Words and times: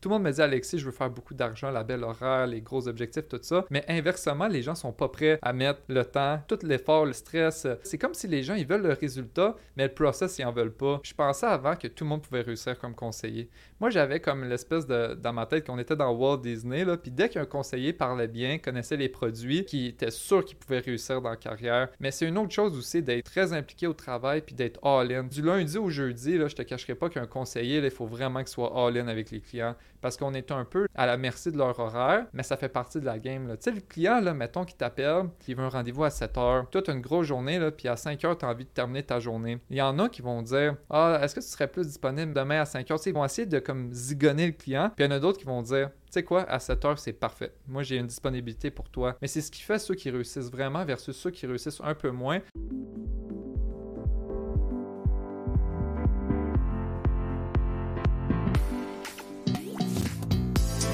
Tout 0.00 0.08
le 0.08 0.14
monde 0.14 0.22
me 0.22 0.30
dit, 0.30 0.40
Alexis, 0.40 0.78
je 0.78 0.86
veux 0.86 0.92
faire 0.92 1.10
beaucoup 1.10 1.34
d'argent, 1.34 1.70
la 1.70 1.84
belle 1.84 2.04
horaire, 2.04 2.46
les 2.46 2.62
gros 2.62 2.88
objectifs, 2.88 3.28
tout 3.28 3.38
ça. 3.42 3.66
Mais 3.68 3.84
inversement, 3.86 4.48
les 4.48 4.62
gens 4.62 4.74
sont 4.74 4.92
pas 4.92 5.08
prêts 5.08 5.38
à 5.42 5.52
mettre 5.52 5.80
le 5.88 6.06
temps, 6.06 6.40
tout 6.48 6.58
l'effort, 6.62 7.04
le 7.04 7.12
stress. 7.12 7.66
C'est 7.82 7.98
comme 7.98 8.14
si 8.14 8.26
les 8.26 8.42
gens, 8.42 8.54
ils 8.54 8.66
veulent 8.66 8.80
le 8.80 8.94
résultat, 8.94 9.56
mais 9.76 9.88
le 9.88 9.92
process, 9.92 10.38
ils 10.38 10.44
en 10.46 10.52
veulent 10.52 10.72
pas. 10.72 11.00
Je 11.02 11.12
pensais 11.12 11.44
avant 11.44 11.76
que 11.76 11.86
tout 11.86 12.04
le 12.04 12.08
monde 12.08 12.22
pouvait 12.22 12.40
réussir 12.40 12.78
comme 12.78 12.94
conseiller. 12.94 13.50
Moi, 13.78 13.90
j'avais 13.90 14.20
comme 14.20 14.44
l'espèce 14.44 14.86
de, 14.86 15.14
dans 15.14 15.34
ma 15.34 15.44
tête 15.44 15.66
qu'on 15.66 15.78
était 15.78 15.96
dans 15.96 16.12
Walt 16.12 16.38
Disney, 16.38 16.86
là, 16.86 16.96
puis 16.96 17.10
dès 17.10 17.28
qu'un 17.28 17.44
conseiller 17.44 17.92
parlait 17.92 18.28
bien, 18.28 18.56
connaissait 18.56 18.96
les 18.96 19.10
produits, 19.10 19.66
qui 19.66 19.88
était 19.88 20.10
sûr 20.10 20.46
qu'il 20.46 20.56
pouvait 20.56 20.78
réussir 20.78 21.20
dans 21.20 21.30
la 21.30 21.36
carrière. 21.36 21.88
Mais 22.00 22.10
c'est 22.10 22.26
une 22.26 22.38
autre 22.38 22.52
chose 22.52 22.74
aussi 22.78 23.02
d'être 23.02 23.26
très 23.26 23.52
impliqué 23.52 23.86
au 23.86 23.92
travail 23.92 24.40
puis 24.40 24.54
d'être 24.54 24.82
all-in. 24.82 25.24
Du 25.24 25.42
lundi 25.42 25.76
au 25.76 25.90
jeudi, 25.90 26.38
là, 26.38 26.48
je 26.48 26.56
te 26.56 26.62
cacherai 26.62 26.94
pas 26.94 27.10
qu'un 27.10 27.26
conseiller, 27.26 27.84
il 27.84 27.90
faut 27.90 28.06
vraiment 28.06 28.38
qu'il 28.40 28.48
soit 28.48 28.72
all-in 28.74 29.06
avec 29.06 29.30
les 29.30 29.40
clients 29.40 29.76
parce 30.00 30.16
qu'on 30.16 30.34
est 30.34 30.50
un 30.50 30.64
peu 30.64 30.86
à 30.94 31.06
la 31.06 31.16
merci 31.16 31.52
de 31.52 31.58
leur 31.58 31.78
horaire, 31.78 32.26
mais 32.32 32.42
ça 32.42 32.56
fait 32.56 32.68
partie 32.68 33.00
de 33.00 33.06
la 33.06 33.18
game. 33.18 33.48
Tu 33.50 33.56
sais, 33.60 33.70
le 33.72 33.80
client, 33.80 34.20
mettons, 34.34 34.64
qui 34.64 34.74
t'appelle, 34.74 35.24
qui 35.40 35.54
veut 35.54 35.64
un 35.64 35.68
rendez-vous 35.68 36.04
à 36.04 36.10
7 36.10 36.38
heures, 36.38 36.70
tu 36.70 36.78
as 36.78 36.92
une 36.92 37.00
grosse 37.00 37.26
journée, 37.26 37.58
là, 37.58 37.70
puis 37.70 37.88
à 37.88 37.96
5 37.96 38.24
heures, 38.24 38.38
tu 38.38 38.44
as 38.44 38.48
envie 38.48 38.64
de 38.64 38.70
terminer 38.70 39.02
ta 39.02 39.20
journée. 39.20 39.58
Il 39.70 39.76
y 39.76 39.82
en 39.82 39.98
a 39.98 40.08
qui 40.08 40.22
vont 40.22 40.42
dire 40.42 40.76
Ah, 40.88 41.18
est-ce 41.22 41.34
que 41.34 41.40
tu 41.40 41.46
serais 41.46 41.68
plus 41.68 41.86
disponible 41.86 42.32
demain 42.32 42.60
à 42.60 42.64
5 42.64 42.90
heures 42.90 43.00
Ils 43.04 43.14
vont 43.14 43.24
essayer 43.24 43.46
de 43.46 43.58
comme 43.58 43.92
zigonner 43.92 44.46
le 44.46 44.52
client, 44.52 44.90
puis 44.94 45.04
il 45.04 45.10
y 45.10 45.12
en 45.12 45.16
a 45.16 45.20
d'autres 45.20 45.38
qui 45.38 45.44
vont 45.46 45.62
dire 45.62 45.90
tu 46.10 46.14
sais 46.14 46.24
quoi, 46.24 46.42
à 46.50 46.58
7 46.58 46.84
heures, 46.86 46.98
c'est 46.98 47.12
parfait. 47.12 47.52
Moi, 47.68 47.84
j'ai 47.84 47.96
une 47.96 48.08
disponibilité 48.08 48.72
pour 48.72 48.88
toi. 48.88 49.16
Mais 49.22 49.28
c'est 49.28 49.40
ce 49.40 49.50
qui 49.52 49.62
fait 49.62 49.78
ceux 49.78 49.94
qui 49.94 50.10
réussissent 50.10 50.50
vraiment 50.50 50.84
versus 50.84 51.16
ceux 51.16 51.30
qui 51.30 51.46
réussissent 51.46 51.80
un 51.84 51.94
peu 51.94 52.10
moins. 52.10 52.40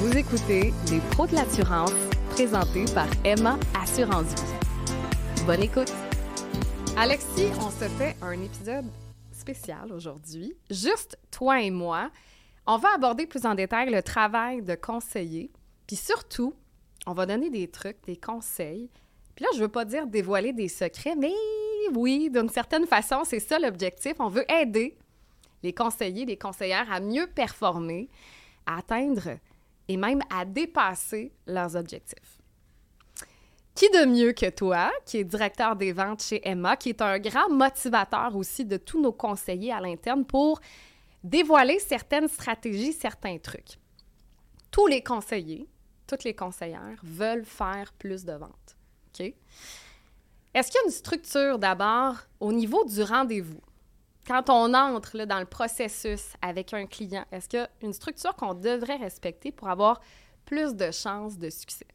Vous 0.06 0.16
écoutez 0.18 0.72
Les 0.92 1.00
pros 1.10 1.26
de 1.26 1.34
l'assurance, 1.34 1.90
présentés 2.30 2.84
par 2.94 3.08
Emma 3.24 3.58
Assurance 3.74 4.28
Vie. 4.28 5.44
Bonne 5.44 5.64
écoute. 5.64 5.92
Alexis, 6.96 7.48
on 7.60 7.70
se 7.70 7.88
fait 7.88 8.14
un 8.22 8.40
épisode 8.40 8.84
spécial 9.32 9.92
aujourd'hui. 9.92 10.54
Juste 10.70 11.18
toi 11.32 11.60
et 11.60 11.72
moi. 11.72 12.12
On 12.68 12.76
va 12.76 12.90
aborder 12.94 13.26
plus 13.26 13.44
en 13.46 13.56
détail 13.56 13.90
le 13.90 14.00
travail 14.00 14.62
de 14.62 14.76
conseiller, 14.76 15.50
puis 15.88 15.96
surtout, 15.96 16.54
on 17.08 17.12
va 17.12 17.26
donner 17.26 17.50
des 17.50 17.66
trucs, 17.66 17.98
des 18.06 18.16
conseils. 18.16 18.88
Puis 19.34 19.44
là, 19.44 19.50
je 19.56 19.60
veux 19.60 19.68
pas 19.68 19.84
dire 19.84 20.06
dévoiler 20.06 20.52
des 20.52 20.68
secrets, 20.68 21.16
mais 21.16 21.34
oui, 21.94 22.30
d'une 22.30 22.48
certaine 22.48 22.86
façon, 22.86 23.24
c'est 23.24 23.40
ça 23.40 23.58
l'objectif. 23.58 24.14
On 24.20 24.28
veut 24.28 24.48
aider 24.52 24.96
les 25.64 25.72
conseillers, 25.72 26.26
les 26.26 26.38
conseillères 26.38 26.92
à 26.92 27.00
mieux 27.00 27.26
performer, 27.26 28.08
à 28.66 28.78
atteindre 28.78 29.40
et 29.88 29.96
même 29.96 30.20
à 30.30 30.44
dépasser 30.44 31.32
leurs 31.46 31.76
objectifs. 31.76 32.38
Qui 33.74 33.90
de 33.90 34.06
mieux 34.06 34.32
que 34.32 34.48
toi, 34.48 34.90
qui 35.04 35.18
est 35.18 35.24
directeur 35.24 35.76
des 35.76 35.92
ventes 35.92 36.22
chez 36.22 36.40
Emma, 36.48 36.76
qui 36.76 36.88
est 36.88 37.02
un 37.02 37.18
grand 37.18 37.50
motivateur 37.50 38.34
aussi 38.34 38.64
de 38.64 38.78
tous 38.78 39.00
nos 39.00 39.12
conseillers 39.12 39.72
à 39.72 39.80
l'interne 39.80 40.24
pour 40.24 40.60
dévoiler 41.22 41.78
certaines 41.78 42.28
stratégies, 42.28 42.94
certains 42.94 43.36
trucs? 43.36 43.78
Tous 44.70 44.86
les 44.86 45.02
conseillers, 45.02 45.68
toutes 46.06 46.24
les 46.24 46.34
conseillères 46.34 46.98
veulent 47.02 47.44
faire 47.44 47.92
plus 47.92 48.24
de 48.24 48.32
ventes. 48.32 48.76
OK? 49.08 49.34
Est-ce 50.54 50.70
qu'il 50.70 50.80
y 50.80 50.84
a 50.84 50.86
une 50.86 50.90
structure 50.90 51.58
d'abord 51.58 52.16
au 52.40 52.54
niveau 52.54 52.82
du 52.86 53.02
rendez-vous? 53.02 53.60
Quand 54.26 54.50
on 54.50 54.74
entre 54.74 55.16
là, 55.16 55.26
dans 55.26 55.38
le 55.38 55.46
processus 55.46 56.32
avec 56.42 56.74
un 56.74 56.86
client, 56.86 57.24
est-ce 57.30 57.48
qu'il 57.48 57.60
y 57.60 57.62
a 57.62 57.70
une 57.80 57.92
structure 57.92 58.34
qu'on 58.34 58.54
devrait 58.54 58.96
respecter 58.96 59.52
pour 59.52 59.68
avoir 59.68 60.00
plus 60.44 60.74
de 60.74 60.90
chances 60.90 61.38
de 61.38 61.48
succès? 61.48 61.86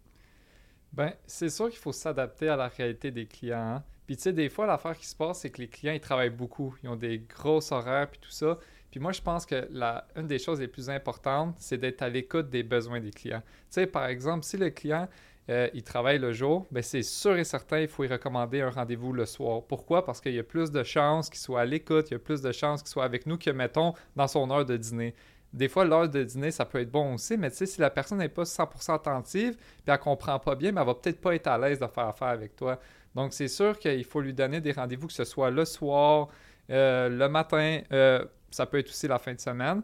Bien, 0.93 1.13
c'est 1.25 1.49
sûr 1.49 1.69
qu'il 1.69 1.79
faut 1.79 1.91
s'adapter 1.91 2.47
à 2.47 2.55
la 2.55 2.69
réalité 2.69 3.11
des 3.11 3.25
clients. 3.25 3.75
Hein. 3.75 3.83
Puis 4.05 4.15
tu 4.15 4.23
sais, 4.23 4.33
des 4.33 4.49
fois, 4.49 4.65
l'affaire 4.65 4.97
qui 4.97 5.05
se 5.05 5.15
passe, 5.15 5.39
c'est 5.39 5.49
que 5.49 5.61
les 5.61 5.67
clients, 5.67 5.93
ils 5.93 6.01
travaillent 6.01 6.29
beaucoup. 6.29 6.75
Ils 6.83 6.89
ont 6.89 6.95
des 6.95 7.19
grosses 7.19 7.71
horaires 7.71 8.09
puis 8.09 8.19
tout 8.19 8.31
ça. 8.31 8.57
Puis 8.91 8.99
moi, 8.99 9.11
je 9.11 9.21
pense 9.21 9.45
que 9.45 9.67
la, 9.69 10.05
une 10.15 10.27
des 10.27 10.39
choses 10.39 10.59
les 10.59 10.67
plus 10.67 10.89
importantes, 10.89 11.55
c'est 11.59 11.77
d'être 11.77 12.01
à 12.01 12.09
l'écoute 12.09 12.49
des 12.49 12.63
besoins 12.63 12.99
des 12.99 13.11
clients. 13.11 13.41
Tu 13.41 13.65
sais, 13.69 13.87
par 13.87 14.05
exemple, 14.05 14.43
si 14.43 14.57
le 14.57 14.69
client, 14.69 15.07
euh, 15.49 15.67
il 15.73 15.83
travaille 15.83 16.19
le 16.19 16.31
jour, 16.31 16.67
ben 16.71 16.83
c'est 16.83 17.01
sûr 17.01 17.35
et 17.37 17.43
certain, 17.43 17.79
il 17.79 17.87
faut 17.87 18.03
y 18.03 18.07
recommander 18.07 18.61
un 18.61 18.69
rendez-vous 18.69 19.11
le 19.11 19.25
soir. 19.25 19.63
Pourquoi? 19.67 20.05
Parce 20.05 20.21
qu'il 20.21 20.33
y 20.33 20.39
a 20.39 20.43
plus 20.43 20.71
de 20.71 20.83
chances 20.83 21.29
qu'il 21.29 21.39
soit 21.39 21.61
à 21.61 21.65
l'écoute, 21.65 22.09
il 22.09 22.13
y 22.13 22.15
a 22.15 22.19
plus 22.19 22.41
de 22.41 22.51
chances 22.51 22.81
qu'il 22.83 22.91
soit 22.91 23.03
avec 23.03 23.25
nous 23.25 23.37
que, 23.37 23.49
mettons, 23.49 23.93
dans 24.15 24.27
son 24.27 24.49
heure 24.51 24.65
de 24.65 24.77
dîner. 24.77 25.15
Des 25.51 25.67
fois, 25.67 25.83
l'heure 25.83 26.07
de 26.07 26.23
dîner, 26.23 26.51
ça 26.51 26.63
peut 26.63 26.79
être 26.79 26.91
bon 26.91 27.15
aussi, 27.15 27.37
mais 27.37 27.49
tu 27.49 27.57
sais, 27.57 27.65
si 27.65 27.81
la 27.81 27.89
personne 27.89 28.19
n'est 28.19 28.29
pas 28.29 28.43
100% 28.43 28.93
attentive, 28.95 29.55
puis 29.57 29.83
elle 29.87 29.97
comprend 29.97 30.39
pas 30.39 30.55
bien, 30.55 30.71
ben, 30.71 30.81
elle 30.81 30.87
va 30.87 30.95
peut-être 30.95 31.19
pas 31.19 31.35
être 31.35 31.47
à 31.47 31.57
l'aise 31.57 31.79
de 31.79 31.87
faire 31.87 32.07
affaire 32.07 32.29
avec 32.29 32.55
toi. 32.55 32.79
Donc, 33.15 33.33
c'est 33.33 33.49
sûr 33.49 33.77
qu'il 33.77 34.05
faut 34.05 34.21
lui 34.21 34.33
donner 34.33 34.61
des 34.61 34.71
rendez-vous, 34.71 35.07
que 35.07 35.13
ce 35.13 35.25
soit 35.25 35.51
le 35.51 35.65
soir, 35.65 36.29
euh, 36.69 37.09
le 37.09 37.27
matin, 37.27 37.81
euh, 37.91 38.23
ça 38.49 38.65
peut 38.65 38.77
être 38.77 38.89
aussi 38.89 39.07
la 39.07 39.19
fin 39.19 39.33
de 39.33 39.39
semaine. 39.39 39.81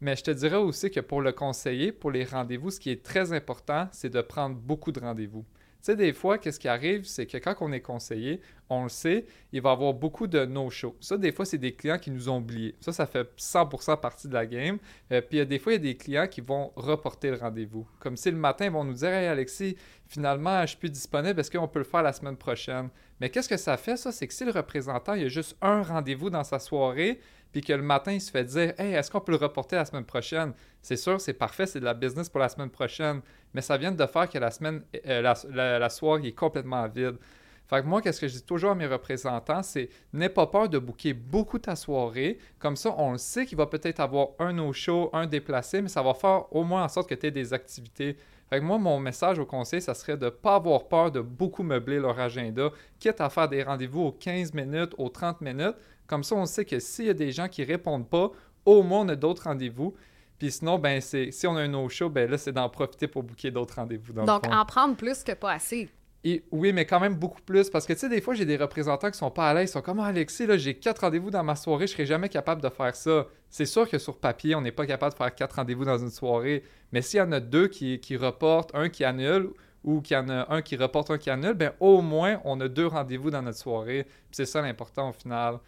Mais 0.00 0.14
je 0.14 0.22
te 0.22 0.30
dirais 0.30 0.56
aussi 0.56 0.90
que 0.90 1.00
pour 1.00 1.20
le 1.22 1.32
conseiller, 1.32 1.90
pour 1.92 2.10
les 2.10 2.24
rendez-vous, 2.24 2.70
ce 2.70 2.78
qui 2.78 2.90
est 2.90 3.02
très 3.02 3.32
important, 3.32 3.88
c'est 3.92 4.10
de 4.10 4.20
prendre 4.20 4.56
beaucoup 4.56 4.92
de 4.92 5.00
rendez-vous. 5.00 5.44
Tu 5.80 5.92
sais, 5.92 5.96
des 5.96 6.12
fois, 6.12 6.38
qu'est-ce 6.38 6.58
qui 6.58 6.66
arrive, 6.66 7.04
c'est 7.04 7.26
que 7.26 7.36
quand 7.36 7.54
on 7.60 7.70
est 7.70 7.80
conseiller, 7.80 8.40
on 8.68 8.84
le 8.84 8.88
sait, 8.88 9.26
il 9.52 9.62
va 9.62 9.70
y 9.70 9.72
avoir 9.72 9.94
beaucoup 9.94 10.26
de 10.26 10.44
no-show. 10.44 10.96
Ça, 11.00 11.16
des 11.16 11.30
fois, 11.30 11.44
c'est 11.44 11.58
des 11.58 11.72
clients 11.72 11.98
qui 11.98 12.10
nous 12.10 12.28
ont 12.28 12.38
oubliés. 12.38 12.74
Ça, 12.80 12.92
ça 12.92 13.06
fait 13.06 13.28
100% 13.38 14.00
partie 14.00 14.26
de 14.26 14.34
la 14.34 14.44
game. 14.44 14.78
Euh, 15.12 15.20
puis, 15.20 15.46
des 15.46 15.58
fois, 15.60 15.72
il 15.72 15.76
y 15.76 15.78
a 15.78 15.92
des 15.92 15.96
clients 15.96 16.26
qui 16.26 16.40
vont 16.40 16.72
reporter 16.74 17.30
le 17.30 17.36
rendez-vous. 17.36 17.86
Comme 18.00 18.16
si 18.16 18.28
le 18.28 18.36
matin, 18.36 18.64
ils 18.64 18.72
vont 18.72 18.82
nous 18.82 18.92
dire 18.92 19.08
Hey, 19.08 19.28
Alexis, 19.28 19.76
finalement, 20.08 20.62
je 20.62 20.68
suis 20.68 20.78
plus 20.78 20.90
disponible, 20.90 21.38
est-ce 21.38 21.50
qu'on 21.50 21.68
peut 21.68 21.78
le 21.78 21.84
faire 21.84 22.02
la 22.02 22.12
semaine 22.12 22.36
prochaine? 22.36 22.88
Mais 23.20 23.30
qu'est-ce 23.30 23.48
que 23.48 23.56
ça 23.56 23.76
fait, 23.76 23.96
ça? 23.96 24.10
C'est 24.10 24.26
que 24.26 24.34
si 24.34 24.44
le 24.44 24.50
représentant, 24.50 25.14
il 25.14 25.22
y 25.22 25.26
a 25.26 25.28
juste 25.28 25.56
un 25.62 25.82
rendez-vous 25.82 26.28
dans 26.28 26.44
sa 26.44 26.58
soirée, 26.58 27.20
puis 27.52 27.62
que 27.62 27.72
le 27.72 27.82
matin, 27.82 28.12
il 28.12 28.20
se 28.20 28.30
fait 28.30 28.44
dire 28.44 28.74
Hey, 28.78 28.94
est-ce 28.94 29.10
qu'on 29.10 29.20
peut 29.20 29.32
le 29.32 29.38
reporter 29.38 29.76
la 29.76 29.84
semaine 29.84 30.04
prochaine? 30.04 30.52
C'est 30.82 30.96
sûr, 30.96 31.20
c'est 31.20 31.32
parfait, 31.32 31.66
c'est 31.66 31.80
de 31.80 31.84
la 31.84 31.94
business 31.94 32.28
pour 32.28 32.40
la 32.40 32.48
semaine 32.48 32.70
prochaine, 32.70 33.20
mais 33.54 33.60
ça 33.60 33.76
vient 33.76 33.92
de 33.92 34.06
faire 34.06 34.28
que 34.28 34.38
la 34.38 34.50
semaine, 34.50 34.82
euh, 35.06 35.22
la, 35.22 35.88
soirée 35.88 36.28
est 36.28 36.32
complètement 36.32 36.86
vide. 36.88 37.16
Fait 37.66 37.82
que 37.82 37.86
moi, 37.86 38.00
qu'est-ce 38.00 38.20
que 38.20 38.28
je 38.28 38.34
dis 38.34 38.42
toujours 38.42 38.70
à 38.70 38.74
mes 38.74 38.86
représentants, 38.86 39.62
c'est 39.62 39.90
n'aie 40.14 40.30
pas 40.30 40.46
peur 40.46 40.70
de 40.70 40.78
booker 40.78 41.12
beaucoup 41.12 41.58
ta 41.58 41.76
soirée. 41.76 42.38
Comme 42.58 42.76
ça, 42.76 42.94
on 42.96 43.12
le 43.12 43.18
sait 43.18 43.44
qu'il 43.44 43.58
va 43.58 43.66
peut-être 43.66 44.00
avoir 44.00 44.28
un 44.38 44.54
no-show, 44.54 45.10
un 45.12 45.26
déplacé, 45.26 45.82
mais 45.82 45.88
ça 45.88 46.02
va 46.02 46.14
faire 46.14 46.50
au 46.54 46.64
moins 46.64 46.84
en 46.84 46.88
sorte 46.88 47.10
que 47.10 47.14
tu 47.14 47.26
aies 47.26 47.30
des 47.30 47.52
activités. 47.52 48.16
Fait 48.48 48.60
que 48.60 48.64
moi, 48.64 48.78
mon 48.78 48.98
message 48.98 49.38
au 49.38 49.44
conseil, 49.44 49.82
ça 49.82 49.92
serait 49.92 50.16
de 50.16 50.26
ne 50.26 50.30
pas 50.30 50.54
avoir 50.54 50.88
peur 50.88 51.10
de 51.10 51.20
beaucoup 51.20 51.62
meubler 51.62 51.98
leur 51.98 52.18
agenda, 52.18 52.70
quitte 52.98 53.20
à 53.20 53.28
faire 53.28 53.48
des 53.48 53.62
rendez-vous 53.62 54.00
aux 54.00 54.12
15 54.12 54.54
minutes, 54.54 54.94
aux 54.96 55.10
30 55.10 55.42
minutes, 55.42 55.76
comme 56.08 56.24
ça, 56.24 56.34
on 56.34 56.46
sait 56.46 56.64
que 56.64 56.80
s'il 56.80 57.04
y 57.04 57.10
a 57.10 57.14
des 57.14 57.30
gens 57.30 57.46
qui 57.46 57.62
répondent 57.62 58.08
pas, 58.08 58.32
au 58.64 58.82
moins 58.82 59.02
on 59.02 59.08
a 59.10 59.16
d'autres 59.16 59.44
rendez-vous. 59.44 59.94
Puis 60.38 60.50
sinon, 60.50 60.78
ben 60.78 61.00
c'est 61.00 61.30
si 61.30 61.46
on 61.46 61.56
a 61.56 61.60
un 61.60 61.68
no-show, 61.68 62.08
ben 62.08 62.28
là, 62.28 62.38
c'est 62.38 62.52
d'en 62.52 62.68
profiter 62.68 63.06
pour 63.06 63.22
booker 63.22 63.50
d'autres 63.50 63.76
rendez-vous. 63.76 64.12
Donc, 64.12 64.46
en 64.46 64.64
prendre 64.64 64.96
plus 64.96 65.22
que 65.22 65.32
pas 65.32 65.52
assez. 65.52 65.88
Et, 66.24 66.44
oui, 66.50 66.72
mais 66.72 66.84
quand 66.84 66.98
même 66.98 67.14
beaucoup 67.14 67.40
plus. 67.42 67.70
Parce 67.70 67.86
que, 67.86 67.92
tu 67.92 68.00
sais, 68.00 68.08
des 68.08 68.20
fois, 68.20 68.34
j'ai 68.34 68.44
des 68.44 68.56
représentants 68.56 69.10
qui 69.10 69.18
sont 69.18 69.30
pas 69.30 69.50
à 69.50 69.54
l'aise. 69.54 69.70
Ils 69.70 69.72
sont 69.72 69.82
comme, 69.82 70.00
ah, 70.00 70.06
Alexis, 70.06 70.46
là, 70.46 70.56
j'ai 70.56 70.74
quatre 70.74 71.02
rendez-vous 71.02 71.30
dans 71.30 71.44
ma 71.44 71.54
soirée, 71.54 71.86
je 71.86 71.92
serais 71.92 72.06
jamais 72.06 72.28
capable 72.28 72.60
de 72.60 72.68
faire 72.68 72.94
ça. 72.96 73.26
C'est 73.50 73.66
sûr 73.66 73.88
que 73.88 73.98
sur 73.98 74.18
papier, 74.18 74.54
on 74.54 74.60
n'est 74.60 74.72
pas 74.72 74.84
capable 74.84 75.12
de 75.12 75.18
faire 75.18 75.34
quatre 75.34 75.56
rendez-vous 75.56 75.84
dans 75.84 75.98
une 75.98 76.10
soirée. 76.10 76.64
Mais 76.92 77.02
s'il 77.02 77.18
y 77.18 77.22
en 77.22 77.30
a 77.32 77.40
deux 77.40 77.68
qui, 77.68 78.00
qui 78.00 78.16
reportent, 78.16 78.74
un 78.74 78.88
qui 78.88 79.04
annule, 79.04 79.50
ou 79.84 80.00
qu'il 80.00 80.16
y 80.16 80.20
en 80.20 80.28
a 80.28 80.52
un 80.52 80.60
qui 80.60 80.76
reporte, 80.76 81.10
un 81.10 81.18
qui 81.18 81.30
annule, 81.30 81.54
ben 81.54 81.72
au 81.80 82.02
moins, 82.02 82.40
on 82.44 82.60
a 82.60 82.68
deux 82.68 82.86
rendez-vous 82.86 83.30
dans 83.30 83.42
notre 83.42 83.58
soirée. 83.58 84.06
C'est 84.32 84.44
ça 84.44 84.60
l'important 84.60 85.10
au 85.10 85.12
final. 85.12 85.58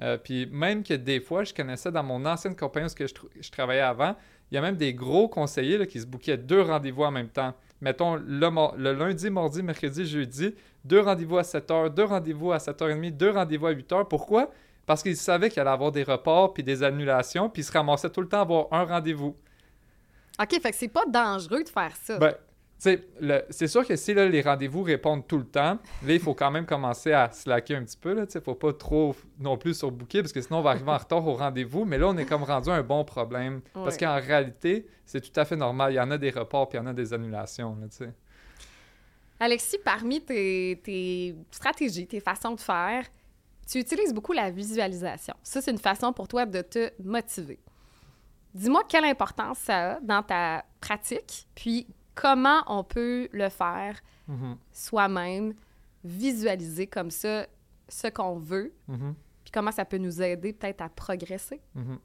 Euh, 0.00 0.16
puis 0.16 0.46
même 0.46 0.82
que 0.82 0.94
des 0.94 1.20
fois, 1.20 1.44
je 1.44 1.52
connaissais 1.52 1.92
dans 1.92 2.02
mon 2.02 2.24
ancienne 2.24 2.56
compagnie 2.56 2.86
où 2.86 3.06
je, 3.40 3.50
travaillais 3.50 3.82
avant, 3.82 4.16
il 4.50 4.54
y 4.54 4.58
a 4.58 4.60
même 4.60 4.76
des 4.76 4.94
gros 4.94 5.28
conseillers 5.28 5.86
qui 5.86 6.00
se 6.00 6.06
bouquaient 6.06 6.36
deux 6.36 6.62
rendez-vous 6.62 7.02
en 7.02 7.10
même 7.10 7.28
temps. 7.28 7.54
Mettons 7.80 8.16
le, 8.16 8.92
lundi, 8.92 9.30
mardi, 9.30 9.62
mercredi, 9.62 10.06
jeudi, 10.06 10.54
deux 10.84 11.00
rendez-vous 11.00 11.38
à 11.38 11.44
7 11.44 11.68
h, 11.68 11.94
deux 11.94 12.04
rendez-vous 12.04 12.52
à 12.52 12.58
7h30, 12.58 13.16
deux 13.16 13.30
rendez-vous 13.30 13.66
à 13.66 13.70
8 13.72 13.90
h. 13.90 14.08
Pourquoi? 14.08 14.50
Parce 14.86 15.02
qu'ils 15.02 15.16
savaient 15.16 15.50
qu'il 15.50 15.60
allait 15.60 15.70
avoir 15.70 15.92
des 15.92 16.02
reports 16.02 16.52
puis 16.54 16.62
des 16.62 16.82
annulations, 16.82 17.48
puis 17.48 17.62
ils 17.62 17.64
se 17.64 17.72
ramassaient 17.72 18.10
tout 18.10 18.20
le 18.20 18.28
temps 18.28 18.38
à 18.38 18.42
avoir 18.42 18.66
un 18.72 18.84
rendez-vous. 18.84 19.36
OK, 20.40 20.60
fait 20.60 20.70
que 20.70 20.76
c'est 20.76 20.88
pas 20.88 21.04
dangereux 21.06 21.62
de 21.62 21.68
faire 21.68 21.94
ça. 21.96 22.18
Ben, 22.18 22.34
c'est 22.82 23.68
sûr 23.68 23.86
que 23.86 23.94
si 23.94 24.12
les 24.12 24.42
rendez-vous 24.42 24.82
répondent 24.82 25.24
tout 25.26 25.38
le 25.38 25.46
temps, 25.46 25.78
là, 26.04 26.12
il 26.12 26.18
faut 26.18 26.34
quand 26.34 26.50
même 26.50 26.66
commencer 26.66 27.12
à 27.12 27.30
slacker 27.30 27.76
un 27.76 27.84
petit 27.84 27.96
peu. 27.96 28.16
Il 28.16 28.26
ne 28.34 28.40
faut 28.40 28.56
pas 28.56 28.72
trop 28.72 29.14
non 29.38 29.56
plus 29.56 29.74
surbooker 29.74 30.22
parce 30.22 30.32
que 30.32 30.40
sinon, 30.40 30.58
on 30.58 30.62
va 30.62 30.70
arriver 30.70 30.90
en 30.90 30.98
retard 30.98 31.24
au 31.26 31.34
rendez-vous. 31.34 31.84
Mais 31.84 31.96
là, 31.96 32.08
on 32.08 32.16
est 32.16 32.24
comme 32.24 32.42
rendu 32.42 32.70
un 32.70 32.82
bon 32.82 33.04
problème. 33.04 33.60
Parce 33.72 33.96
qu'en 33.96 34.16
réalité, 34.16 34.88
c'est 35.06 35.20
tout 35.20 35.38
à 35.38 35.44
fait 35.44 35.54
normal. 35.54 35.92
Il 35.92 35.96
y 35.96 36.00
en 36.00 36.10
a 36.10 36.18
des 36.18 36.30
reports 36.30 36.68
puis 36.68 36.78
il 36.78 36.82
y 36.82 36.84
en 36.84 36.88
a 36.88 36.92
des 36.92 37.14
annulations. 37.14 37.76
Alexis, 39.38 39.78
parmi 39.84 40.20
tes, 40.20 40.80
tes 40.82 41.36
stratégies, 41.52 42.06
tes 42.06 42.20
façons 42.20 42.54
de 42.54 42.60
faire, 42.60 43.04
tu 43.70 43.78
utilises 43.78 44.12
beaucoup 44.12 44.32
la 44.32 44.50
visualisation. 44.50 45.34
Ça, 45.44 45.60
c'est 45.60 45.70
une 45.70 45.78
façon 45.78 46.12
pour 46.12 46.26
toi 46.26 46.46
de 46.46 46.62
te 46.62 46.90
motiver. 47.02 47.60
dis-moi 48.54 48.82
quelle 48.88 49.04
importance 49.04 49.58
ça 49.58 49.92
a 49.92 50.00
dans 50.00 50.22
ta 50.22 50.64
pratique, 50.80 51.46
puis 51.54 51.86
comment 52.14 52.62
on 52.66 52.84
peut 52.84 53.28
le 53.32 53.48
faire 53.48 54.00
Mhm. 54.28 54.56
soi-même, 54.72 55.54
visualiser 56.04 56.86
comme 56.86 57.10
ça 57.10 57.46
ce 57.88 58.08
qu'on 58.08 58.36
veut, 58.38 58.72
Mhm. 58.88 59.14
puis 59.44 59.52
comment 59.52 59.72
ça 59.72 59.84
peut 59.84 59.98
nous 59.98 60.22
aider 60.22 60.52
peut-être 60.52 60.80
à 60.82 60.88
progresser. 60.88 61.60
Mhm. 61.74 61.98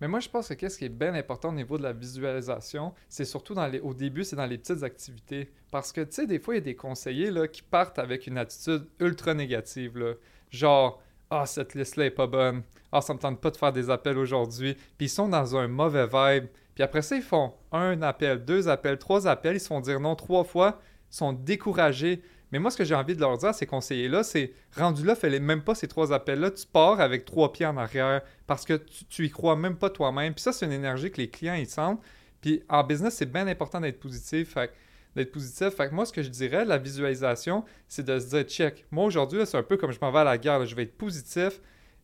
Mais 0.00 0.08
moi, 0.08 0.18
je 0.18 0.28
pense 0.28 0.48
que 0.48 0.54
qu'est-ce 0.54 0.78
qui 0.78 0.84
est 0.86 0.88
bien 0.88 1.14
important 1.14 1.50
au 1.50 1.54
niveau 1.54 1.78
de 1.78 1.84
la 1.84 1.92
visualisation, 1.92 2.92
c'est 3.08 3.24
surtout 3.24 3.54
dans 3.54 3.68
les, 3.68 3.78
au 3.78 3.94
début, 3.94 4.24
c'est 4.24 4.34
dans 4.34 4.46
les 4.46 4.58
petites 4.58 4.82
activités. 4.82 5.52
Parce 5.70 5.92
que, 5.92 6.00
tu 6.00 6.12
sais, 6.12 6.26
des 6.26 6.40
fois, 6.40 6.54
il 6.54 6.58
y 6.58 6.60
a 6.60 6.64
des 6.64 6.74
conseillers 6.74 7.30
là, 7.30 7.46
qui 7.46 7.62
partent 7.62 8.00
avec 8.00 8.26
une 8.26 8.36
attitude 8.36 8.88
ultra 8.98 9.32
négative. 9.32 9.96
Là. 9.96 10.14
Genre, 10.50 11.00
ah, 11.30 11.46
cette 11.46 11.74
liste-là 11.74 12.06
est 12.06 12.10
pas 12.10 12.26
bonne. 12.26 12.62
Ah, 12.90 13.00
ça 13.00 13.14
me 13.14 13.18
tente 13.20 13.40
pas 13.40 13.50
de 13.52 13.56
faire 13.56 13.72
des 13.72 13.90
appels 13.90 14.18
aujourd'hui. 14.18 14.74
Puis 14.74 15.06
ils 15.06 15.08
sont 15.08 15.28
dans 15.28 15.56
un 15.56 15.68
mauvais 15.68 16.06
vibe. 16.06 16.48
Puis 16.74 16.82
après 16.82 17.02
ça, 17.02 17.16
ils 17.16 17.22
font 17.22 17.54
un 17.70 18.00
appel, 18.02 18.44
deux 18.44 18.68
appels, 18.68 18.98
trois 18.98 19.26
appels. 19.26 19.56
Ils 19.56 19.60
se 19.60 19.66
font 19.66 19.80
dire 19.80 20.00
non 20.00 20.14
trois 20.16 20.44
fois. 20.44 20.80
Ils 21.10 21.16
sont 21.16 21.32
découragés. 21.32 22.22
Mais 22.50 22.58
moi, 22.58 22.70
ce 22.70 22.76
que 22.76 22.84
j'ai 22.84 22.94
envie 22.94 23.14
de 23.14 23.20
leur 23.20 23.38
dire 23.38 23.50
à 23.50 23.52
ces 23.52 23.66
conseillers-là, 23.66 24.22
c'est 24.22 24.52
rendu 24.76 25.04
là, 25.04 25.14
fais 25.14 25.40
même 25.40 25.62
pas 25.62 25.74
ces 25.74 25.88
trois 25.88 26.12
appels-là. 26.12 26.50
Tu 26.50 26.66
pars 26.66 27.00
avec 27.00 27.24
trois 27.24 27.52
pieds 27.52 27.66
en 27.66 27.76
arrière 27.76 28.22
parce 28.46 28.64
que 28.64 28.74
tu, 28.74 29.04
tu 29.06 29.26
y 29.26 29.30
crois 29.30 29.56
même 29.56 29.76
pas 29.76 29.90
toi-même. 29.90 30.34
Puis 30.34 30.42
ça, 30.42 30.52
c'est 30.52 30.66
une 30.66 30.72
énergie 30.72 31.10
que 31.10 31.18
les 31.18 31.28
clients 31.28 31.54
ils 31.54 31.66
sentent. 31.66 32.00
Puis 32.40 32.62
en 32.68 32.84
business, 32.84 33.14
c'est 33.14 33.30
bien 33.30 33.46
important 33.46 33.80
d'être 33.80 34.00
positif. 34.00 34.52
Fait 34.52 34.70
d'être 35.14 35.32
positif. 35.32 35.70
Fait 35.70 35.88
que 35.88 35.94
moi, 35.94 36.06
ce 36.06 36.12
que 36.12 36.22
je 36.22 36.28
dirais, 36.28 36.64
la 36.64 36.78
visualisation, 36.78 37.64
c'est 37.88 38.04
de 38.04 38.18
se 38.18 38.28
dire, 38.28 38.42
check, 38.44 38.84
moi 38.90 39.04
aujourd'hui, 39.04 39.40
c'est 39.44 39.56
un 39.56 39.62
peu 39.62 39.76
comme 39.76 39.92
je 39.92 39.98
m'en 40.00 40.10
vais 40.10 40.20
à 40.20 40.24
la 40.24 40.36
là, 40.36 40.64
je 40.64 40.74
vais 40.74 40.84
être 40.84 40.96
positif, 40.96 41.60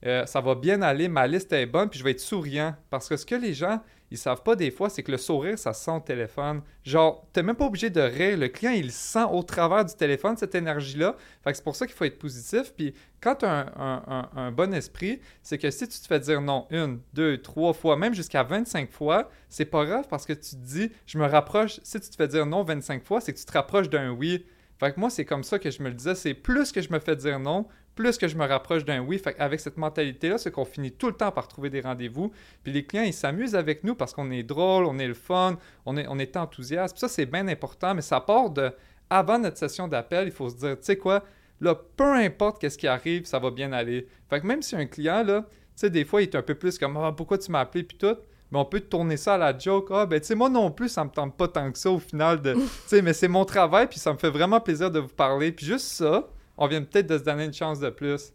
euh, 0.06 0.26
ça 0.26 0.40
va 0.40 0.54
bien 0.54 0.82
aller, 0.82 1.08
ma 1.08 1.26
liste 1.26 1.52
est 1.52 1.66
bonne, 1.66 1.88
puis 1.88 1.98
je 1.98 2.04
vais 2.04 2.12
être 2.12 2.20
souriant. 2.20 2.74
Parce 2.90 3.08
que 3.08 3.16
ce 3.16 3.26
que 3.26 3.34
les 3.34 3.54
gens, 3.54 3.82
ils 4.10 4.18
savent 4.18 4.42
pas 4.42 4.56
des 4.56 4.70
fois, 4.70 4.88
c'est 4.90 5.02
que 5.02 5.10
le 5.12 5.18
sourire, 5.18 5.58
ça 5.58 5.72
se 5.72 5.84
sent 5.84 5.90
au 5.90 6.00
téléphone. 6.00 6.62
Genre, 6.84 7.26
t'es 7.32 7.42
même 7.42 7.56
pas 7.56 7.66
obligé 7.66 7.90
de 7.90 8.00
rire, 8.00 8.38
le 8.38 8.48
client, 8.48 8.72
il 8.72 8.90
sent 8.92 9.24
au 9.30 9.42
travers 9.42 9.84
du 9.84 9.94
téléphone, 9.94 10.36
cette 10.36 10.54
énergie-là. 10.54 11.16
Fait 11.44 11.50
que 11.50 11.56
c'est 11.58 11.64
pour 11.64 11.76
ça 11.76 11.86
qu'il 11.86 11.94
faut 11.94 12.04
être 12.04 12.18
positif. 12.18 12.72
Puis 12.76 12.94
quand 13.20 13.36
tu 13.36 13.44
as 13.44 13.50
un, 13.52 13.66
un- 13.76 14.02
un- 14.08 14.28
un 14.46 14.50
bon 14.52 14.72
esprit, 14.72 15.20
c'est 15.42 15.58
que 15.58 15.70
si 15.70 15.86
tu 15.88 15.98
te 16.00 16.06
fais 16.06 16.20
dire 16.20 16.40
non 16.40 16.66
une, 16.70 17.00
deux, 17.12 17.38
trois 17.38 17.72
fois, 17.72 17.96
même 17.96 18.14
jusqu'à 18.14 18.42
25 18.42 18.90
fois, 18.90 19.30
c'est 19.48 19.64
pas 19.66 19.84
grave 19.84 20.06
parce 20.08 20.24
que 20.26 20.32
tu 20.32 20.50
te 20.50 20.56
dis, 20.56 20.90
je 21.06 21.18
me 21.18 21.26
rapproche, 21.26 21.80
si 21.82 22.00
tu 22.00 22.08
te 22.08 22.16
fais 22.16 22.28
dire 22.28 22.46
non 22.46 22.62
25 22.62 23.04
fois, 23.04 23.20
c'est 23.20 23.32
que 23.32 23.38
tu 23.38 23.44
te 23.44 23.52
rapproches 23.52 23.90
d'un 23.90 24.10
oui. 24.10 24.46
Fait 24.80 24.92
que 24.92 25.00
moi, 25.00 25.10
c'est 25.10 25.24
comme 25.24 25.42
ça 25.42 25.58
que 25.58 25.70
je 25.72 25.82
me 25.82 25.88
le 25.88 25.94
disais, 25.96 26.14
c'est 26.14 26.34
plus 26.34 26.70
que 26.70 26.80
je 26.80 26.92
me 26.92 27.00
fais 27.00 27.16
dire 27.16 27.40
non, 27.40 27.66
plus 27.98 28.16
que 28.16 28.28
je 28.28 28.36
me 28.36 28.46
rapproche 28.46 28.84
d'un 28.84 29.00
oui. 29.00 29.18
Fait 29.18 29.34
avec 29.40 29.58
cette 29.58 29.76
mentalité-là, 29.76 30.38
c'est 30.38 30.52
qu'on 30.52 30.64
finit 30.64 30.92
tout 30.92 31.08
le 31.08 31.14
temps 31.14 31.32
par 31.32 31.48
trouver 31.48 31.68
des 31.68 31.80
rendez-vous. 31.80 32.32
Puis 32.62 32.72
les 32.72 32.86
clients, 32.86 33.02
ils 33.02 33.12
s'amusent 33.12 33.56
avec 33.56 33.82
nous 33.82 33.96
parce 33.96 34.14
qu'on 34.14 34.30
est 34.30 34.44
drôle, 34.44 34.84
on 34.84 35.00
est 35.00 35.08
le 35.08 35.14
fun, 35.14 35.58
on 35.84 35.96
est, 35.96 36.06
on 36.08 36.16
est 36.20 36.36
enthousiaste. 36.36 36.94
Puis 36.94 37.00
ça, 37.00 37.08
c'est 37.08 37.26
bien 37.26 37.48
important, 37.48 37.96
mais 37.96 38.02
ça 38.02 38.20
part 38.20 38.50
de, 38.50 38.70
avant 39.10 39.40
notre 39.40 39.58
session 39.58 39.88
d'appel, 39.88 40.28
il 40.28 40.32
faut 40.32 40.48
se 40.48 40.54
dire, 40.54 40.76
tu 40.78 40.84
sais 40.84 40.96
quoi, 40.96 41.24
là, 41.60 41.74
peu 41.74 42.14
importe 42.14 42.60
qu'est-ce 42.60 42.78
qui 42.78 42.86
arrive, 42.86 43.24
ça 43.24 43.40
va 43.40 43.50
bien 43.50 43.72
aller. 43.72 44.06
Fait 44.30 44.40
que 44.40 44.46
même 44.46 44.62
si 44.62 44.76
un 44.76 44.86
client, 44.86 45.24
là, 45.24 45.42
tu 45.42 45.48
sais, 45.74 45.90
des 45.90 46.04
fois, 46.04 46.22
il 46.22 46.28
est 46.28 46.36
un 46.36 46.42
peu 46.42 46.54
plus 46.54 46.78
comme, 46.78 46.96
ah, 46.98 47.12
pourquoi 47.16 47.36
tu 47.38 47.50
m'as 47.50 47.60
appelé, 47.60 47.82
puis 47.82 47.98
tout. 47.98 48.16
Mais 48.52 48.60
on 48.60 48.64
peut 48.64 48.80
tourner 48.80 49.16
ça 49.16 49.34
à 49.34 49.38
la 49.38 49.58
joke. 49.58 49.88
Ah, 49.90 50.06
ben, 50.06 50.20
tu 50.20 50.26
sais, 50.26 50.36
moi 50.36 50.48
non 50.48 50.70
plus, 50.70 50.88
ça 50.88 51.02
me 51.02 51.10
tente 51.10 51.36
pas 51.36 51.48
tant 51.48 51.70
que 51.72 51.78
ça 51.78 51.90
au 51.90 51.98
final. 51.98 52.40
de 52.40 52.54
Tu 52.54 52.60
sais, 52.86 53.02
mais 53.02 53.12
c'est 53.12 53.28
mon 53.28 53.44
travail, 53.44 53.88
puis 53.88 53.98
ça 53.98 54.12
me 54.12 54.18
fait 54.18 54.30
vraiment 54.30 54.60
plaisir 54.60 54.88
de 54.88 55.00
vous 55.00 55.08
parler. 55.08 55.50
Puis 55.50 55.66
juste 55.66 55.86
ça, 55.88 56.28
on 56.58 56.66
vient 56.66 56.82
peut-être 56.82 57.06
de 57.06 57.16
se 57.16 57.22
donner 57.22 57.44
une 57.44 57.54
chance 57.54 57.80
de 57.80 57.88
plus. 57.88 58.32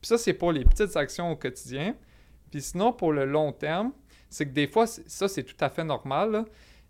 Puis 0.00 0.08
ça, 0.08 0.18
c'est 0.18 0.34
pour 0.34 0.52
les 0.52 0.64
petites 0.64 0.96
actions 0.96 1.30
au 1.30 1.36
quotidien. 1.36 1.94
Puis 2.50 2.62
sinon, 2.62 2.92
pour 2.92 3.12
le 3.12 3.24
long 3.24 3.52
terme, 3.52 3.92
c'est 4.28 4.46
que 4.46 4.52
des 4.52 4.66
fois, 4.66 4.86
ça, 4.86 5.28
c'est 5.28 5.44
tout 5.44 5.56
à 5.60 5.70
fait 5.70 5.84
normal. 5.84 6.44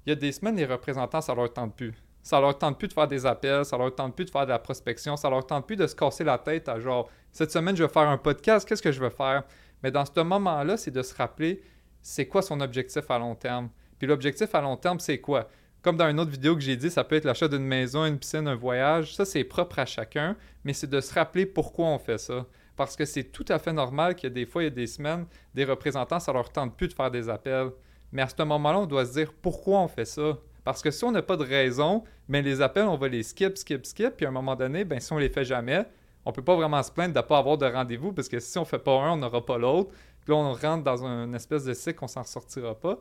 Il 0.07 0.11
y 0.11 0.13
a 0.13 0.17
des 0.17 0.33
semaines, 0.33 0.57
les 0.57 0.67
représentants, 0.67 1.21
ça 1.21 1.35
leur 1.35 1.53
tente 1.53 1.77
plus. 1.77 1.95
Ça 2.23 2.41
leur 2.41 2.59
tente 2.59 2.79
plus 2.79 2.89
de 2.89 2.93
faire 2.93 3.09
des 3.09 3.25
appels, 3.27 3.65
ça 3.65 3.77
leur 3.79 3.95
tente 3.95 4.15
plus 4.15 4.25
de 4.25 4.31
faire 4.31 4.45
de 4.45 4.51
la 4.51 4.59
prospection, 4.59 5.17
ça 5.17 5.31
leur 5.31 5.47
tente 5.47 5.67
plus 5.67 5.77
de 5.77 5.87
se 5.87 5.95
casser 5.95 6.25
la 6.25 6.39
tête 6.39 6.69
à 6.69 6.79
genre, 6.79 7.09
cette 7.31 7.51
semaine, 7.51 7.77
je 7.77 7.83
vais 7.83 7.89
faire 7.89 8.09
un 8.09 8.19
podcast, 8.19 8.69
qu'est-ce 8.69 8.83
que 8.83 8.93
je 8.93 9.01
veux 9.01 9.11
faire? 9.11 9.45
Mais 9.83 9.91
dans 9.91 10.05
ce 10.05 10.21
moment-là, 10.21 10.77
c'est 10.77 10.91
de 10.91 11.03
se 11.03 11.15
rappeler, 11.15 11.63
c'est 12.03 12.27
quoi 12.27 12.43
son 12.43 12.61
objectif 12.61 13.11
à 13.11 13.19
long 13.19 13.35
terme? 13.35 13.71
Puis 13.99 14.07
l'objectif 14.07 14.55
à 14.55 14.61
long 14.61 14.77
terme, 14.77 15.01
c'est 15.01 15.19
quoi? 15.19 15.49
Comme 15.83 15.97
dans 15.97 16.09
une 16.09 16.21
autre 16.21 16.31
vidéo 16.31 16.55
que 16.55 16.61
j'ai 16.61 16.77
dit, 16.77 16.91
ça 16.91 17.05
peut 17.05 17.17
être 17.17 17.25
l'achat 17.25 17.49
d'une 17.49 17.65
maison, 17.65 18.05
une 18.05 18.19
piscine, 18.19 18.47
un 18.47 18.55
voyage. 18.55 19.15
Ça, 19.15 19.25
c'est 19.25 19.45
propre 19.45 19.79
à 19.79 19.87
chacun, 19.87 20.37
mais 20.63 20.75
c'est 20.75 20.91
de 20.91 21.01
se 21.01 21.15
rappeler 21.15 21.47
pourquoi 21.47 21.87
on 21.87 21.99
fait 21.99 22.19
ça. 22.19 22.45
Parce 22.77 22.97
que 22.97 23.05
c'est 23.05 23.25
tout 23.25 23.45
à 23.49 23.59
fait 23.59 23.73
normal 23.73 24.15
qu'il 24.15 24.29
y 24.29 24.33
a 24.33 24.35
des 24.35 24.47
fois, 24.47 24.63
il 24.63 24.67
y 24.67 24.69
a 24.69 24.71
des 24.71 24.87
semaines, 24.87 25.27
des 25.55 25.65
représentants, 25.65 26.21
ça 26.21 26.33
leur 26.33 26.51
tente 26.51 26.77
plus 26.77 26.89
de 26.89 26.93
faire 26.93 27.11
des 27.11 27.29
appels. 27.29 27.71
Mais 28.13 28.23
à 28.23 28.29
ce 28.29 28.43
moment-là, 28.43 28.81
on 28.81 28.87
doit 28.87 29.07
se 29.07 29.13
dire 29.13 29.33
pourquoi 29.33 29.81
on 29.81 29.89
fait 29.89 30.05
ça. 30.05 30.39
Parce 30.65 30.83
que 30.83 30.91
si 30.91 31.03
on 31.05 31.13
n'a 31.13 31.23
pas 31.23 31.37
de 31.37 31.45
raison, 31.45 32.05
mais 32.29 32.43
les 32.43 32.61
appels, 32.61 32.85
on 32.85 32.97
va 32.97 33.09
les 33.09 33.23
skip, 33.23 33.57
skip, 33.57 33.87
skip, 33.87 34.17
puis 34.17 34.27
à 34.27 34.29
un 34.29 34.33
moment 34.33 34.57
donné, 34.57 34.85
ben, 34.85 35.01
si 35.01 35.13
on 35.13 35.19
les 35.19 35.31
fait 35.31 35.45
jamais, 35.45 35.87
on 36.25 36.33
peut 36.33 36.45
pas 36.45 36.57
vraiment 36.57 36.83
se 36.83 36.93
plaindre 36.93 37.15
de 37.15 37.19
ne 37.19 37.25
pas 37.25 37.39
avoir 37.39 37.57
de 37.57 37.67
rendez-vous, 37.67 38.13
parce 38.13 38.29
que 38.29 38.39
si 38.39 38.59
on 38.59 38.65
fait 38.65 38.79
pas 38.79 38.93
un, 38.93 39.13
on 39.13 39.17
n'aura 39.17 39.45
pas 39.45 39.57
l'autre. 39.57 39.91
Puis 40.23 40.33
là, 40.33 40.37
on 40.37 40.53
rentre 40.53 40.85
dans 40.85 41.05
une 41.05 41.35
espèce 41.35 41.65
de 41.65 41.73
cycle 41.73 41.99
qu'on 41.99 42.09
s'en 42.09 42.25
sortira 42.25 42.75
pas. 42.75 42.99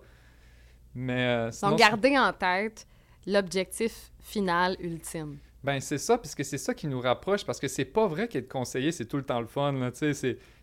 Mais 0.95 1.25
euh, 1.27 1.51
sinon, 1.51 1.71
Donc, 1.71 1.79
garder 1.79 2.17
en 2.17 2.33
tête 2.33 2.87
l'objectif 3.25 4.11
final 4.19 4.75
ultime. 4.79 5.37
Ben 5.63 5.79
c'est 5.81 5.97
ça, 5.97 6.17
puisque 6.17 6.45
c'est 6.45 6.57
ça 6.57 6.73
qui 6.73 6.87
nous 6.87 7.01
rapproche, 7.01 7.45
parce 7.45 7.59
que 7.59 7.67
c'est 7.67 7.85
pas 7.85 8.07
vrai 8.07 8.27
qu'être 8.27 8.47
conseiller, 8.47 8.91
c'est 8.91 9.05
tout 9.05 9.17
le 9.17 9.23
temps 9.23 9.41
le 9.41 9.47
fun, 9.47 9.73
là. 9.73 9.91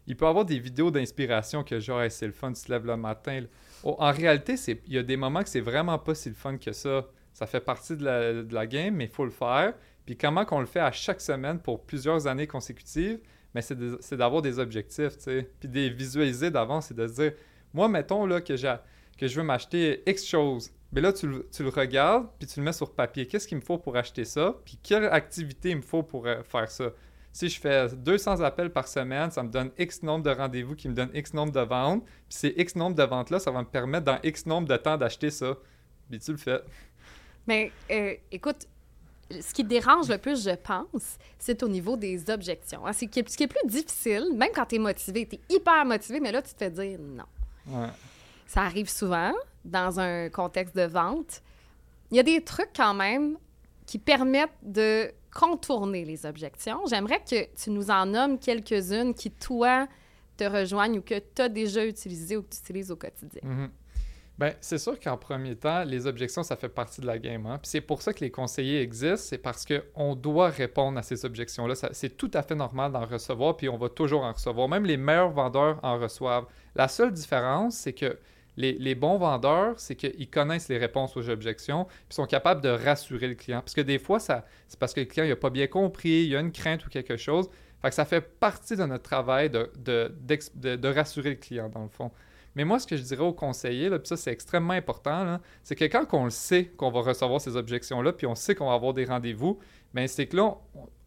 Il 0.09 0.17
peut 0.17 0.25
y 0.25 0.29
avoir 0.29 0.45
des 0.45 0.59
vidéos 0.59 0.91
d'inspiration 0.91 1.65
que 1.65 1.81
genre, 1.81 2.01
Hey, 2.01 2.11
c'est 2.11 2.27
le 2.27 2.33
fun, 2.33 2.53
tu 2.53 2.63
te 2.63 2.71
lèves 2.71 2.87
le 2.87 2.97
matin. 2.97 3.43
Oh, 3.83 3.97
en 3.99 4.13
réalité, 4.13 4.55
il 4.87 4.93
y 4.93 4.99
a 4.99 5.03
des 5.03 5.17
moments 5.17 5.43
que 5.43 5.49
c'est 5.49 5.61
vraiment 5.61 5.99
pas 5.99 6.15
si 6.15 6.29
le 6.29 6.35
fun 6.35 6.57
que 6.59 6.73
ça. 6.73 7.07
Ça 7.33 7.47
fait 7.47 7.61
partie 7.61 7.97
de 7.97 8.05
la, 8.05 8.33
de 8.33 8.55
la 8.55 8.67
game, 8.67 8.95
mais 8.95 9.05
il 9.05 9.11
faut 9.11 9.25
le 9.25 9.31
faire. 9.31 9.75
Puis 10.07 10.17
comment 10.17 10.45
qu'on 10.45 10.61
le 10.61 10.67
fait 10.67 10.81
à 10.81 10.93
chaque 10.93 11.21
semaine 11.21 11.59
pour 11.59 11.85
plusieurs 11.85 12.29
années 12.29 12.47
consécutives, 12.47 13.19
mais 13.53 13.63
c'est 13.63 14.17
d'avoir 14.17 14.43
des 14.43 14.59
objectifs, 14.59 15.17
tu 15.17 15.25
sais. 15.25 15.51
Puis 15.59 15.69
de 15.69 15.75
les 15.75 15.91
visualiser 15.91 16.51
d'avance, 16.51 16.87
c'est 16.87 16.97
de 16.97 17.07
se 17.07 17.15
dire, 17.15 17.33
moi, 17.75 17.89
mettons 17.89 18.25
là 18.25 18.41
que, 18.41 18.57
j'ai, 18.57 18.75
que 19.17 19.27
je 19.29 19.37
veux 19.37 19.47
m'acheter 19.47 20.03
X 20.07 20.25
chose. 20.27 20.71
Mais 20.93 21.01
là, 21.01 21.13
tu 21.13 21.27
le, 21.27 21.49
tu 21.53 21.63
le 21.63 21.69
regardes, 21.69 22.29
puis 22.39 22.47
tu 22.47 22.61
le 22.61 22.65
mets 22.65 22.73
sur 22.73 22.93
papier. 22.93 23.27
Qu'est-ce 23.27 23.49
qu'il 23.49 23.59
me 23.59 23.63
faut 23.63 23.79
pour 23.79 23.97
acheter 23.97 24.25
ça? 24.25 24.55
Puis 24.65 24.79
quelle 24.83 25.05
activité 25.07 25.71
il 25.71 25.77
me 25.79 25.83
faut 25.83 26.03
pour 26.03 26.27
euh, 26.27 26.43
faire 26.45 26.71
ça? 26.71 26.91
Si 27.33 27.49
je 27.51 27.61
fais 27.61 27.89
200 27.89 28.41
appels 28.41 28.71
par 28.71 28.89
semaine, 28.89 29.31
ça 29.31 29.43
me 29.43 29.51
donne 29.51 29.71
X 29.79 30.03
nombre 30.03 30.25
de 30.25 30.31
rendez-vous 30.31 30.75
qui 30.75 30.89
me 30.89 30.95
donne 30.95 31.11
X 31.13 31.35
nombre 31.35 31.53
de 31.53 31.61
ventes. 31.61 32.05
Puis 32.05 32.39
ces 32.39 32.55
X 32.57 32.77
nombre 32.77 32.97
de 32.97 33.03
ventes-là, 33.03 33.39
ça 33.39 33.51
va 33.51 33.61
me 33.61 33.67
permettre 33.67 34.07
dans 34.07 34.19
X 34.23 34.47
nombre 34.47 34.69
de 34.69 34.77
temps 34.77 34.97
d'acheter 34.97 35.31
ça. 35.31 35.55
Puis 36.09 36.19
tu 36.19 36.31
le 36.31 36.39
fais. 36.39 36.61
Mais 37.47 37.73
euh, 37.91 38.15
écoute, 38.33 38.67
ce 39.31 39.53
qui 39.53 39.65
dérange 39.65 40.09
le 40.09 40.19
plus, 40.19 40.45
je 40.45 40.55
pense, 40.55 41.19
c'est 41.39 41.63
au 41.63 41.69
niveau 41.69 41.97
des 41.97 42.31
objections. 42.31 42.87
hein. 42.87 42.93
C'est 42.93 43.07
ce 43.13 43.37
qui 43.37 43.43
est 43.43 43.49
plus 43.49 43.69
difficile, 43.69 44.31
même 44.35 44.51
quand 44.55 44.67
tu 44.67 44.77
es 44.77 44.79
motivé, 44.79 45.27
tu 45.27 45.37
es 45.37 45.41
hyper 45.57 45.85
motivé, 45.85 46.21
mais 46.21 46.33
là, 46.33 46.41
tu 46.41 46.55
te 46.55 46.59
fais 46.59 46.71
dire 46.71 46.99
non. 47.01 47.25
Ouais. 47.67 47.89
Ça 48.47 48.63
arrive 48.63 48.89
souvent 48.89 49.33
dans 49.65 50.01
un 50.01 50.29
contexte 50.31 50.77
de 50.77 50.85
vente. 50.85 51.43
Il 52.11 52.17
y 52.17 52.21
a 52.21 52.23
des 52.23 52.43
trucs 52.43 52.71
quand 52.75 52.95
même 52.95 53.37
qui 53.87 53.99
permettent 53.99 54.51
de 54.63 55.11
contourner 55.35 56.05
les 56.05 56.25
objections. 56.25 56.81
J'aimerais 56.89 57.21
que 57.21 57.45
tu 57.55 57.71
nous 57.71 57.91
en 57.91 58.07
nommes 58.07 58.39
quelques-unes 58.39 59.15
qui, 59.15 59.31
toi, 59.31 59.87
te 60.37 60.45
rejoignent 60.45 60.99
ou 60.99 61.03
que 61.03 61.19
tu 61.19 61.43
as 61.43 61.49
déjà 61.49 61.85
utilisées 61.85 62.37
ou 62.37 62.43
que 62.43 62.51
tu 62.51 62.59
utilises 62.59 62.91
au 62.91 62.97
quotidien. 62.97 63.43
Mhm. 63.43 63.71
Ben, 64.39 64.53
c'est 64.61 64.77
sûr 64.77 65.01
qu'en 65.01 65.17
premier 65.17 65.57
temps, 65.57 65.83
les 65.85 66.07
objections, 66.07 66.43
ça 66.43 66.57
fait 66.57 66.69
partie 66.69 67.01
de 67.01 67.07
la 67.07 67.19
game. 67.19 67.47
Hein? 67.47 67.59
Puis 67.59 67.71
c'est 67.71 67.81
pour 67.81 68.03
ça 68.03 68.13
que 68.13 68.21
les 68.21 68.31
conseillers 68.31 68.83
existent, 68.83 69.29
c'est 69.29 69.39
parce 69.39 69.65
qu'on 69.65 70.15
doit 70.15 70.51
répondre 70.51 70.99
à 70.99 71.03
ces 71.03 71.25
objections-là. 71.25 71.75
C'est 71.93 72.19
tout 72.19 72.31
à 72.35 72.43
fait 72.43 72.55
normal 72.55 72.93
d'en 72.93 73.07
recevoir, 73.07 73.57
puis 73.57 73.71
on 73.71 73.79
va 73.79 73.89
toujours 73.89 74.25
en 74.25 74.33
recevoir. 74.33 74.69
Même 74.69 74.85
les 74.85 74.99
meilleurs 74.99 75.31
vendeurs 75.31 75.81
en 75.83 75.99
reçoivent. 75.99 76.45
La 76.75 76.87
seule 76.87 77.13
différence, 77.13 77.77
c'est 77.77 77.95
que 77.95 78.19
les, 78.57 78.95
bons 78.95 79.19
vendeurs, 79.19 79.79
c'est 79.79 79.97
qu'ils 79.97 80.31
connaissent 80.31 80.69
les 80.69 80.79
réponses 80.79 81.17
aux 81.17 81.29
objections, 81.29 81.85
puis 81.85 82.15
sont 82.15 82.27
capables 82.27 82.61
de 82.63 82.71
rassurer 82.71 83.29
le 83.29 83.35
client. 83.35 83.61
Parce 83.61 83.75
que 83.75 83.81
des 83.81 83.99
fois, 83.99 84.19
ça, 84.19 84.47
c'est 84.69 84.79
parce 84.79 84.95
que 84.95 85.01
le 85.01 85.07
client 85.07 85.27
n'a 85.27 85.37
pas 85.37 85.51
bien 85.51 85.67
compris, 85.67 86.23
il 86.25 86.29
y 86.29 86.37
a 86.37 86.41
une 86.41 86.53
crainte 86.53 86.87
ou 86.87 86.89
quelque 86.89 87.17
chose. 87.17 87.51
Fait 87.83 87.89
que 87.89 87.95
ça 87.95 88.05
fait 88.05 88.21
partie 88.21 88.77
de 88.77 88.85
notre 88.85 89.05
travail 89.05 89.51
de, 89.51 90.89
rassurer 90.89 91.31
le 91.31 91.37
client, 91.37 91.69
dans 91.69 91.83
le 91.83 91.89
fond. 91.89 92.11
Mais 92.55 92.65
moi, 92.65 92.79
ce 92.79 92.87
que 92.87 92.97
je 92.97 93.03
dirais 93.03 93.23
aux 93.23 93.35
conseillers, 93.35 93.91
là, 93.91 93.99
puis 93.99 94.09
ça, 94.09 94.17
c'est 94.17 94.33
extrêmement 94.33 94.73
important, 94.73 95.39
c'est 95.63 95.75
que 95.75 95.85
quand 95.85 96.07
on 96.15 96.25
le 96.25 96.31
sait 96.31 96.65
qu'on 96.65 96.91
va 96.91 97.03
recevoir 97.03 97.39
ces 97.39 97.55
objections-là, 97.55 98.15
puis 98.15 98.27
on 98.27 98.35
sait 98.35 98.55
qu'on 98.55 98.69
va 98.69 98.73
avoir 98.73 98.95
des 98.95 99.05
rendez-vous, 99.05 99.59
bien, 99.93 100.07
c'est 100.07 100.27
que 100.27 100.37
là, 100.37 100.57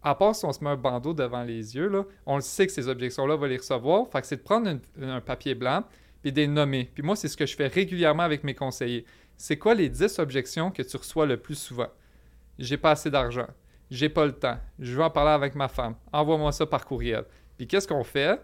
à 0.04 0.14
part 0.14 0.36
si 0.36 0.46
on 0.46 0.54
se 0.54 0.64
met 0.64 0.70
un 0.70 0.78
bandeau 0.78 1.16
devant 1.16 1.44
les 1.44 1.76
yeux, 1.76 1.92
on 2.28 2.36
le 2.36 2.42
sait 2.42 2.68
que 2.68 2.72
ces 2.72 2.88
objections-là, 2.88 3.34
on 3.34 3.40
va 3.40 3.48
les 3.48 3.58
recevoir. 3.58 4.08
Fait 4.10 4.22
que 4.22 4.28
c'est 4.28 4.38
de 4.38 4.42
prendre 4.42 4.70
un 5.02 5.22
papier 5.22 5.56
blanc 5.56 5.84
puis 6.22 6.32
de 6.32 6.42
les 6.42 6.48
nommer. 6.48 6.90
Puis 6.94 7.04
moi, 7.04 7.16
c'est 7.16 7.28
ce 7.28 7.38
que 7.38 7.46
je 7.46 7.56
fais 7.56 7.68
régulièrement 7.68 8.24
avec 8.24 8.44
mes 8.44 8.56
conseillers. 8.56 9.06
C'est 9.38 9.58
quoi 9.58 9.74
les 9.74 9.90
10 9.90 10.20
objections 10.20 10.72
que 10.72 10.82
tu 10.82 10.98
reçois 10.98 11.26
le 11.26 11.38
plus 11.38 11.56
souvent? 11.56 11.90
J'ai 12.58 12.78
pas 12.78 12.92
assez 12.92 13.10
d'argent. 13.10 13.48
J'ai 13.90 14.10
pas 14.10 14.26
le 14.26 14.34
temps. 14.34 14.58
Je 14.80 14.94
veux 14.96 15.04
en 15.04 15.10
parler 15.10 15.32
avec 15.32 15.56
ma 15.56 15.68
femme. 15.68 15.96
Envoie-moi 16.12 16.52
ça 16.52 16.66
par 16.66 16.86
courriel. 16.86 17.26
Puis 17.58 17.68
qu'est-ce 17.68 17.88
qu'on 17.88 18.04
fait? 18.04 18.40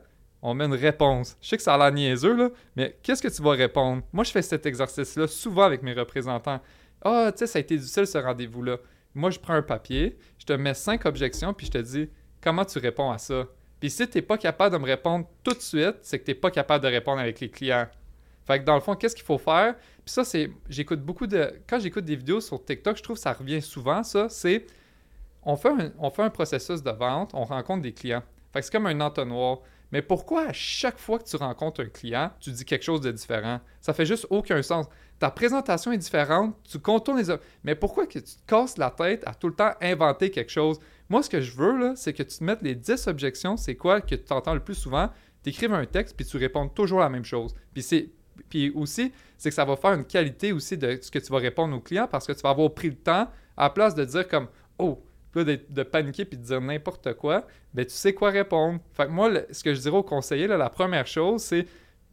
on 0.47 0.53
met 0.53 0.65
une 0.65 0.75
réponse. 0.75 1.35
Je 1.41 1.49
sais 1.49 1.57
que 1.57 1.63
ça 1.63 1.73
a 1.73 1.77
l'air 1.77 1.91
niaiseux, 1.91 2.35
là, 2.35 2.49
mais 2.75 2.99
qu'est-ce 3.01 3.21
que 3.21 3.27
tu 3.27 3.41
vas 3.41 3.53
répondre? 3.53 4.03
Moi, 4.13 4.23
je 4.23 4.31
fais 4.31 4.43
cet 4.43 4.67
exercice-là 4.67 5.25
souvent 5.25 5.63
avec 5.63 5.81
mes 5.81 5.93
représentants. 5.93 6.61
Ah, 7.01 7.31
tu 7.31 7.39
sais, 7.39 7.47
ça 7.47 7.57
a 7.57 7.61
été 7.61 7.75
difficile 7.75 8.05
ce 8.05 8.19
rendez-vous-là. 8.19 8.77
Moi, 9.15 9.31
je 9.31 9.39
prends 9.39 9.55
un 9.55 9.63
papier, 9.63 10.19
je 10.37 10.45
te 10.45 10.53
mets 10.53 10.75
cinq 10.75 11.05
objections, 11.05 11.51
puis 11.55 11.65
je 11.65 11.71
te 11.71 11.77
dis 11.79 12.09
comment 12.43 12.63
tu 12.63 12.77
réponds 12.77 13.09
à 13.09 13.17
ça? 13.17 13.47
Puis 13.85 13.91
si 13.91 14.09
tu 14.09 14.17
n'es 14.17 14.23
pas 14.23 14.39
capable 14.39 14.73
de 14.73 14.79
me 14.81 14.87
répondre 14.87 15.27
tout 15.43 15.53
de 15.53 15.61
suite, 15.61 15.97
c'est 16.01 16.17
que 16.17 16.25
tu 16.25 16.31
n'es 16.31 16.35
pas 16.35 16.49
capable 16.49 16.83
de 16.83 16.89
répondre 16.89 17.19
avec 17.19 17.39
les 17.39 17.51
clients. 17.51 17.85
Fait 18.43 18.59
que 18.59 18.65
dans 18.65 18.73
le 18.73 18.81
fond, 18.81 18.95
qu'est-ce 18.95 19.15
qu'il 19.15 19.23
faut 19.23 19.37
faire? 19.37 19.75
Puis 20.03 20.11
ça, 20.11 20.23
c'est. 20.23 20.49
J'écoute 20.67 21.01
beaucoup 21.01 21.27
de. 21.27 21.53
Quand 21.69 21.77
j'écoute 21.79 22.03
des 22.03 22.15
vidéos 22.15 22.41
sur 22.41 22.65
TikTok, 22.65 22.97
je 22.97 23.03
trouve 23.03 23.15
que 23.15 23.21
ça 23.21 23.33
revient 23.33 23.61
souvent, 23.61 24.01
ça. 24.01 24.27
C'est. 24.27 24.65
On 25.43 25.55
fait, 25.55 25.69
un, 25.69 25.91
on 25.99 26.09
fait 26.09 26.23
un 26.23 26.31
processus 26.31 26.81
de 26.81 26.89
vente, 26.89 27.29
on 27.35 27.43
rencontre 27.43 27.83
des 27.83 27.93
clients. 27.93 28.23
Fait 28.53 28.61
que 28.61 28.65
c'est 28.65 28.71
comme 28.71 28.87
un 28.87 28.99
entonnoir. 29.01 29.59
Mais 29.91 30.01
pourquoi 30.01 30.47
à 30.47 30.53
chaque 30.53 30.97
fois 30.97 31.19
que 31.19 31.25
tu 31.25 31.35
rencontres 31.35 31.83
un 31.83 31.89
client, 31.89 32.31
tu 32.39 32.49
dis 32.49 32.65
quelque 32.65 32.81
chose 32.81 33.01
de 33.01 33.11
différent? 33.11 33.59
Ça 33.81 33.93
fait 33.93 34.07
juste 34.07 34.25
aucun 34.31 34.63
sens. 34.63 34.87
Ta 35.19 35.29
présentation 35.29 35.91
est 35.91 35.99
différente, 35.99 36.55
tu 36.63 36.79
contournes 36.79 37.19
les... 37.19 37.35
Mais 37.63 37.75
pourquoi 37.75 38.07
que 38.07 38.17
tu 38.17 38.23
te 38.23 38.45
casses 38.47 38.79
la 38.79 38.89
tête 38.89 39.23
à 39.27 39.35
tout 39.35 39.47
le 39.47 39.53
temps 39.53 39.73
inventer 39.79 40.31
quelque 40.31 40.51
chose? 40.51 40.79
Moi, 41.09 41.21
ce 41.23 41.29
que 41.29 41.41
je 41.41 41.51
veux, 41.55 41.77
là, 41.77 41.93
c'est 41.95 42.13
que 42.13 42.23
tu 42.23 42.37
te 42.37 42.43
mettes 42.43 42.61
les 42.61 42.75
10 42.75 43.07
objections, 43.07 43.57
c'est 43.57 43.75
quoi 43.75 44.01
que 44.01 44.15
tu 44.15 44.33
entends 44.33 44.53
le 44.53 44.59
plus 44.59 44.75
souvent, 44.75 45.09
tu 45.43 45.49
écrives 45.49 45.73
un 45.73 45.85
texte, 45.85 46.15
puis 46.15 46.25
tu 46.25 46.37
réponds 46.37 46.67
toujours 46.67 46.99
la 46.99 47.09
même 47.09 47.25
chose. 47.25 47.53
Puis 47.73 47.83
c'est 47.83 48.09
puis 48.49 48.69
aussi, 48.71 49.13
c'est 49.37 49.49
que 49.49 49.55
ça 49.55 49.65
va 49.65 49.75
faire 49.75 49.93
une 49.93 50.05
qualité 50.05 50.51
aussi 50.51 50.77
de 50.77 50.99
ce 51.01 51.09
que 51.09 51.19
tu 51.19 51.31
vas 51.31 51.39
répondre 51.39 51.75
aux 51.75 51.79
clients 51.79 52.07
parce 52.09 52.27
que 52.27 52.33
tu 52.33 52.41
vas 52.41 52.49
avoir 52.49 52.73
pris 52.73 52.89
le 52.89 52.95
temps 52.95 53.29
à 53.55 53.63
la 53.63 53.69
place 53.69 53.95
de 53.95 54.03
dire 54.03 54.27
comme 54.27 54.47
Oh, 54.77 55.01
de, 55.33 55.59
de, 55.69 55.83
paniquer 55.83 56.25
puis 56.25 56.37
de 56.37 56.43
dire 56.43 56.61
n'importe 56.61 57.13
quoi, 57.13 57.45
ben 57.73 57.85
tu 57.85 57.93
sais 57.93 58.13
quoi 58.13 58.29
répondre. 58.29 58.79
Fait 58.93 59.05
que 59.05 59.11
moi, 59.11 59.31
ce 59.51 59.63
que 59.63 59.73
je 59.73 59.81
dirais 59.81 59.97
aux 59.97 60.03
conseillers, 60.03 60.47
la 60.47 60.69
première 60.69 61.07
chose, 61.07 61.41
c'est 61.41 61.65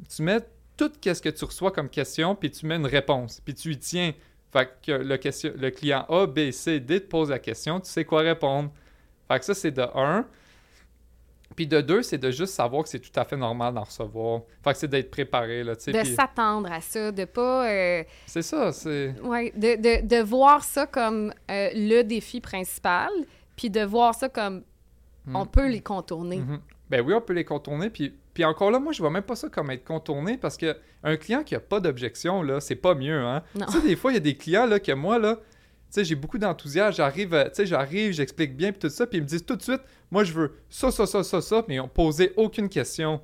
tu 0.09 0.23
mets 0.23 0.41
tout 0.77 0.91
ce 1.03 1.21
que 1.21 1.29
tu 1.29 1.45
reçois 1.45 1.71
comme 1.71 1.89
question, 1.89 2.35
puis 2.35 2.51
tu 2.51 2.67
mets 2.67 2.77
une 2.77 2.87
réponse, 2.87 3.41
puis 3.45 3.55
tu 3.55 3.73
y 3.73 3.79
tiens. 3.79 4.13
Fait 4.53 4.69
que 4.85 4.93
le, 4.93 5.17
question, 5.17 5.53
le 5.57 5.71
client 5.71 6.05
A, 6.09 6.27
B, 6.27 6.51
C, 6.51 6.81
D 6.81 7.01
te 7.01 7.07
pose 7.07 7.31
la 7.31 7.39
question, 7.39 7.81
tu 7.81 7.89
sais 7.89 8.05
quoi 8.05 8.21
répondre. 8.21 8.71
Fait 9.33 9.39
que 9.39 9.45
ça, 9.47 9.55
c'est 9.55 9.71
de 9.71 9.83
1. 9.83 10.27
Puis 11.57 11.67
de 11.67 11.81
deux, 11.81 12.03
c'est 12.03 12.19
de 12.19 12.31
juste 12.31 12.55
savoir 12.55 12.83
que 12.83 12.89
c'est 12.89 12.99
tout 12.99 13.19
à 13.19 13.25
fait 13.25 13.37
normal 13.37 13.73
d'en 13.73 13.85
recevoir. 13.85 14.43
Fait 14.63 14.73
que 14.73 14.79
c'est 14.79 14.89
d'être 14.89 15.11
préparé, 15.11 15.65
là, 15.65 15.75
tu 15.75 15.85
sais. 15.85 15.93
De 15.93 16.05
s'attendre 16.05 16.71
à 16.71 16.81
ça, 16.81 17.13
de 17.13 17.25
pas... 17.25 17.69
Euh, 17.69 18.05
c'est 18.27 18.43
ça, 18.43 18.73
c'est... 18.73 19.15
Oui, 19.23 19.51
de, 19.55 19.77
de, 19.77 20.07
de, 20.07 20.23
voir 20.23 20.65
ça 20.65 20.87
comme 20.87 21.33
euh, 21.51 21.71
le 21.75 22.03
défi 22.03 22.41
principal, 22.41 23.11
puis 23.57 23.71
de 23.71 23.83
voir 23.83 24.15
ça 24.15 24.29
comme 24.29 24.65
hmm. 25.27 25.37
on 25.37 25.47
peut 25.47 25.69
les 25.69 25.81
contourner. 25.81 26.39
Mm-hmm. 26.39 26.61
Ben 26.91 27.01
oui, 27.07 27.15
on 27.15 27.21
peut 27.21 27.35
les 27.35 27.45
contourner, 27.45 27.91
puis, 27.91 28.15
puis 28.35 28.45
encore 28.45 28.71
là, 28.71 28.79
moi, 28.79 28.93
je 28.93 29.01
vois 29.01 29.11
même 29.11 29.23
pas 29.23 29.37
ça 29.37 29.49
comme 29.49 29.71
être 29.71 29.85
contourné, 29.85 30.37
parce 30.37 30.57
que 30.59 30.77
un 31.03 31.17
client 31.17 31.43
qui 31.43 31.55
a 31.55 31.61
pas 31.61 31.81
d'objection, 31.81 32.43
là, 32.43 32.61
c'est 32.61 32.77
pas 32.77 32.95
mieux, 32.95 33.21
hein. 33.21 33.43
Tu 33.55 33.73
sais, 33.73 33.81
des 33.81 33.97
fois, 33.97 34.11
il 34.13 34.15
y 34.15 34.19
a 34.19 34.21
des 34.21 34.37
clients, 34.37 34.67
là, 34.67 34.79
que 34.79 34.93
moi, 34.93 35.19
là, 35.19 35.39
sais, 35.95 36.05
j'ai 36.05 36.15
beaucoup 36.15 36.39
d'enthousiasme, 36.39 36.97
j'arrive, 36.97 37.35
euh, 37.35 37.45
tu 37.45 37.57
sais, 37.57 37.67
j'arrive, 37.67 38.13
j'explique 38.13 38.57
bien, 38.57 38.73
puis 38.73 38.81
tout 38.81 38.89
ça, 38.89 39.07
puis 39.07 39.19
ils 39.19 39.23
me 39.23 39.27
disent 39.27 39.45
tout 39.45 39.57
de 39.57 39.63
suite, 39.63 39.83
moi, 40.11 40.25
je 40.25 40.33
veux 40.33 40.57
ça, 40.69 40.91
ça, 40.91 41.07
ça, 41.07 41.23
ça, 41.23 41.41
ça, 41.41 41.65
mais 41.69 41.75
ils 41.75 41.79
n'ont 41.79 41.89
posé 41.89 42.33
aucune 42.37 42.69
question. 42.69 43.21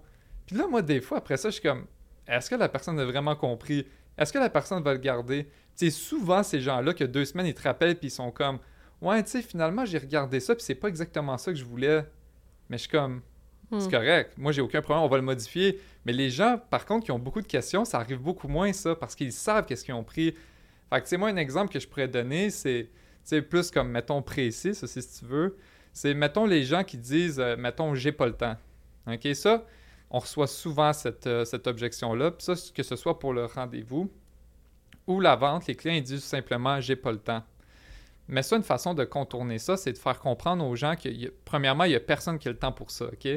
Puis 0.46 0.56
là, 0.56 0.66
moi, 0.66 0.82
des 0.82 1.00
fois, 1.00 1.18
après 1.18 1.36
ça, 1.36 1.48
je 1.48 1.54
suis 1.54 1.62
comme, 1.62 1.86
est-ce 2.26 2.50
que 2.50 2.54
la 2.54 2.68
personne 2.68 2.98
a 3.00 3.04
vraiment 3.04 3.36
compris? 3.36 3.86
Est-ce 4.16 4.32
que 4.32 4.38
la 4.38 4.50
personne 4.50 4.82
va 4.82 4.92
le 4.92 4.98
garder? 4.98 5.44
Tu 5.76 5.86
sais, 5.86 5.90
souvent, 5.90 6.42
ces 6.42 6.60
gens-là, 6.60 6.92
que 6.92 7.04
deux 7.04 7.24
semaines, 7.24 7.46
ils 7.46 7.54
te 7.54 7.62
rappellent, 7.62 7.96
puis 7.96 8.08
ils 8.08 8.12
sont 8.12 8.30
comme, 8.30 8.58
ouais, 9.00 9.22
tu 9.22 9.30
sais, 9.30 9.42
finalement, 9.42 9.84
j'ai 9.84 9.98
regardé 9.98 10.40
ça, 10.40 10.54
puis 10.54 10.64
c'est 10.64 10.74
pas 10.74 10.88
exactement 10.88 11.38
ça 11.38 11.52
que 11.52 11.58
je 11.58 11.64
voulais. 11.64 12.04
Mais 12.68 12.76
je 12.76 12.82
suis 12.82 12.90
comme, 12.90 13.22
c'est 13.70 13.86
hmm. 13.86 13.90
correct. 13.90 14.32
Moi, 14.36 14.52
j'ai 14.52 14.62
aucun 14.62 14.80
problème, 14.80 15.04
on 15.04 15.08
va 15.08 15.16
le 15.16 15.22
modifier. 15.22 15.80
Mais 16.04 16.12
les 16.12 16.30
gens, 16.30 16.58
par 16.70 16.86
contre, 16.86 17.04
qui 17.04 17.12
ont 17.12 17.18
beaucoup 17.18 17.42
de 17.42 17.46
questions, 17.46 17.84
ça 17.84 17.98
arrive 17.98 18.20
beaucoup 18.20 18.48
moins, 18.48 18.72
ça, 18.72 18.94
parce 18.94 19.14
qu'ils 19.14 19.32
savent 19.32 19.66
qu'est-ce 19.66 19.84
qu'ils 19.84 19.94
ont 19.94 20.04
pris. 20.04 20.34
Fait 20.90 21.02
que, 21.02 21.16
moi, 21.16 21.28
un 21.28 21.36
exemple 21.36 21.72
que 21.72 21.80
je 21.80 21.86
pourrais 21.86 22.08
donner, 22.08 22.50
c'est, 22.50 22.90
plus 23.48 23.70
comme, 23.70 23.90
mettons, 23.90 24.22
précis, 24.22 24.74
ça, 24.74 24.86
si 24.86 25.00
tu 25.00 25.24
veux. 25.24 25.56
C'est, 25.92 26.14
mettons, 26.14 26.46
les 26.46 26.64
gens 26.64 26.84
qui 26.84 26.96
disent, 26.96 27.40
euh, 27.40 27.56
mettons, 27.56 27.94
j'ai 27.94 28.12
pas 28.12 28.26
le 28.26 28.34
temps. 28.34 28.56
OK, 29.06 29.26
ça, 29.34 29.64
on 30.10 30.18
reçoit 30.18 30.46
souvent 30.46 30.92
cette, 30.92 31.26
euh, 31.26 31.44
cette 31.44 31.66
objection-là. 31.66 32.32
Ça, 32.38 32.54
que 32.74 32.82
ce 32.82 32.96
soit 32.96 33.18
pour 33.18 33.32
le 33.32 33.46
rendez-vous 33.46 34.10
ou 35.06 35.20
la 35.20 35.36
vente, 35.36 35.66
les 35.66 35.74
clients 35.74 35.94
ils 35.94 36.02
disent 36.02 36.24
simplement, 36.24 36.80
j'ai 36.80 36.96
pas 36.96 37.12
le 37.12 37.18
temps. 37.18 37.42
Mais 38.28 38.42
ça, 38.42 38.56
une 38.56 38.62
façon 38.62 38.92
de 38.92 39.04
contourner 39.04 39.58
ça, 39.58 39.76
c'est 39.76 39.92
de 39.92 39.98
faire 39.98 40.20
comprendre 40.20 40.64
aux 40.64 40.76
gens 40.76 40.94
que, 40.96 41.08
premièrement, 41.44 41.84
il 41.84 41.90
n'y 41.90 41.96
a 41.96 42.00
personne 42.00 42.38
qui 42.38 42.48
a 42.48 42.52
le 42.52 42.58
temps 42.58 42.72
pour 42.72 42.90
ça, 42.90 43.06
OK? 43.06 43.28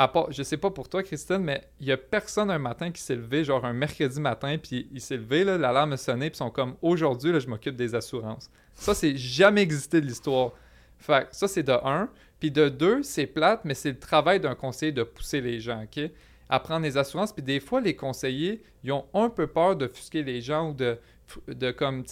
À 0.00 0.12
je 0.30 0.44
sais 0.44 0.56
pas 0.56 0.70
pour 0.70 0.88
toi, 0.88 1.02
Christine, 1.02 1.38
mais 1.38 1.60
il 1.80 1.86
y 1.88 1.92
a 1.92 1.96
personne 1.96 2.52
un 2.52 2.58
matin 2.60 2.92
qui 2.92 3.02
s'est 3.02 3.16
levé, 3.16 3.42
genre 3.42 3.64
un 3.64 3.72
mercredi 3.72 4.20
matin, 4.20 4.56
puis 4.56 4.88
il 4.92 5.00
s'est 5.00 5.16
levé, 5.16 5.42
l'alarme 5.42 5.94
a 5.94 5.96
sonné, 5.96 6.30
puis 6.30 6.36
ils 6.36 6.38
sont 6.38 6.50
comme 6.50 6.76
aujourd'hui, 6.82 7.38
je 7.40 7.48
m'occupe 7.48 7.74
des 7.74 7.96
assurances. 7.96 8.48
Ça, 8.74 8.94
c'est 8.94 9.16
jamais 9.16 9.60
existé 9.62 10.00
de 10.00 10.06
l'histoire. 10.06 10.52
Fait 10.98 11.26
ça, 11.32 11.48
c'est 11.48 11.64
de 11.64 11.72
un. 11.72 12.08
Puis 12.38 12.52
de 12.52 12.68
deux, 12.68 13.02
c'est 13.02 13.26
plate, 13.26 13.64
mais 13.64 13.74
c'est 13.74 13.90
le 13.90 13.98
travail 13.98 14.38
d'un 14.38 14.54
conseiller 14.54 14.92
de 14.92 15.02
pousser 15.02 15.40
les 15.40 15.58
gens, 15.58 15.82
OK? 15.82 16.08
À 16.48 16.60
prendre 16.60 16.82
des 16.82 16.96
assurances. 16.96 17.32
Puis 17.32 17.42
des 17.42 17.58
fois, 17.58 17.80
les 17.80 17.96
conseillers, 17.96 18.62
ils 18.84 18.92
ont 18.92 19.04
un 19.14 19.28
peu 19.28 19.48
peur 19.48 19.74
de 19.74 19.88
fusquer 19.88 20.22
les 20.22 20.40
gens 20.40 20.70
ou 20.70 20.74
de, 20.74 20.96
de 21.48 21.72
comme, 21.72 22.04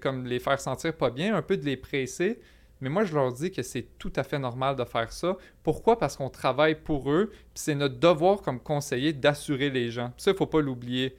comme 0.00 0.26
les 0.26 0.40
faire 0.40 0.60
sentir 0.60 0.92
pas 0.92 1.10
bien, 1.10 1.36
un 1.36 1.42
peu 1.42 1.56
de 1.56 1.64
les 1.64 1.76
presser. 1.76 2.40
Mais 2.80 2.88
moi, 2.88 3.04
je 3.04 3.14
leur 3.14 3.32
dis 3.32 3.50
que 3.50 3.62
c'est 3.62 3.86
tout 3.98 4.12
à 4.16 4.22
fait 4.22 4.38
normal 4.38 4.76
de 4.76 4.84
faire 4.84 5.12
ça. 5.12 5.36
Pourquoi? 5.62 5.98
Parce 5.98 6.16
qu'on 6.16 6.30
travaille 6.30 6.76
pour 6.76 7.10
eux, 7.10 7.30
puis 7.30 7.40
c'est 7.54 7.74
notre 7.74 7.98
devoir 7.98 8.42
comme 8.42 8.60
conseiller 8.60 9.12
d'assurer 9.12 9.70
les 9.70 9.90
gens. 9.90 10.12
ça, 10.16 10.30
il 10.30 10.34
ne 10.34 10.38
faut 10.38 10.46
pas 10.46 10.60
l'oublier. 10.60 11.16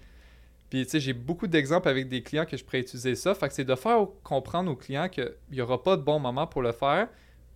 Puis, 0.69 0.85
tu 0.85 0.91
sais, 0.91 0.99
j'ai 0.99 1.13
beaucoup 1.13 1.47
d'exemples 1.47 1.89
avec 1.89 2.07
des 2.07 2.21
clients 2.21 2.45
que 2.45 2.55
je 2.55 2.63
pourrais 2.63 2.79
utiliser 2.79 3.15
ça. 3.15 3.33
Fait 3.33 3.47
que 3.47 3.53
c'est 3.53 3.65
de 3.65 3.75
faire 3.75 4.05
comprendre 4.23 4.71
aux 4.71 4.75
clients 4.75 5.09
qu'il 5.09 5.33
n'y 5.51 5.61
aura 5.61 5.81
pas 5.81 5.97
de 5.97 6.03
bon 6.03 6.19
moment 6.19 6.45
pour 6.45 6.61
le 6.61 6.71
faire. 6.71 7.07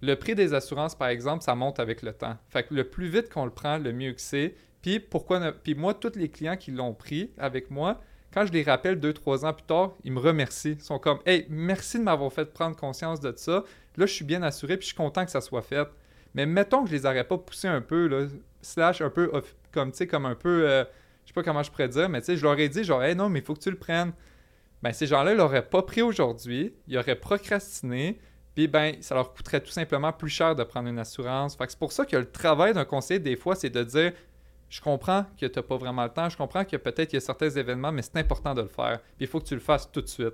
Le 0.01 0.15
prix 0.15 0.35
des 0.35 0.53
assurances, 0.53 0.95
par 0.95 1.09
exemple, 1.09 1.43
ça 1.43 1.55
monte 1.55 1.79
avec 1.79 2.01
le 2.01 2.11
temps. 2.11 2.35
Fait 2.49 2.63
que 2.63 2.73
le 2.73 2.83
plus 2.83 3.07
vite 3.07 3.29
qu'on 3.29 3.45
le 3.45 3.51
prend, 3.51 3.77
le 3.77 3.93
mieux 3.93 4.13
que 4.13 4.21
c'est. 4.21 4.55
Puis, 4.81 4.99
pourquoi 4.99 5.51
Puis 5.51 5.75
moi, 5.75 5.93
tous 5.93 6.15
les 6.15 6.29
clients 6.29 6.57
qui 6.57 6.71
l'ont 6.71 6.93
pris 6.93 7.31
avec 7.37 7.69
moi, 7.69 8.01
quand 8.33 8.45
je 8.45 8.51
les 8.51 8.63
rappelle 8.63 8.99
deux, 8.99 9.13
trois 9.13 9.45
ans 9.45 9.53
plus 9.53 9.63
tard, 9.63 9.91
ils 10.03 10.11
me 10.11 10.19
remercient. 10.19 10.71
Ils 10.71 10.81
sont 10.81 10.99
comme 10.99 11.19
Hey, 11.25 11.45
merci 11.49 11.99
de 11.99 12.03
m'avoir 12.03 12.31
fait 12.33 12.51
prendre 12.51 12.75
conscience 12.75 13.19
de 13.19 13.33
ça. 13.35 13.63
Là, 13.95 14.05
je 14.05 14.13
suis 14.13 14.25
bien 14.25 14.41
assuré, 14.41 14.77
puis 14.77 14.83
je 14.83 14.87
suis 14.87 14.97
content 14.97 15.23
que 15.23 15.31
ça 15.31 15.41
soit 15.41 15.61
fait. 15.61 15.87
Mais 16.33 16.45
mettons 16.45 16.83
que 16.83 16.89
je 16.89 16.95
les 16.95 17.05
aurais 17.05 17.23
pas 17.23 17.37
poussés 17.37 17.67
un 17.67 17.81
peu, 17.81 18.07
là, 18.07 18.27
slash 18.61 19.01
un 19.01 19.09
peu, 19.11 19.31
comme, 19.71 19.91
tu 19.91 19.97
sais, 19.97 20.07
comme 20.07 20.25
un 20.25 20.33
peu, 20.33 20.67
euh, 20.67 20.83
je 21.23 21.29
sais 21.29 21.33
pas 21.33 21.43
comment 21.43 21.61
je 21.61 21.69
pourrais 21.69 21.89
dire, 21.89 22.09
mais 22.09 22.21
tu 22.21 22.27
sais, 22.27 22.37
je 22.37 22.43
leur 22.43 22.57
ai 22.57 22.69
dit, 22.69 22.83
genre, 22.83 23.03
hey, 23.03 23.15
non, 23.15 23.29
mais 23.29 23.39
il 23.39 23.45
faut 23.45 23.53
que 23.53 23.59
tu 23.59 23.69
le 23.69 23.77
prennes. 23.77 24.13
Ben, 24.81 24.91
ces 24.91 25.05
gens-là, 25.05 25.33
ils 25.33 25.37
l'auraient 25.37 25.69
pas 25.69 25.83
pris 25.83 26.01
aujourd'hui, 26.01 26.73
ils 26.87 26.97
auraient 26.97 27.15
procrastiné, 27.15 28.19
puis 28.55 28.67
ben, 28.67 28.95
ça 29.01 29.15
leur 29.15 29.33
coûterait 29.33 29.61
tout 29.61 29.71
simplement 29.71 30.11
plus 30.11 30.29
cher 30.29 30.55
de 30.55 30.63
prendre 30.63 30.89
une 30.89 30.99
assurance. 30.99 31.55
Fait 31.55 31.65
que 31.65 31.71
c'est 31.71 31.79
pour 31.79 31.91
ça 31.91 32.05
que 32.05 32.17
le 32.17 32.29
travail 32.29 32.73
d'un 32.73 32.85
conseiller, 32.85 33.19
des 33.19 33.35
fois, 33.35 33.55
c'est 33.55 33.69
de 33.69 33.83
dire, 33.83 34.11
je 34.73 34.81
comprends 34.81 35.23
que 35.39 35.45
tu 35.45 35.59
n'as 35.59 35.63
pas 35.63 35.77
vraiment 35.77 36.03
le 36.03 36.09
temps, 36.09 36.29
je 36.29 36.35
comprends 36.35 36.65
que 36.65 36.75
peut-être 36.77 37.13
il 37.13 37.17
y 37.17 37.17
a 37.17 37.19
certains 37.19 37.51
événements, 37.51 37.91
mais 37.91 38.01
c'est 38.01 38.17
important 38.17 38.55
de 38.55 38.63
le 38.63 38.67
faire. 38.67 38.99
Puis 39.17 39.25
il 39.25 39.27
faut 39.27 39.39
que 39.39 39.45
tu 39.45 39.53
le 39.53 39.59
fasses 39.59 39.87
tout 39.91 40.01
de 40.01 40.07
suite. 40.07 40.33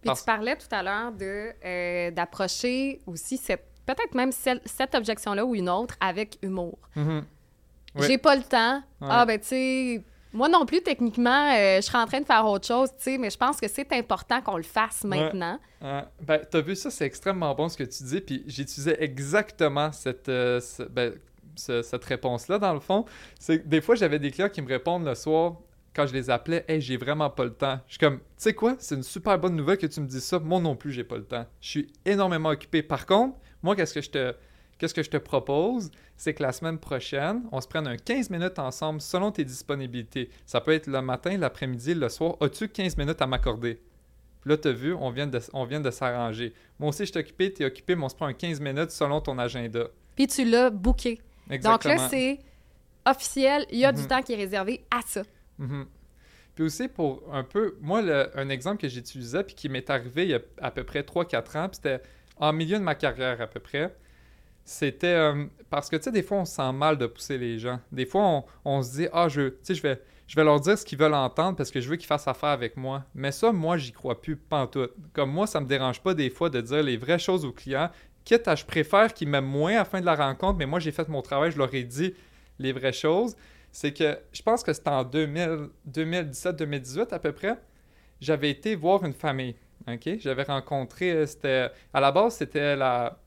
Puis 0.00 0.12
tu 0.14 0.24
parlais 0.24 0.54
tout 0.54 0.68
à 0.70 0.80
l'heure 0.80 1.10
de 1.10 1.50
euh, 1.64 2.12
d'approcher 2.12 3.00
aussi 3.04 3.36
cette 3.36 3.66
peut-être 3.84 4.14
même 4.14 4.30
cette 4.30 4.94
objection-là 4.94 5.44
ou 5.44 5.56
une 5.56 5.68
autre 5.68 5.96
avec 6.00 6.38
humour. 6.40 6.78
Mm-hmm. 6.96 7.22
J'ai 7.96 8.18
pas 8.18 8.36
le 8.36 8.44
temps. 8.44 8.80
Ah 9.00 9.26
ben 9.26 9.40
tu 9.40 9.48
sais, 9.48 10.04
moi 10.32 10.48
non 10.48 10.66
plus 10.66 10.82
techniquement, 10.82 11.52
euh, 11.52 11.78
je 11.78 11.80
serais 11.80 11.98
en 11.98 12.06
train 12.06 12.20
de 12.20 12.26
faire 12.26 12.46
autre 12.46 12.68
chose, 12.68 12.90
tu 12.90 13.02
sais, 13.02 13.18
mais 13.18 13.30
je 13.30 13.36
pense 13.36 13.60
que 13.60 13.66
c'est 13.66 13.92
important 13.92 14.40
qu'on 14.40 14.56
le 14.56 14.62
fasse 14.62 15.02
maintenant. 15.02 15.58
Ouais. 15.82 16.04
Ben 16.22 16.40
t'as 16.48 16.60
vu 16.60 16.76
ça, 16.76 16.92
c'est 16.92 17.06
extrêmement 17.06 17.52
bon 17.56 17.68
ce 17.68 17.76
que 17.76 17.82
tu 17.82 18.04
dis, 18.04 18.20
puis 18.20 18.44
j'utilisais 18.46 19.02
exactement 19.02 19.90
cette, 19.90 20.28
euh, 20.28 20.60
ben, 20.90 21.14
cette 21.56 22.04
réponse-là 22.04 22.58
dans 22.58 22.74
le 22.74 22.80
fond. 22.80 23.04
C'est 23.38 23.68
des 23.68 23.80
fois 23.80 23.94
j'avais 23.94 24.18
des 24.18 24.30
clients 24.30 24.48
qui 24.48 24.62
me 24.62 24.68
répondent 24.68 25.04
le 25.04 25.14
soir 25.14 25.56
quand 25.94 26.06
je 26.06 26.12
les 26.12 26.30
appelais, 26.30 26.64
hey, 26.68 26.80
j'ai 26.80 26.96
vraiment 26.96 27.30
pas 27.30 27.44
le 27.44 27.52
temps. 27.52 27.80
Je 27.86 27.92
suis 27.92 27.98
comme, 27.98 28.18
tu 28.18 28.24
sais 28.36 28.54
quoi, 28.54 28.76
c'est 28.78 28.94
une 28.94 29.02
super 29.02 29.38
bonne 29.38 29.56
nouvelle 29.56 29.78
que 29.78 29.86
tu 29.86 30.00
me 30.00 30.06
dis 30.06 30.20
ça. 30.20 30.38
Moi 30.38 30.60
non 30.60 30.76
plus, 30.76 30.92
j'ai 30.92 31.04
pas 31.04 31.16
le 31.16 31.24
temps. 31.24 31.46
Je 31.60 31.68
suis 31.68 31.92
énormément 32.04 32.50
occupé. 32.50 32.82
Par 32.82 33.06
contre, 33.06 33.36
moi, 33.62 33.76
qu'est-ce 33.76 33.94
que 33.94 34.00
je 34.00 34.10
te, 34.10 34.34
qu'est-ce 34.78 34.94
que 34.94 35.02
je 35.02 35.10
te 35.10 35.16
propose, 35.16 35.90
c'est 36.16 36.34
que 36.34 36.42
la 36.42 36.52
semaine 36.52 36.78
prochaine, 36.78 37.42
on 37.52 37.60
se 37.60 37.68
prenne 37.68 37.86
un 37.86 37.96
15 37.96 38.30
minutes 38.30 38.58
ensemble 38.58 39.00
selon 39.00 39.32
tes 39.32 39.44
disponibilités. 39.44 40.30
Ça 40.46 40.60
peut 40.60 40.72
être 40.72 40.86
le 40.86 41.02
matin, 41.02 41.36
l'après-midi, 41.36 41.94
le 41.94 42.08
soir. 42.08 42.36
As-tu 42.40 42.68
15 42.68 42.96
minutes 42.96 43.20
à 43.20 43.26
m'accorder? 43.26 43.80
Puis 44.40 44.50
là, 44.50 44.56
tu 44.56 44.68
as 44.68 44.72
vu, 44.72 44.94
on 44.94 45.10
vient 45.10 45.26
de, 45.26 45.38
de 45.38 45.90
s'arranger. 45.90 46.54
Moi 46.78 46.88
aussi, 46.90 47.04
je 47.04 47.10
suis 47.10 47.20
occupé, 47.20 47.52
tu 47.52 47.62
es 47.62 47.66
occupé, 47.66 47.94
mais 47.94 48.04
on 48.04 48.08
se 48.08 48.14
prend 48.14 48.26
un 48.26 48.32
15 48.32 48.60
minutes 48.60 48.90
selon 48.90 49.20
ton 49.20 49.38
agenda. 49.38 49.88
Puis 50.16 50.26
tu 50.26 50.44
l'as 50.44 50.70
booké. 50.70 51.20
Exactement. 51.50 51.94
Donc 51.94 52.02
là, 52.02 52.08
c'est 52.08 52.38
officiel, 53.04 53.66
il 53.70 53.78
y 53.78 53.84
a 53.84 53.92
du 53.92 54.02
mhm. 54.02 54.08
temps 54.08 54.22
qui 54.22 54.32
est 54.32 54.36
réservé 54.36 54.84
à 54.90 55.00
ça. 55.04 55.22
Mhm. 55.58 55.86
Puis 56.54 56.64
aussi, 56.64 56.88
pour 56.88 57.22
un 57.32 57.44
peu, 57.44 57.76
moi, 57.80 58.02
un 58.34 58.48
exemple 58.48 58.80
que 58.80 58.88
j'utilisais 58.88 59.44
puis 59.44 59.54
qui 59.54 59.68
m'est 59.68 59.88
arrivé 59.88 60.24
il 60.24 60.30
y 60.30 60.34
a 60.34 60.40
à 60.60 60.70
peu 60.70 60.84
près 60.84 61.02
3-4 61.02 61.58
ans, 61.58 61.68
puis 61.68 61.76
c'était 61.76 62.02
en 62.36 62.52
milieu 62.52 62.78
de 62.78 62.82
ma 62.82 62.94
carrière 62.94 63.40
à 63.40 63.46
peu 63.46 63.60
près, 63.60 63.94
c'était 64.64 65.06
euh, 65.06 65.46
parce 65.68 65.88
que, 65.88 65.96
tu 65.96 66.04
sais, 66.04 66.12
des 66.12 66.22
fois, 66.22 66.38
on 66.38 66.44
se 66.44 66.54
sent 66.54 66.72
mal 66.72 66.96
de 66.98 67.06
pousser 67.06 67.38
les 67.38 67.58
gens. 67.58 67.80
Des 67.92 68.06
fois, 68.06 68.22
on, 68.22 68.44
on 68.64 68.82
se 68.82 68.92
dit, 68.92 69.08
ah, 69.12 69.28
je, 69.28 69.48
tu 69.48 69.56
sais, 69.62 69.74
je 69.74 69.82
vais, 69.82 70.00
je 70.26 70.36
vais 70.36 70.44
leur 70.44 70.60
dire 70.60 70.78
ce 70.78 70.84
qu'ils 70.84 70.98
veulent 70.98 71.14
entendre 71.14 71.56
parce 71.56 71.72
que 71.72 71.80
je 71.80 71.88
veux 71.88 71.96
qu'ils 71.96 72.06
fassent 72.06 72.28
affaire 72.28 72.50
avec 72.50 72.76
moi. 72.76 73.04
Mais 73.14 73.32
ça, 73.32 73.50
moi, 73.50 73.78
j'y 73.78 73.90
crois 73.90 74.20
plus 74.20 74.36
pantoute. 74.36 74.92
Comme 75.12 75.32
moi, 75.32 75.48
ça 75.48 75.60
me 75.60 75.66
dérange 75.66 76.00
pas 76.00 76.14
des 76.14 76.30
fois 76.30 76.50
de 76.50 76.60
dire 76.60 76.84
les 76.84 76.96
vraies 76.96 77.18
choses 77.18 77.44
aux 77.44 77.52
clients. 77.52 77.90
Je 78.30 78.64
préfère 78.64 79.12
qu'ils 79.12 79.28
m'aiment 79.28 79.44
moins 79.44 79.72
à 79.72 79.78
la 79.78 79.84
fin 79.84 80.00
de 80.00 80.06
la 80.06 80.14
rencontre, 80.14 80.58
mais 80.58 80.66
moi, 80.66 80.80
j'ai 80.80 80.92
fait 80.92 81.08
mon 81.08 81.22
travail, 81.22 81.50
je 81.50 81.58
leur 81.58 81.74
ai 81.74 81.82
dit 81.82 82.14
les 82.58 82.72
vraies 82.72 82.92
choses. 82.92 83.36
C'est 83.72 83.92
que, 83.92 84.18
je 84.32 84.42
pense 84.42 84.62
que 84.62 84.72
c'était 84.72 84.90
en 84.90 85.04
2017-2018 85.04 87.12
à 87.12 87.18
peu 87.18 87.32
près, 87.32 87.56
j'avais 88.20 88.50
été 88.50 88.74
voir 88.74 89.04
une 89.04 89.14
famille. 89.14 89.54
J'avais 90.18 90.42
rencontré, 90.42 91.12
euh, 91.12 91.26
c'était, 91.26 91.70
à 91.92 92.00
la 92.00 92.12
base, 92.12 92.36
c'était 92.36 92.76
la, 92.76 93.18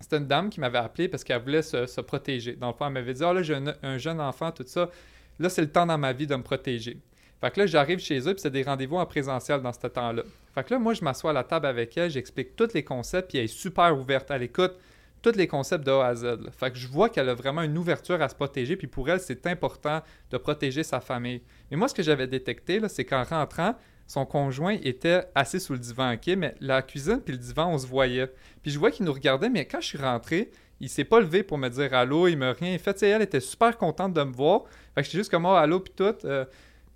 c'était 0.00 0.18
une 0.18 0.26
dame 0.26 0.50
qui 0.50 0.60
m'avait 0.60 0.78
appelé 0.78 1.08
parce 1.08 1.22
qu'elle 1.22 1.40
voulait 1.40 1.62
se, 1.62 2.00
protéger. 2.00 2.56
Dans 2.56 2.68
le 2.68 2.72
fond, 2.72 2.86
elle 2.86 2.92
m'avait 2.92 3.14
dit, 3.14 3.24
ah 3.24 3.32
là, 3.32 3.42
j'ai 3.42 3.58
un, 3.82 3.98
jeune 3.98 4.20
enfant, 4.20 4.50
tout 4.50 4.64
ça. 4.66 4.90
Là, 5.38 5.48
c'est 5.48 5.62
le 5.62 5.70
temps 5.70 5.86
dans 5.86 5.98
ma 5.98 6.12
vie 6.12 6.26
de 6.26 6.34
me 6.34 6.42
protéger. 6.42 6.98
Fait 7.42 7.50
que 7.50 7.58
là, 7.58 7.66
j'arrive 7.66 7.98
chez 7.98 8.20
eux, 8.20 8.34
puis 8.34 8.40
c'est 8.40 8.52
des 8.52 8.62
rendez-vous 8.62 8.98
en 8.98 9.04
présentiel 9.04 9.60
dans 9.60 9.72
ce 9.72 9.88
temps-là. 9.88 10.22
Fait 10.54 10.62
que 10.62 10.72
là, 10.72 10.78
moi, 10.78 10.94
je 10.94 11.02
m'assois 11.02 11.30
à 11.30 11.32
la 11.32 11.42
table 11.42 11.66
avec 11.66 11.96
elle, 11.98 12.08
j'explique 12.08 12.54
tous 12.54 12.72
les 12.72 12.84
concepts, 12.84 13.30
puis 13.30 13.38
elle 13.38 13.46
est 13.46 13.48
super 13.48 13.98
ouverte. 13.98 14.30
Elle 14.30 14.44
écoute 14.44 14.74
tous 15.22 15.34
les 15.34 15.48
concepts 15.48 15.84
de 15.84 15.90
A 15.90 16.06
à 16.06 16.14
Z. 16.14 16.36
Fait 16.56 16.70
que 16.70 16.78
je 16.78 16.86
vois 16.86 17.08
qu'elle 17.08 17.28
a 17.28 17.34
vraiment 17.34 17.62
une 17.62 17.76
ouverture 17.76 18.22
à 18.22 18.28
se 18.28 18.36
protéger, 18.36 18.76
puis 18.76 18.86
pour 18.86 19.10
elle, 19.10 19.18
c'est 19.18 19.44
important 19.48 20.02
de 20.30 20.38
protéger 20.38 20.84
sa 20.84 21.00
famille. 21.00 21.42
Mais 21.68 21.76
moi, 21.76 21.88
ce 21.88 21.94
que 21.94 22.02
j'avais 22.04 22.28
détecté, 22.28 22.80
c'est 22.88 23.04
qu'en 23.04 23.24
rentrant, 23.24 23.74
son 24.06 24.24
conjoint 24.24 24.78
était 24.80 25.24
assis 25.34 25.58
sous 25.58 25.72
le 25.72 25.80
divan, 25.80 26.14
OK, 26.14 26.28
mais 26.36 26.54
la 26.60 26.80
cuisine 26.80 27.20
puis 27.20 27.32
le 27.32 27.40
divan, 27.40 27.72
on 27.72 27.78
se 27.78 27.88
voyait. 27.88 28.32
Puis 28.62 28.70
je 28.70 28.78
vois 28.78 28.92
qu'il 28.92 29.04
nous 29.04 29.12
regardait, 29.12 29.48
mais 29.48 29.64
quand 29.64 29.80
je 29.80 29.86
suis 29.88 29.98
rentré, 29.98 30.52
il 30.78 30.88
s'est 30.88 31.04
pas 31.04 31.18
levé 31.18 31.42
pour 31.42 31.58
me 31.58 31.68
dire 31.68 31.92
allô, 31.92 32.28
il 32.28 32.38
m'a 32.38 32.52
rien 32.52 32.78
fait. 32.78 33.02
elle 33.02 33.22
était 33.22 33.40
super 33.40 33.76
contente 33.78 34.14
de 34.14 34.22
me 34.22 34.32
voir. 34.32 34.62
Fait 34.94 35.00
que 35.00 35.06
j'étais 35.06 35.18
juste 35.18 35.30
comme 35.30 35.46
oh, 35.46 35.54
allô 35.54 35.80
puis 35.80 35.92
tout. 35.96 36.14
Euh. 36.24 36.44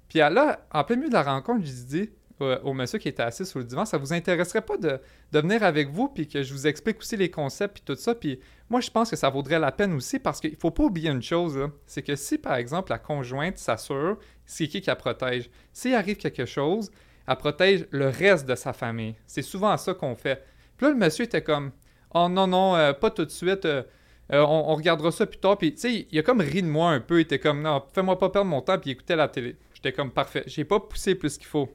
Puis 0.09 0.19
là, 0.19 0.61
en 0.73 0.85
plein 0.85 0.97
milieu 0.97 1.09
de 1.09 1.15
la 1.15 1.23
rencontre, 1.23 1.65
je 1.65 1.73
lui 1.73 1.85
dis 1.85 2.11
au 2.41 2.75
monsieur 2.75 2.99
qui 2.99 3.09
était 3.09 3.23
assis 3.23 3.47
sur 3.47 3.59
le 3.59 3.65
divan, 3.65 3.85
ça 3.87 3.97
vous 3.97 4.13
intéresserait 4.13 4.61
pas 4.61 4.77
de, 4.77 5.01
venir 5.33 5.63
avec 5.63 5.89
vous 5.89 6.09
puis 6.09 6.29
que 6.29 6.43
je 6.43 6.53
vous 6.53 6.67
explique 6.67 6.99
aussi 6.99 7.17
les 7.17 7.31
concepts 7.31 7.75
puis 7.75 7.83
tout 7.85 7.99
ça. 7.99 8.15
Puis 8.15 8.41
moi, 8.69 8.81
je 8.81 8.91
pense 8.91 9.11
que 9.11 9.17
ça 9.17 9.31
vaudrait 9.31 9.59
la 9.59 9.73
peine 9.73 9.95
aussi 9.95 10.19
parce 10.19 10.41
qu'il 10.41 10.57
faut 10.57 10.71
pas 10.71 10.85
oublier 10.85 11.11
une 11.11 11.23
chose, 11.23 11.59
c'est 11.87 12.03
que 12.03 12.15
si 12.15 12.37
par 12.37 12.57
exemple 12.57 12.91
la 12.91 12.99
conjointe 12.99 13.57
s'assure, 13.57 14.19
c'est 14.45 14.69
qui 14.69 14.81
qui 14.81 14.89
la 14.89 14.97
protège? 14.97 15.49
S'il 15.73 15.95
arrive 15.95 16.17
quelque 16.17 16.45
chose, 16.45 16.91
elle 17.27 17.37
protège 17.37 17.87
le 17.91 18.09
reste 18.09 18.47
de 18.47 18.55
sa 18.55 18.73
famille. 18.73 19.15
C'est 19.27 19.43
souvent 19.43 19.77
ça 19.77 19.95
qu'on 19.95 20.15
fait. 20.15 20.45
Puis 20.77 20.87
là, 20.87 20.93
le 20.93 20.99
monsieur 20.99 21.25
était 21.25 21.43
comme 21.43 21.73
Oh 22.15 22.29
non, 22.29 22.47
non, 22.47 22.77
euh, 22.77 22.93
pas 22.93 23.11
tout 23.11 23.25
de 23.25 23.31
suite. 23.31 23.65
Euh, 23.65 23.83
euh, 24.33 24.41
on, 24.41 24.75
regardera 24.75 25.13
ça 25.13 25.27
plus 25.27 25.39
tard. 25.39 25.59
Puis, 25.59 25.75
il 26.11 26.19
a 26.19 26.23
comme 26.23 26.41
ri 26.41 26.63
de 26.63 26.69
moi 26.69 26.91
un 26.91 27.01
peu. 27.01 27.19
Il 27.19 27.23
était 27.23 27.39
comme 27.39 27.63
Non, 27.63 27.83
fais-moi 27.93 28.19
pas 28.19 28.31
perdre 28.31 28.49
mon 28.51 28.61
temps. 28.61 28.79
Puis, 28.79 28.91
il 28.91 28.93
écoutait 28.95 29.17
la 29.17 29.29
télé. 29.29 29.57
J'étais 29.87 29.97
comme 29.97 30.11
Parfait. 30.11 30.43
J'ai 30.47 30.65
pas 30.65 30.81
poussé 30.81 31.15
plus 31.15 31.39
qu'il 31.39 31.47
faut. 31.47 31.67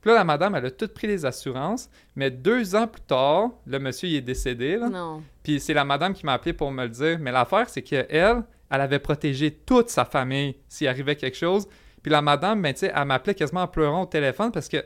Puis 0.00 0.10
là, 0.10 0.14
la 0.14 0.24
madame, 0.24 0.54
elle 0.54 0.66
a 0.66 0.70
tout 0.70 0.86
pris 0.86 1.08
les 1.08 1.26
assurances. 1.26 1.90
Mais 2.14 2.30
deux 2.30 2.76
ans 2.76 2.86
plus 2.86 3.02
tard, 3.02 3.50
le 3.66 3.78
monsieur, 3.80 4.08
il 4.08 4.16
est 4.16 4.20
décédé. 4.20 4.76
Là. 4.76 4.88
Non. 4.88 5.22
Puis, 5.42 5.58
c'est 5.58 5.74
la 5.74 5.84
madame 5.84 6.14
qui 6.14 6.24
m'a 6.24 6.34
appelé 6.34 6.52
pour 6.52 6.70
me 6.70 6.84
le 6.84 6.90
dire. 6.90 7.18
Mais 7.18 7.32
l'affaire, 7.32 7.68
c'est 7.68 7.82
qu'elle, 7.82 8.06
elle 8.08 8.80
avait 8.80 9.00
protégé 9.00 9.50
toute 9.50 9.90
sa 9.90 10.04
famille 10.04 10.56
s'il 10.68 10.86
arrivait 10.86 11.16
quelque 11.16 11.36
chose. 11.36 11.66
Puis 12.02 12.12
la 12.12 12.22
madame, 12.22 12.62
ben, 12.62 12.72
elle 12.80 13.04
m'appelait 13.04 13.34
quasiment 13.34 13.62
en 13.62 13.68
pleurant 13.68 14.02
au 14.02 14.06
téléphone 14.06 14.52
parce 14.52 14.68
que 14.68 14.78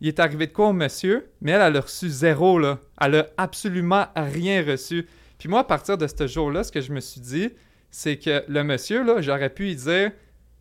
il 0.00 0.08
est 0.08 0.18
arrivé 0.20 0.46
de 0.46 0.52
quoi 0.52 0.68
au 0.68 0.72
monsieur, 0.72 1.28
mais 1.40 1.52
elle, 1.52 1.60
elle 1.60 1.76
a 1.76 1.80
reçu 1.80 2.08
zéro, 2.08 2.58
là. 2.58 2.78
Elle 3.00 3.16
a 3.16 3.26
absolument 3.36 4.06
rien 4.16 4.64
reçu. 4.64 5.06
Puis 5.38 5.48
moi, 5.48 5.60
à 5.60 5.64
partir 5.64 5.98
de 5.98 6.06
ce 6.06 6.26
jour-là, 6.26 6.64
ce 6.64 6.72
que 6.72 6.80
je 6.80 6.92
me 6.92 7.00
suis 7.00 7.20
dit, 7.20 7.50
c'est 7.90 8.16
que 8.16 8.44
le 8.48 8.62
monsieur, 8.64 9.04
là, 9.04 9.20
j'aurais 9.20 9.50
pu 9.50 9.64
lui 9.64 9.76
dire, 9.76 10.12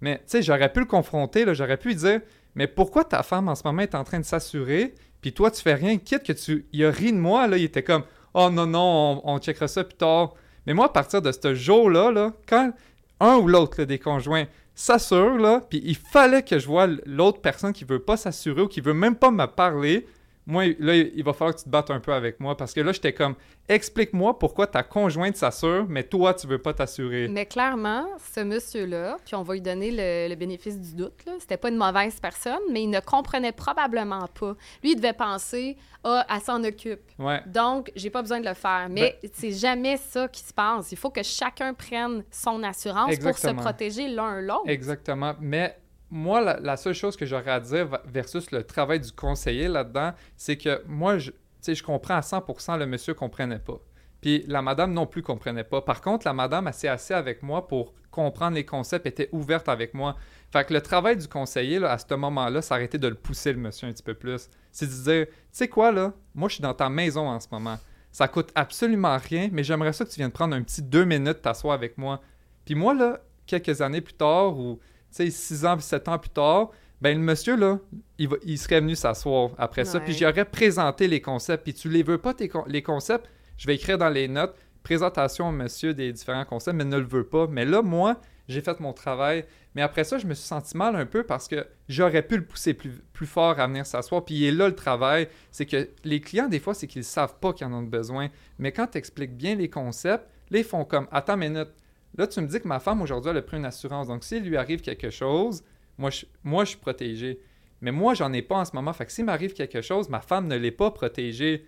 mais 0.02 0.18
tu 0.18 0.24
sais, 0.28 0.42
j'aurais 0.42 0.72
pu 0.72 0.80
le 0.80 0.86
confronter, 0.86 1.46
j'aurais 1.54 1.78
pu 1.78 1.94
dire, 1.96 2.22
mais 2.56 2.68
pourquoi 2.68 3.04
ta 3.04 3.24
femme 3.24 3.50
en 3.50 3.56
ce 3.56 3.64
moment 3.66 3.82
est 3.82 3.96
en 3.96 4.04
train 4.04 4.20
de 4.20 4.26
s'assurer, 4.26 4.96
puis 5.22 5.34
toi, 5.34 5.52
tu 5.52 5.62
fais 5.62 5.74
rien, 5.74 5.98
quitte 5.98 6.24
que 6.24 6.34
tu. 6.34 6.66
Il 6.74 6.86
a 6.86 6.92
ri 6.92 7.12
de 7.12 7.18
moi, 7.18 7.48
là, 7.48 7.58
il 7.58 7.64
était 7.64 7.84
comme, 7.84 8.04
oh 8.34 8.50
non, 8.50 8.68
non, 8.68 9.22
on, 9.24 9.40
checkera 9.40 9.68
ça 9.68 9.84
plus 9.84 9.98
tard. 9.98 10.34
Mais 10.66 10.74
moi, 10.74 10.86
à 10.86 10.90
partir 10.90 11.22
de 11.22 11.32
ce 11.32 11.56
jour-là, 11.56 12.12
là, 12.12 12.34
quand 12.48 12.72
un 13.20 13.36
ou 13.38 13.48
l'autre 13.48 13.84
des 13.84 14.00
conjoints 14.00 14.46
s'assure, 14.76 15.38
là, 15.38 15.62
puis 15.68 15.82
il 15.84 15.96
fallait 15.96 16.44
que 16.44 16.60
je 16.60 16.68
vois 16.68 16.88
l'autre 17.06 17.42
personne 17.42 17.74
qui 17.74 17.84
veut 17.84 18.00
pas 18.00 18.18
s'assurer 18.18 18.62
ou 18.62 18.68
qui 18.68 18.82
veut 18.82 18.94
même 18.94 19.16
pas 19.16 19.32
me 19.32 19.46
parler, 19.46 20.06
moi, 20.48 20.64
là, 20.80 20.96
il 20.96 21.24
va 21.24 21.34
falloir 21.34 21.54
que 21.54 21.60
tu 21.60 21.66
te 21.66 21.70
battes 21.70 21.92
un 21.92 22.00
peu 22.00 22.14
avec 22.14 22.40
moi 22.40 22.56
parce 22.56 22.74
que 22.74 22.80
là, 22.80 22.94
j'étais 22.94 23.14
comme, 23.14 23.36
explique-moi 23.68 24.40
pourquoi 24.40 24.66
ta 24.66 24.82
conjointe 24.82 25.36
s'assure, 25.36 25.86
mais 25.90 26.04
toi, 26.04 26.34
tu 26.34 26.48
veux 26.48 26.58
pas 26.58 26.74
t'assurer. 26.74 27.28
Mais 27.28 27.46
clairement, 27.46 28.08
ce 28.34 28.40
monsieur-là, 28.40 29.18
puis 29.26 29.36
on 29.36 29.44
va 29.44 29.56
lui 29.56 29.62
donner 29.62 29.92
le, 29.92 30.36
bénéfice 30.36 30.80
du 30.80 30.96
doute, 30.96 31.26
là, 31.26 31.34
c'était 31.40 31.58
pas 31.58 31.68
une 31.68 31.76
mauvaise 31.76 32.18
personne, 32.22 32.62
mais 32.72 32.84
il 32.84 32.90
ne 32.90 33.02
comprenait 33.02 33.52
probablement 33.52 34.26
pas. 34.40 34.56
Lui, 34.82 34.94
il 34.94 34.96
devait 34.96 35.12
penser, 35.12 35.76
ah, 36.06 36.26
elle 36.34 36.42
s'en 36.42 36.64
occupe. 36.64 37.02
Ouais. 37.20 37.42
Donc, 37.46 37.92
j'ai 37.98 38.10
pas 38.10 38.22
besoin 38.22 38.40
de 38.40 38.48
le 38.48 38.54
faire. 38.54 38.88
Mais 38.90 39.20
ben 39.22 39.30
c'est 39.34 39.52
jamais 39.52 39.98
ça 39.98 40.30
qui 40.30 40.42
se 40.42 40.54
passe. 40.54 40.94
Il 40.94 40.98
faut 40.98 41.10
que 41.10 41.24
chacun 41.24 41.74
prenne 41.74 42.24
son 42.32 42.64
assurance 42.64 43.18
pour 43.20 43.38
se 43.38 43.50
protéger 43.50 44.08
l'un 44.08 44.40
l'autre. 44.40 44.70
Exactement. 44.70 45.36
Mais 45.42 45.78
moi, 46.10 46.60
la, 46.60 46.78
seule 46.78 46.94
chose 46.94 47.18
que 47.18 47.26
j'aurais 47.26 47.52
à 47.52 47.60
dire 47.60 48.00
versus 48.06 48.52
le 48.52 48.64
travail 48.64 49.00
du 49.00 49.12
conseiller 49.12 49.68
là-dedans, 49.68 50.14
c'est 50.36 50.58
que 50.58 50.82
moi, 50.88 51.18
je, 51.18 51.32
je 51.66 51.84
comprends 51.84 52.16
à 52.16 52.22
100% 52.22 52.80
le 52.80 52.86
monsieur 52.86 53.14
ne 53.14 53.18
comprenait 53.18 53.60
pas. 53.60 53.80
Puis 54.22 54.44
la 54.48 54.62
madame 54.62 54.94
non 54.94 55.06
plus 55.06 55.22
comprenait 55.22 55.64
pas. 55.64 55.82
Par 55.82 56.02
contre, 56.02 56.26
la 56.26 56.34
madame 56.34 56.72
s'est 56.74 56.88
assise 56.88 57.12
avec 57.12 57.44
moi 57.44 57.68
pour 57.68 57.94
comprendre 58.10 58.56
les 58.56 58.66
concepts, 58.66 59.06
était 59.06 59.30
ouverte 59.32 59.70
avec 59.70 59.94
moi. 59.94 60.16
Fait 60.52 60.66
que 60.66 60.74
le 60.74 60.82
travail 60.82 61.18
du 61.18 61.28
conseiller, 61.28 61.84
à 61.84 61.98
ce 61.98 62.14
moment-là, 62.16 62.62
ça 62.62 62.76
arrêtait 62.76 62.98
de 62.98 63.08
le 63.08 63.16
pousser, 63.16 63.54
le 63.54 63.60
monsieur, 63.60 63.88
un 63.88 63.92
petit 63.92 64.02
peu 64.02 64.16
plus. 64.16 64.50
C'est 64.72 64.88
de 64.88 64.92
dire, 64.92 65.28
tu 65.28 65.34
sais 65.52 65.68
quoi, 65.68 65.92
là, 65.92 66.14
moi, 66.34 66.50
je 66.50 66.56
suis 66.56 66.62
dans 66.62 66.74
ta 66.74 66.90
maison 66.90 67.28
en 67.28 67.40
ce 67.40 67.48
moment. 67.52 67.78
Ça 68.12 68.28
coûte 68.28 68.50
absolument 68.56 69.18
rien, 69.18 69.50
mais 69.52 69.64
j'aimerais 69.64 69.94
ça 69.94 70.04
que 70.04 70.10
tu 70.10 70.18
viennes 70.18 70.32
prendre 70.32 70.56
un 70.56 70.64
petit 70.64 70.82
deux 70.82 71.06
minutes, 71.06 71.42
t'asseoir 71.44 71.76
avec 71.76 71.98
moi. 71.98 72.22
Puis 72.66 72.74
moi, 72.74 72.96
là, 72.96 73.20
quelques 73.46 73.82
années 73.82 74.02
plus 74.02 74.16
tard, 74.16 74.58
ou 74.58 74.80
sais, 75.12 75.30
six 75.30 75.66
ans, 75.66 75.80
sept 75.80 76.08
ans 76.08 76.18
plus 76.18 76.30
tard, 76.30 76.72
ben 77.02 77.18
le 77.18 77.24
monsieur, 77.24 77.56
là, 77.56 77.80
il, 78.18 78.30
il 78.44 78.58
serait 78.58 78.82
venu 78.82 78.96
s'asseoir 78.96 79.52
après 79.58 79.86
ça, 79.86 80.00
puis 80.00 80.14
j'aurais 80.14 80.46
présenté 80.46 81.08
les 81.08 81.22
concepts, 81.22 81.64
puis 81.64 81.74
tu 81.74 81.90
les 81.90 82.02
veux 82.02 82.18
pas, 82.18 82.34
tes, 82.34 82.52
les 82.68 82.82
concepts, 82.82 83.30
je 83.58 83.68
vais 83.68 83.76
écrire 83.76 83.98
dans 83.98 84.10
les 84.10 84.28
notes, 84.28 84.56
présentation 84.88 85.50
au 85.50 85.52
monsieur 85.52 85.94
des 85.94 86.14
différents 86.14 86.46
concepts, 86.46 86.78
mais 86.78 86.86
ne 86.86 86.98
le 86.98 87.06
veut 87.06 87.26
pas. 87.26 87.48
Mais 87.48 87.66
là, 87.66 87.82
moi, 87.82 88.22
j'ai 88.48 88.62
fait 88.62 88.80
mon 88.80 88.94
travail. 88.94 89.44
Mais 89.76 89.82
après 89.82 90.06
ça, 90.06 90.18
je 90.18 90.26
me 90.26 90.34
suis 90.34 90.48
senti 90.48 90.78
mal 90.78 90.96
un 90.96 91.06
peu 91.06 91.24
parce 91.24 91.50
que 91.50 91.68
j'aurais 91.90 92.22
pu 92.22 92.38
le 92.38 92.46
pousser 92.46 92.74
plus, 92.74 92.92
plus 93.12 93.26
fort 93.26 93.60
à 93.60 93.68
venir 93.68 93.86
s'asseoir. 93.86 94.24
Puis 94.24 94.36
il 94.36 94.46
est 94.46 94.52
là 94.52 94.70
le 94.70 94.76
travail. 94.76 95.28
C'est 95.52 95.66
que 95.66 95.90
les 96.06 96.22
clients, 96.22 96.48
des 96.48 96.60
fois, 96.60 96.74
c'est 96.74 96.88
qu'ils 96.88 97.02
ne 97.02 97.06
savent 97.06 97.36
pas 97.40 97.52
qu'ils 97.52 97.68
en 97.68 97.74
ont 97.74 97.84
besoin. 97.84 98.30
Mais 98.60 98.72
quand 98.72 98.88
tu 98.88 98.98
expliques 98.98 99.36
bien 99.36 99.56
les 99.56 99.70
concepts, 99.70 100.26
ils 100.52 100.64
font 100.64 100.86
comme 100.86 101.08
Attends 101.12 101.34
une 101.34 101.52
minute, 101.52 101.70
Là, 102.16 102.28
tu 102.28 102.42
me 102.42 102.48
dis 102.48 102.60
que 102.60 102.68
ma 102.68 102.80
femme, 102.80 103.02
aujourd'hui, 103.02 103.32
elle 103.32 103.38
a 103.38 103.42
pris 103.42 103.58
une 103.58 103.66
assurance. 103.66 104.08
Donc, 104.08 104.24
s'il 104.24 104.44
lui 104.44 104.58
arrive 104.58 104.82
quelque 104.82 105.10
chose, 105.10 105.64
moi 105.98 106.10
je, 106.10 106.26
moi, 106.44 106.64
je 106.64 106.70
suis 106.70 106.80
protégé. 106.80 107.40
Mais 107.82 107.92
moi, 107.92 108.14
j'en 108.14 108.34
ai 108.34 108.42
pas 108.42 108.56
en 108.56 108.66
ce 108.66 108.76
moment. 108.76 108.94
Fait 108.94 109.06
que 109.06 109.12
s'il 109.12 109.26
m'arrive 109.26 109.54
quelque 109.54 109.82
chose, 109.82 110.10
ma 110.10 110.22
femme 110.22 110.48
ne 110.48 110.56
l'est 110.56 110.72
pas 110.72 110.92
protégée. 110.92 111.66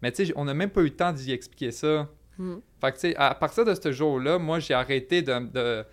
Mais 0.00 0.12
tu 0.12 0.26
sais, 0.26 0.32
on 0.36 0.44
n'a 0.44 0.54
même 0.54 0.70
pas 0.70 0.80
eu 0.82 0.84
le 0.84 0.96
temps 0.96 1.12
d'y 1.12 1.32
expliquer 1.32 1.72
ça. 1.72 2.08
Hmm. 2.38 2.56
Fait 2.80 2.90
que 2.92 2.96
tu 2.96 3.00
sais, 3.00 3.16
à 3.16 3.34
partir 3.34 3.64
de 3.64 3.74
ce 3.74 3.92
jour-là, 3.92 4.38
moi, 4.38 4.58
j'ai 4.60 4.74
arrêté 4.74 5.22
de, 5.22 5.38
de, 5.38 5.84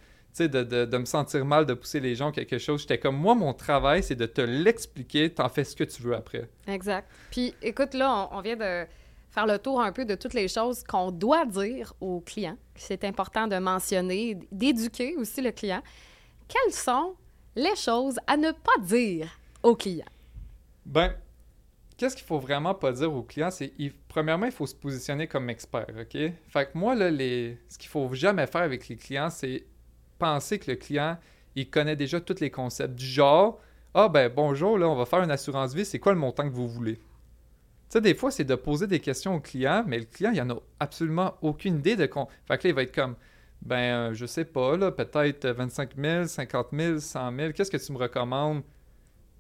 de, 0.47 0.85
de, 0.85 0.97
me 0.97 1.05
sentir 1.05 1.45
mal 1.45 1.65
de 1.65 1.73
pousser 1.73 1.99
les 1.99 2.15
gens 2.15 2.31
quelque 2.31 2.57
chose. 2.57 2.81
J'étais 2.81 2.99
comme, 2.99 3.17
moi, 3.17 3.35
mon 3.35 3.53
travail, 3.53 4.03
c'est 4.03 4.15
de 4.15 4.25
te 4.25 4.41
l'expliquer. 4.41 5.31
T'en 5.31 5.49
fais 5.49 5.63
ce 5.63 5.75
que 5.75 5.83
tu 5.83 6.01
veux 6.03 6.15
après. 6.15 6.49
Exact. 6.67 7.07
Puis, 7.31 7.55
écoute, 7.61 7.93
là, 7.93 8.29
on 8.31 8.41
vient 8.41 8.55
de 8.55 8.85
faire 9.29 9.45
le 9.45 9.59
tour 9.59 9.81
un 9.81 9.91
peu 9.91 10.05
de 10.05 10.15
toutes 10.15 10.33
les 10.33 10.47
choses 10.47 10.83
qu'on 10.83 11.11
doit 11.11 11.45
dire 11.45 11.93
aux 12.01 12.21
clients. 12.21 12.57
C'est 12.75 13.03
important 13.03 13.47
de 13.47 13.57
mentionner, 13.57 14.37
d'éduquer 14.51 15.15
aussi 15.17 15.41
le 15.41 15.51
client. 15.51 15.81
Quelles 16.47 16.73
sont 16.73 17.15
les 17.55 17.75
choses 17.75 18.19
à 18.27 18.37
ne 18.37 18.51
pas 18.51 18.81
dire 18.81 19.29
aux 19.61 19.75
clients? 19.75 20.05
Ben, 20.85 21.13
qu'est-ce 21.97 22.15
qu'il 22.15 22.25
faut 22.25 22.39
vraiment 22.39 22.73
pas 22.73 22.91
dire 22.91 23.13
aux 23.13 23.23
clients? 23.23 23.51
C'est, 23.51 23.71
premièrement, 24.07 24.47
il 24.47 24.51
faut 24.51 24.65
se 24.65 24.75
positionner 24.75 25.27
comme 25.27 25.49
expert, 25.49 25.87
OK? 25.89 26.17
Fait 26.47 26.71
que 26.71 26.77
moi, 26.77 26.95
là, 26.95 27.11
les, 27.11 27.59
ce 27.67 27.77
qu'il 27.77 27.89
faut 27.89 28.11
jamais 28.13 28.47
faire 28.47 28.61
avec 28.61 28.87
les 28.87 28.95
clients, 28.95 29.29
c'est 29.29 29.65
penser 30.17 30.59
que 30.59 30.71
le 30.71 30.77
client, 30.77 31.17
il 31.55 31.69
connaît 31.69 31.95
déjà 31.95 32.19
tous 32.19 32.39
les 32.39 32.49
concepts 32.49 32.95
du 32.95 33.05
genre, 33.05 33.59
ah 33.93 34.07
ben 34.09 34.31
bonjour, 34.33 34.77
là, 34.77 34.87
on 34.87 34.95
va 34.95 35.05
faire 35.05 35.21
une 35.21 35.31
assurance 35.31 35.73
vie, 35.73 35.85
c'est 35.85 35.99
quoi 35.99 36.13
le 36.13 36.19
montant 36.19 36.43
que 36.43 36.53
vous 36.53 36.67
voulez? 36.67 36.99
Tu 37.89 37.93
sais, 37.93 38.02
des 38.02 38.13
fois, 38.13 38.30
c'est 38.30 38.43
de 38.43 38.54
poser 38.56 38.86
des 38.86 38.99
questions 38.99 39.36
au 39.36 39.39
client, 39.39 39.84
mais 39.88 39.97
le 39.97 40.06
client, 40.06 40.32
il 40.32 40.39
en 40.41 40.49
a 40.52 40.62
absolument 40.80 41.34
aucune 41.41 41.80
idée 41.80 41.95
de... 41.95 42.06
Con... 42.06 42.28
Fait 42.47 42.58
que 42.60 42.67
là, 42.67 42.69
il 42.69 42.75
va 42.75 42.84
être 42.84 42.93
comme, 42.93 43.15
ben, 43.63 44.12
euh, 44.12 44.13
je 44.13 44.28
sais 44.28 44.45
pas, 44.45 44.78
là, 44.78 44.91
peut-être 44.91 45.47
25 45.47 45.95
000, 45.97 46.25
50 46.25 46.67
000, 46.71 46.99
100 46.99 47.36
000, 47.36 47.52
qu'est-ce 47.54 47.71
que 47.71 47.78
tu 47.78 47.91
me 47.91 47.97
recommandes? 47.97 48.62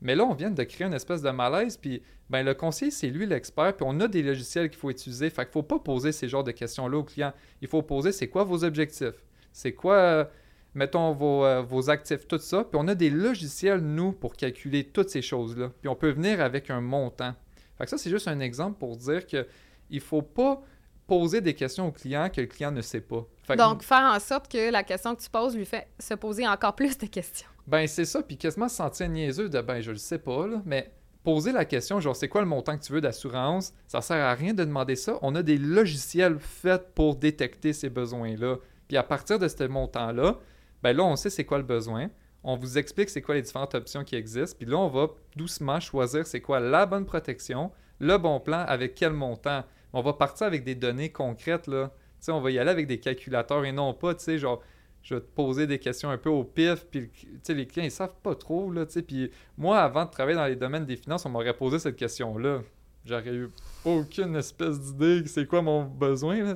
Mais 0.01 0.15
là, 0.15 0.25
on 0.25 0.33
vient 0.33 0.49
de 0.49 0.63
créer 0.63 0.87
une 0.87 0.93
espèce 0.93 1.21
de 1.21 1.29
malaise, 1.29 1.77
puis 1.77 2.01
ben, 2.29 2.43
le 2.43 2.53
conseiller, 2.53 2.91
c'est 2.91 3.09
lui 3.09 3.25
l'expert, 3.25 3.75
puis 3.75 3.85
on 3.87 3.99
a 3.99 4.07
des 4.07 4.23
logiciels 4.23 4.69
qu'il 4.69 4.79
faut 4.79 4.89
utiliser. 4.89 5.29
Fait 5.29 5.43
qu'il 5.43 5.49
ne 5.49 5.53
faut 5.53 5.63
pas 5.63 5.79
poser 5.79 6.11
ces 6.11 6.27
genres 6.27 6.43
de 6.43 6.51
questions-là 6.51 6.97
au 6.97 7.03
client. 7.03 7.33
Il 7.61 7.67
faut 7.67 7.81
poser 7.81 8.11
c'est 8.11 8.29
quoi 8.29 8.43
vos 8.43 8.63
objectifs? 8.63 9.23
C'est 9.51 9.73
quoi, 9.73 10.29
mettons, 10.73 11.11
vos, 11.13 11.45
euh, 11.45 11.61
vos, 11.61 11.89
actifs, 11.89 12.27
tout 12.27 12.37
ça? 12.37 12.63
Puis 12.63 12.79
on 12.81 12.87
a 12.87 12.95
des 12.95 13.09
logiciels, 13.09 13.81
nous, 13.81 14.11
pour 14.11 14.35
calculer 14.35 14.85
toutes 14.85 15.09
ces 15.09 15.21
choses-là. 15.21 15.71
Puis 15.81 15.89
on 15.89 15.95
peut 15.95 16.11
venir 16.11 16.39
avec 16.41 16.69
un 16.69 16.81
montant. 16.81 17.35
Fait 17.79 17.85
que 17.85 17.89
ça, 17.89 17.97
c'est 17.97 18.11
juste 18.11 18.27
un 18.27 18.39
exemple 18.41 18.77
pour 18.77 18.95
dire 18.97 19.25
qu'il 19.25 19.47
ne 19.89 19.99
faut 19.99 20.21
pas 20.21 20.61
poser 21.07 21.41
des 21.41 21.55
questions 21.55 21.87
au 21.87 21.91
client 21.91 22.29
que 22.29 22.41
le 22.41 22.47
client 22.47 22.71
ne 22.71 22.81
sait 22.81 23.01
pas. 23.01 23.25
Donc, 23.55 23.81
faire 23.81 24.13
en 24.13 24.19
sorte 24.19 24.51
que 24.51 24.69
la 24.69 24.83
question 24.83 25.15
que 25.15 25.21
tu 25.21 25.29
poses 25.29 25.57
lui 25.57 25.65
fait 25.65 25.87
se 25.97 26.13
poser 26.13 26.47
encore 26.47 26.75
plus 26.75 26.97
de 26.97 27.07
questions. 27.07 27.47
Ben, 27.65 27.87
c'est 27.87 28.05
ça, 28.05 28.21
puis 28.21 28.37
quasiment 28.37 28.69
se 28.69 28.75
sentir 28.75 29.09
niaiseux 29.09 29.49
de 29.49 29.61
ben, 29.61 29.81
je 29.81 29.91
le 29.91 29.97
sais 29.97 30.19
pas, 30.19 30.45
là, 30.45 30.61
mais 30.65 30.91
poser 31.23 31.51
la 31.51 31.65
question, 31.65 31.99
genre, 31.99 32.15
c'est 32.15 32.27
quoi 32.27 32.41
le 32.41 32.47
montant 32.47 32.77
que 32.77 32.83
tu 32.83 32.93
veux 32.93 33.01
d'assurance, 33.01 33.73
ça 33.87 34.01
sert 34.01 34.23
à 34.23 34.33
rien 34.35 34.53
de 34.53 34.63
demander 34.63 34.95
ça. 34.95 35.17
On 35.21 35.33
a 35.35 35.41
des 35.41 35.57
logiciels 35.57 36.37
faits 36.39 36.93
pour 36.93 37.15
détecter 37.15 37.73
ces 37.73 37.89
besoins-là. 37.89 38.57
Puis 38.87 38.97
à 38.97 39.03
partir 39.03 39.39
de 39.39 39.47
ce 39.47 39.63
montant-là, 39.63 40.37
ben 40.83 40.95
là, 40.95 41.03
on 41.03 41.15
sait 41.15 41.29
c'est 41.29 41.45
quoi 41.45 41.57
le 41.57 41.63
besoin. 41.63 42.09
On 42.43 42.55
vous 42.55 42.77
explique 42.77 43.09
c'est 43.09 43.21
quoi 43.21 43.35
les 43.35 43.41
différentes 43.41 43.75
options 43.75 44.03
qui 44.03 44.15
existent. 44.15 44.57
Puis 44.57 44.69
là, 44.69 44.77
on 44.77 44.87
va 44.87 45.07
doucement 45.35 45.79
choisir 45.79 46.25
c'est 46.25 46.41
quoi 46.41 46.59
la 46.59 46.85
bonne 46.85 47.05
protection, 47.05 47.71
le 47.99 48.17
bon 48.17 48.39
plan, 48.39 48.59
avec 48.59 48.95
quel 48.95 49.13
montant 49.13 49.63
on 49.93 50.01
va 50.01 50.13
partir 50.13 50.47
avec 50.47 50.63
des 50.63 50.75
données 50.75 51.11
concrètes, 51.11 51.67
là. 51.67 51.91
on 52.27 52.41
va 52.41 52.51
y 52.51 52.59
aller 52.59 52.69
avec 52.69 52.87
des 52.87 52.99
calculateurs 52.99 53.65
et 53.65 53.71
non 53.71 53.93
pas, 53.93 54.13
tu 54.13 54.23
sais, 54.23 54.37
genre, 54.37 54.61
je 55.01 55.15
vais 55.15 55.21
te 55.21 55.27
poser 55.27 55.65
des 55.65 55.79
questions 55.79 56.09
un 56.09 56.17
peu 56.17 56.29
au 56.29 56.43
pif, 56.43 56.85
puis 56.91 57.09
les 57.47 57.65
clients, 57.65 57.85
ils 57.85 57.91
savent 57.91 58.15
pas 58.21 58.35
trop, 58.35 58.71
là. 58.71 58.85
Puis 58.85 59.31
moi, 59.57 59.79
avant 59.79 60.05
de 60.05 60.11
travailler 60.11 60.37
dans 60.37 60.45
les 60.45 60.55
domaines 60.55 60.85
des 60.85 60.97
finances, 60.97 61.25
on 61.25 61.29
m'aurait 61.29 61.55
posé 61.55 61.79
cette 61.79 61.95
question-là. 61.95 62.61
J'aurais 63.05 63.33
eu 63.33 63.49
aucune 63.85 64.35
espèce 64.35 64.79
d'idée 64.79 65.25
c'est 65.25 65.47
quoi 65.47 65.61
mon 65.61 65.85
besoin, 65.85 66.43
là. 66.43 66.55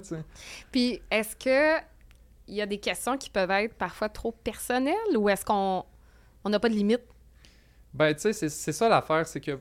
Puis, 0.72 1.02
est-ce 1.10 1.36
que 1.36 1.84
il 2.48 2.56
y 2.56 2.62
a 2.62 2.66
des 2.66 2.80
questions 2.80 3.18
qui 3.18 3.30
peuvent 3.30 3.52
être 3.52 3.74
parfois 3.76 4.10
trop 4.10 4.32
personnelles 4.32 5.18
ou 5.18 5.30
est-ce 5.30 5.46
qu'on 5.46 5.86
n'a 6.46 6.60
pas 6.60 6.70
de 6.70 6.76
limite? 6.76 7.02
Ben, 7.94 8.14
tu 8.14 8.34
sais, 8.34 8.50
c'est 8.50 8.72
ça 8.72 8.90
l'affaire, 8.90 9.28
c'est 9.28 9.40
que 9.40 9.58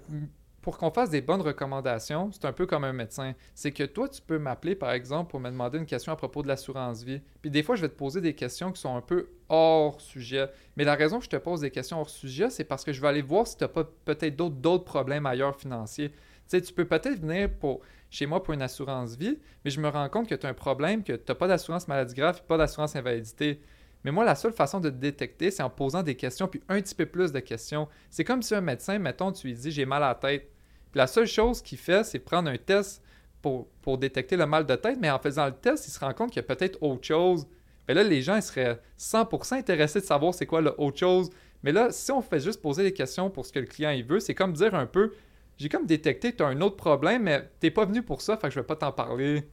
pour 0.62 0.78
qu'on 0.78 0.90
fasse 0.90 1.10
des 1.10 1.20
bonnes 1.20 1.40
recommandations, 1.40 2.30
c'est 2.32 2.44
un 2.44 2.52
peu 2.52 2.66
comme 2.66 2.84
un 2.84 2.92
médecin. 2.92 3.34
C'est 3.54 3.72
que 3.72 3.82
toi, 3.82 4.08
tu 4.08 4.22
peux 4.22 4.38
m'appeler, 4.38 4.76
par 4.76 4.92
exemple, 4.92 5.30
pour 5.30 5.40
me 5.40 5.50
demander 5.50 5.78
une 5.78 5.86
question 5.86 6.12
à 6.12 6.16
propos 6.16 6.42
de 6.42 6.48
l'assurance 6.48 7.02
vie. 7.02 7.20
Puis 7.42 7.50
des 7.50 7.64
fois, 7.64 7.74
je 7.74 7.82
vais 7.82 7.88
te 7.88 7.96
poser 7.96 8.20
des 8.20 8.34
questions 8.34 8.70
qui 8.70 8.80
sont 8.80 8.96
un 8.96 9.00
peu 9.00 9.28
hors 9.48 10.00
sujet. 10.00 10.48
Mais 10.76 10.84
la 10.84 10.94
raison 10.94 11.18
que 11.18 11.24
je 11.24 11.30
te 11.30 11.36
pose 11.36 11.60
des 11.60 11.72
questions 11.72 12.00
hors 12.00 12.08
sujet, 12.08 12.48
c'est 12.48 12.64
parce 12.64 12.84
que 12.84 12.92
je 12.92 13.00
vais 13.00 13.08
aller 13.08 13.22
voir 13.22 13.46
si 13.46 13.56
tu 13.56 13.64
n'as 13.64 13.68
pas 13.68 13.84
peut-être 14.04 14.36
d'autres 14.36 14.84
problèmes 14.84 15.26
ailleurs 15.26 15.58
financiers. 15.58 16.10
Tu 16.10 16.16
sais, 16.46 16.60
tu 16.60 16.72
peux 16.72 16.84
peut-être 16.84 17.20
venir 17.20 17.50
pour, 17.58 17.80
chez 18.12 18.26
moi 18.26 18.42
pour 18.42 18.52
une 18.52 18.60
assurance 18.60 19.16
vie, 19.16 19.38
mais 19.64 19.70
je 19.70 19.80
me 19.80 19.88
rends 19.88 20.08
compte 20.10 20.28
que 20.28 20.34
tu 20.34 20.46
as 20.46 20.50
un 20.50 20.54
problème, 20.54 21.02
que 21.02 21.14
tu 21.14 21.24
n'as 21.26 21.34
pas 21.34 21.48
d'assurance 21.48 21.88
maladie 21.88 22.14
grave, 22.14 22.42
pas 22.46 22.58
d'assurance 22.58 22.94
invalidité. 22.94 23.58
Mais 24.04 24.12
moi, 24.12 24.22
la 24.24 24.34
seule 24.34 24.52
façon 24.52 24.80
de 24.80 24.90
te 24.90 24.96
détecter, 24.96 25.50
c'est 25.50 25.62
en 25.62 25.70
posant 25.70 26.02
des 26.02 26.14
questions, 26.14 26.46
puis 26.46 26.60
un 26.68 26.80
petit 26.82 26.94
peu 26.94 27.06
plus 27.06 27.32
de 27.32 27.40
questions. 27.40 27.88
C'est 28.10 28.22
comme 28.22 28.42
si 28.42 28.54
un 28.54 28.60
médecin, 28.60 28.98
mettons, 28.98 29.32
tu 29.32 29.46
lui 29.46 29.54
dis 29.54 29.70
j'ai 29.70 29.86
mal 29.86 30.02
à 30.02 30.08
la 30.08 30.14
tête. 30.14 30.50
Puis 30.90 30.98
la 30.98 31.06
seule 31.06 31.26
chose 31.26 31.62
qu'il 31.62 31.78
fait, 31.78 32.04
c'est 32.04 32.18
prendre 32.18 32.50
un 32.50 32.58
test 32.58 33.02
pour, 33.40 33.66
pour, 33.80 33.96
détecter 33.96 34.36
le 34.36 34.44
mal 34.44 34.66
de 34.66 34.74
tête, 34.76 34.98
mais 35.00 35.10
en 35.10 35.18
faisant 35.18 35.46
le 35.46 35.52
test, 35.52 35.88
il 35.88 35.90
se 35.90 35.98
rend 35.98 36.12
compte 36.12 36.30
qu'il 36.30 36.42
y 36.42 36.44
a 36.44 36.54
peut-être 36.54 36.82
autre 36.82 37.04
chose. 37.04 37.46
Mais 37.88 37.94
là, 37.94 38.04
les 38.04 38.20
gens 38.20 38.36
ils 38.36 38.42
seraient 38.42 38.78
100% 38.98 39.54
intéressés 39.54 40.00
de 40.00 40.04
savoir 40.04 40.34
c'est 40.34 40.46
quoi 40.46 40.60
le 40.60 40.78
autre 40.78 40.98
chose. 40.98 41.30
Mais 41.62 41.72
là, 41.72 41.90
si 41.90 42.12
on 42.12 42.20
fait 42.20 42.40
juste 42.40 42.60
poser 42.60 42.82
des 42.82 42.92
questions 42.92 43.30
pour 43.30 43.46
ce 43.46 43.52
que 43.52 43.58
le 43.58 43.66
client 43.66 43.90
il 43.90 44.04
veut, 44.04 44.20
c'est 44.20 44.34
comme 44.34 44.52
dire 44.52 44.74
un 44.74 44.86
peu 44.86 45.12
j'ai 45.58 45.68
comme 45.68 45.86
détecté 45.86 46.32
que 46.32 46.38
tu 46.38 46.42
as 46.42 46.46
un 46.46 46.60
autre 46.60 46.76
problème, 46.76 47.24
mais 47.24 47.48
t'es 47.60 47.70
pas 47.70 47.84
venu 47.84 48.02
pour 48.02 48.20
ça, 48.22 48.36
fait 48.36 48.48
que 48.48 48.54
je 48.54 48.60
vais 48.60 48.66
pas 48.66 48.76
t'en 48.76 48.92
parler. 48.92 49.48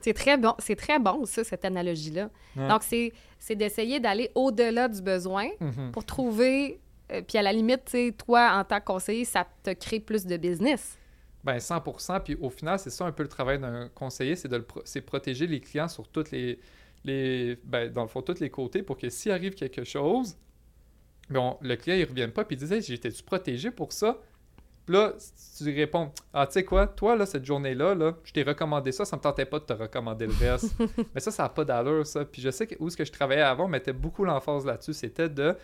C'est 0.00 0.14
très 0.14 0.38
bon, 0.38 0.54
c'est 0.58 0.76
très 0.76 0.98
bon 0.98 1.26
ça, 1.26 1.44
cette 1.44 1.64
analogie-là. 1.64 2.30
Donc, 2.56 2.82
c'est, 2.82 3.12
d'essayer 3.54 4.00
d'aller 4.00 4.30
au-delà 4.34 4.88
du 4.88 5.02
besoin 5.02 5.48
mm-hmm. 5.60 5.90
pour 5.90 6.04
trouver 6.04 6.80
euh, 7.12 7.22
puis 7.26 7.38
à 7.38 7.42
la 7.42 7.52
limite, 7.52 7.96
toi, 8.18 8.52
en 8.54 8.64
tant 8.64 8.80
que 8.80 8.84
conseiller, 8.84 9.24
ça 9.24 9.46
te 9.62 9.70
crée 9.70 10.00
plus 10.00 10.26
de 10.26 10.36
business. 10.36 10.96
Ben 11.42 11.56
100% 11.56 12.22
Puis 12.22 12.36
au 12.40 12.50
final, 12.50 12.78
c'est 12.78 12.90
ça 12.90 13.06
un 13.06 13.12
peu 13.12 13.22
le 13.22 13.28
travail 13.28 13.58
d'un 13.58 13.88
conseiller, 13.94 14.36
c'est 14.36 14.48
de 14.48 14.56
le 14.56 15.00
protéger 15.00 15.46
les 15.46 15.60
clients 15.60 15.88
sur 15.88 16.06
toutes 16.06 16.30
les, 16.30 16.60
les 17.04 17.56
ben, 17.64 17.90
dans 17.90 18.02
le 18.02 18.08
fond, 18.08 18.20
tous 18.20 18.40
les 18.40 18.50
côtés 18.50 18.82
pour 18.82 18.98
que 18.98 19.08
s'il 19.08 19.32
arrive 19.32 19.54
quelque 19.54 19.84
chose, 19.84 20.36
bon, 21.30 21.56
le 21.62 21.76
client 21.76 21.96
il 21.96 22.04
revienne 22.04 22.30
pas 22.30 22.44
puis 22.44 22.56
il 22.56 22.58
disait 22.58 22.82
j'étais-tu 22.82 23.22
protégé 23.22 23.70
pour 23.70 23.92
ça? 23.92 24.18
Là, 24.90 25.12
tu 25.56 25.72
réponds 25.72 26.10
Ah, 26.32 26.48
tu 26.48 26.54
sais 26.54 26.64
quoi, 26.64 26.88
toi, 26.88 27.14
là, 27.14 27.24
cette 27.24 27.44
journée-là, 27.44 27.94
là, 27.94 28.16
je 28.24 28.32
t'ai 28.32 28.42
recommandé 28.42 28.90
ça, 28.90 29.04
ça 29.04 29.16
me 29.16 29.20
tentait 29.22 29.44
pas 29.44 29.60
de 29.60 29.64
te 29.64 29.72
recommander 29.72 30.26
le 30.26 30.32
reste. 30.32 30.74
Mais 31.14 31.20
ça, 31.20 31.30
ça 31.30 31.44
n'a 31.44 31.48
pas 31.48 31.64
d'allure, 31.64 32.04
ça. 32.04 32.24
Puis 32.24 32.42
je 32.42 32.50
sais 32.50 32.66
que 32.66 32.74
où 32.80 32.88
est-ce 32.88 32.96
que 32.96 33.04
je 33.04 33.12
travaillais 33.12 33.42
avant, 33.42 33.66
on 33.66 33.68
mettait 33.68 33.92
beaucoup 33.92 34.24
l'emphase 34.24 34.66
là-dessus. 34.66 34.92
C'était 34.94 35.28
de 35.28 35.54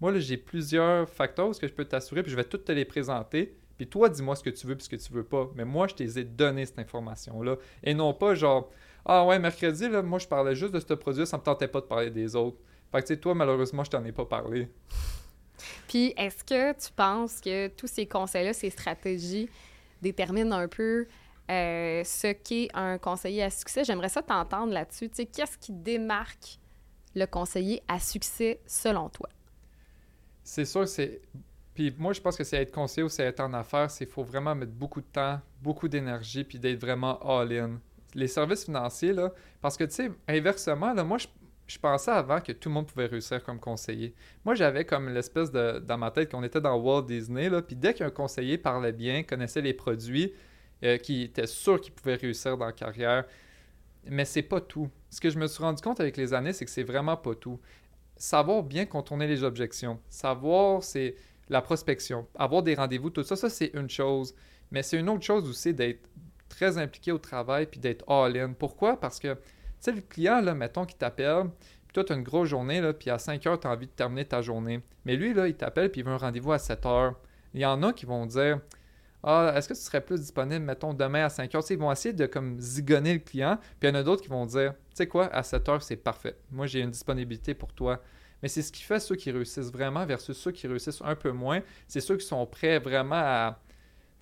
moi, 0.00 0.12
là, 0.12 0.20
j'ai 0.20 0.36
plusieurs 0.36 1.08
facteurs 1.08 1.50
que 1.58 1.66
je 1.66 1.72
peux 1.72 1.84
t'assurer, 1.84 2.22
puis 2.22 2.30
je 2.30 2.36
vais 2.36 2.44
toutes 2.44 2.64
te 2.64 2.70
les 2.70 2.84
présenter. 2.84 3.56
Puis 3.76 3.88
toi, 3.88 4.08
dis-moi 4.08 4.36
ce 4.36 4.44
que 4.44 4.50
tu 4.50 4.68
veux 4.68 4.76
puis 4.76 4.84
ce 4.84 4.88
que 4.88 4.96
tu 4.96 5.12
veux 5.12 5.24
pas. 5.24 5.50
Mais 5.56 5.64
moi, 5.64 5.88
je 5.88 5.94
t'ai 5.96 6.22
donné 6.22 6.64
cette 6.64 6.78
information-là. 6.78 7.56
Et 7.82 7.92
non 7.92 8.14
pas 8.14 8.36
genre, 8.36 8.70
ah 9.04 9.26
ouais, 9.26 9.40
mercredi, 9.40 9.88
là, 9.88 10.00
moi, 10.00 10.20
je 10.20 10.28
parlais 10.28 10.54
juste 10.54 10.72
de 10.72 10.78
ce 10.78 10.94
produit, 10.94 11.26
ça 11.26 11.38
me 11.38 11.42
tentait 11.42 11.66
pas 11.66 11.80
de 11.80 11.86
parler 11.86 12.10
des 12.10 12.36
autres. 12.36 12.58
Fait 12.92 13.02
que, 13.02 13.06
tu 13.08 13.14
sais, 13.14 13.20
toi, 13.20 13.34
malheureusement, 13.34 13.82
je 13.82 13.90
t'en 13.90 14.04
ai 14.04 14.12
pas 14.12 14.26
parlé. 14.26 14.68
Puis, 15.88 16.14
est-ce 16.16 16.44
que 16.44 16.72
tu 16.72 16.92
penses 16.92 17.40
que 17.40 17.68
tous 17.68 17.86
ces 17.86 18.06
conseils-là, 18.06 18.52
ces 18.52 18.70
stratégies 18.70 19.48
déterminent 20.02 20.56
un 20.56 20.68
peu 20.68 21.06
euh, 21.50 22.04
ce 22.04 22.32
qu'est 22.32 22.68
un 22.74 22.98
conseiller 22.98 23.42
à 23.42 23.50
succès? 23.50 23.84
J'aimerais 23.84 24.08
ça 24.08 24.22
t'entendre 24.22 24.72
là-dessus. 24.72 25.08
Tu 25.08 25.16
sais, 25.16 25.26
qu'est-ce 25.26 25.58
qui 25.58 25.72
démarque 25.72 26.58
le 27.14 27.26
conseiller 27.26 27.82
à 27.88 27.98
succès 27.98 28.60
selon 28.66 29.08
toi? 29.08 29.28
C'est 30.44 30.64
sûr, 30.64 30.86
c'est. 30.86 31.20
Puis 31.74 31.94
moi, 31.98 32.12
je 32.12 32.20
pense 32.20 32.36
que 32.36 32.44
c'est 32.44 32.56
être 32.56 32.72
conseiller 32.72 33.02
ou 33.02 33.08
c'est 33.08 33.24
être 33.24 33.40
en 33.40 33.52
affaires, 33.52 33.90
c'est 33.90 34.06
faut 34.06 34.24
vraiment 34.24 34.54
mettre 34.54 34.72
beaucoup 34.72 35.00
de 35.00 35.06
temps, 35.06 35.40
beaucoup 35.60 35.88
d'énergie, 35.88 36.44
puis 36.44 36.58
d'être 36.58 36.80
vraiment 36.80 37.18
all-in. 37.20 37.80
Les 38.14 38.28
services 38.28 38.64
financiers, 38.64 39.12
là, 39.12 39.32
parce 39.60 39.76
que, 39.76 39.84
tu 39.84 39.90
sais, 39.90 40.10
inversement, 40.26 40.94
là, 40.94 41.04
moi, 41.04 41.18
je, 41.18 41.26
pensais 41.78 42.10
avant 42.10 42.40
que 42.40 42.52
tout 42.52 42.68
le 42.68 42.74
monde 42.74 42.86
pouvait 42.86 43.06
réussir 43.06 43.42
comme 43.42 43.58
conseiller. 43.58 44.14
Moi, 44.44 44.54
j'avais 44.54 44.84
comme 44.84 45.08
l'espèce 45.08 45.50
de, 45.50 45.80
dans 45.80 45.98
ma 45.98 46.10
tête 46.10 46.30
qu'on 46.30 46.44
était 46.44 46.60
dans 46.60 46.76
Walt 46.76 47.02
Disney, 47.02 47.48
là, 47.48 47.62
puis 47.62 47.76
dès 47.76 47.94
qu'un 47.94 48.10
conseiller 48.10 48.58
parlait 48.58 48.92
bien, 48.92 49.22
connaissait 49.22 49.62
les 49.62 49.74
produits, 49.74 50.32
euh, 50.84 50.98
qui 50.98 51.22
était 51.22 51.46
sûr 51.46 51.80
qu'il 51.80 51.92
pouvait 51.92 52.14
réussir 52.14 52.56
dans 52.56 52.66
la 52.66 52.72
carrière, 52.72 53.24
mais 54.04 54.24
c'est 54.24 54.42
pas 54.42 54.60
tout. 54.60 54.88
Ce 55.10 55.20
que 55.20 55.30
je 55.30 55.38
me 55.38 55.46
suis 55.46 55.62
rendu 55.62 55.82
compte 55.82 56.00
avec 56.00 56.16
les 56.16 56.34
années, 56.34 56.52
c'est 56.52 56.64
que 56.64 56.70
c'est 56.70 56.84
vraiment 56.84 57.16
pas 57.16 57.34
tout 57.34 57.58
savoir 58.16 58.62
bien 58.62 58.86
contourner 58.86 59.26
les 59.26 59.42
objections, 59.42 60.00
savoir 60.08 60.82
c'est 60.82 61.16
la 61.48 61.62
prospection, 61.62 62.26
avoir 62.34 62.62
des 62.62 62.74
rendez-vous, 62.74 63.10
tout 63.10 63.22
ça, 63.22 63.36
ça 63.36 63.50
c'est 63.50 63.70
une 63.74 63.90
chose. 63.90 64.34
Mais 64.70 64.82
c'est 64.82 64.98
une 64.98 65.08
autre 65.08 65.22
chose 65.22 65.48
aussi 65.48 65.72
d'être 65.72 66.08
très 66.48 66.78
impliqué 66.78 67.12
au 67.12 67.18
travail 67.18 67.66
puis 67.66 67.78
d'être 67.78 68.08
all-in. 68.10 68.52
Pourquoi? 68.52 68.98
Parce 68.98 69.20
que, 69.20 69.36
sais, 69.80 69.92
le 69.92 70.00
client, 70.00 70.40
là, 70.40 70.54
mettons 70.54 70.84
qu'il 70.84 70.98
t'appelle, 70.98 71.44
puis 71.86 71.94
toi, 71.94 72.04
tu 72.04 72.12
as 72.12 72.16
une 72.16 72.22
grosse 72.22 72.48
journée, 72.48 72.80
là, 72.80 72.92
puis 72.92 73.10
à 73.10 73.18
5 73.18 73.46
heures, 73.46 73.60
tu 73.60 73.66
as 73.66 73.70
envie 73.70 73.86
de 73.86 73.92
terminer 73.92 74.24
ta 74.24 74.42
journée. 74.42 74.82
Mais 75.04 75.16
lui, 75.16 75.34
là, 75.34 75.48
il 75.48 75.54
t'appelle 75.54 75.90
puis 75.90 76.00
il 76.00 76.04
veut 76.04 76.12
un 76.12 76.18
rendez-vous 76.18 76.52
à 76.52 76.58
7 76.58 76.84
heures. 76.86 77.14
Il 77.54 77.60
y 77.60 77.66
en 77.66 77.82
a 77.82 77.92
qui 77.92 78.06
vont 78.06 78.26
dire 78.26 78.60
Ah, 79.22 79.52
est-ce 79.56 79.68
que 79.68 79.74
tu 79.74 79.80
serais 79.80 80.00
plus 80.00 80.20
disponible, 80.20 80.64
mettons, 80.64 80.92
demain 80.92 81.24
à 81.24 81.28
5 81.28 81.54
heures? 81.54 81.62
ils 81.70 81.78
vont 81.78 81.90
essayer 81.92 82.12
de 82.12 82.26
comme 82.26 82.60
zigonner 82.60 83.14
le 83.14 83.20
client. 83.20 83.58
Puis 83.78 83.88
il 83.88 83.88
y 83.88 83.92
en 83.92 83.94
a 83.94 84.02
d'autres 84.02 84.22
qui 84.22 84.28
vont 84.28 84.46
dire 84.46 84.72
Tu 84.90 84.96
sais 84.96 85.06
quoi, 85.06 85.26
à 85.34 85.42
7 85.42 85.68
heures, 85.68 85.82
c'est 85.82 85.96
parfait. 85.96 86.36
Moi, 86.50 86.66
j'ai 86.66 86.80
une 86.80 86.90
disponibilité 86.90 87.54
pour 87.54 87.72
toi. 87.72 88.02
Mais 88.42 88.48
c'est 88.48 88.62
ce 88.62 88.70
qui 88.70 88.82
fait 88.82 89.00
ceux 89.00 89.16
qui 89.16 89.30
réussissent 89.30 89.72
vraiment 89.72 90.04
versus 90.04 90.36
ceux 90.36 90.52
qui 90.52 90.66
réussissent 90.66 91.02
un 91.02 91.14
peu 91.14 91.32
moins. 91.32 91.62
C'est 91.88 92.00
ceux 92.00 92.16
qui 92.16 92.26
sont 92.26 92.44
prêts 92.46 92.78
vraiment 92.78 93.16
à. 93.16 93.60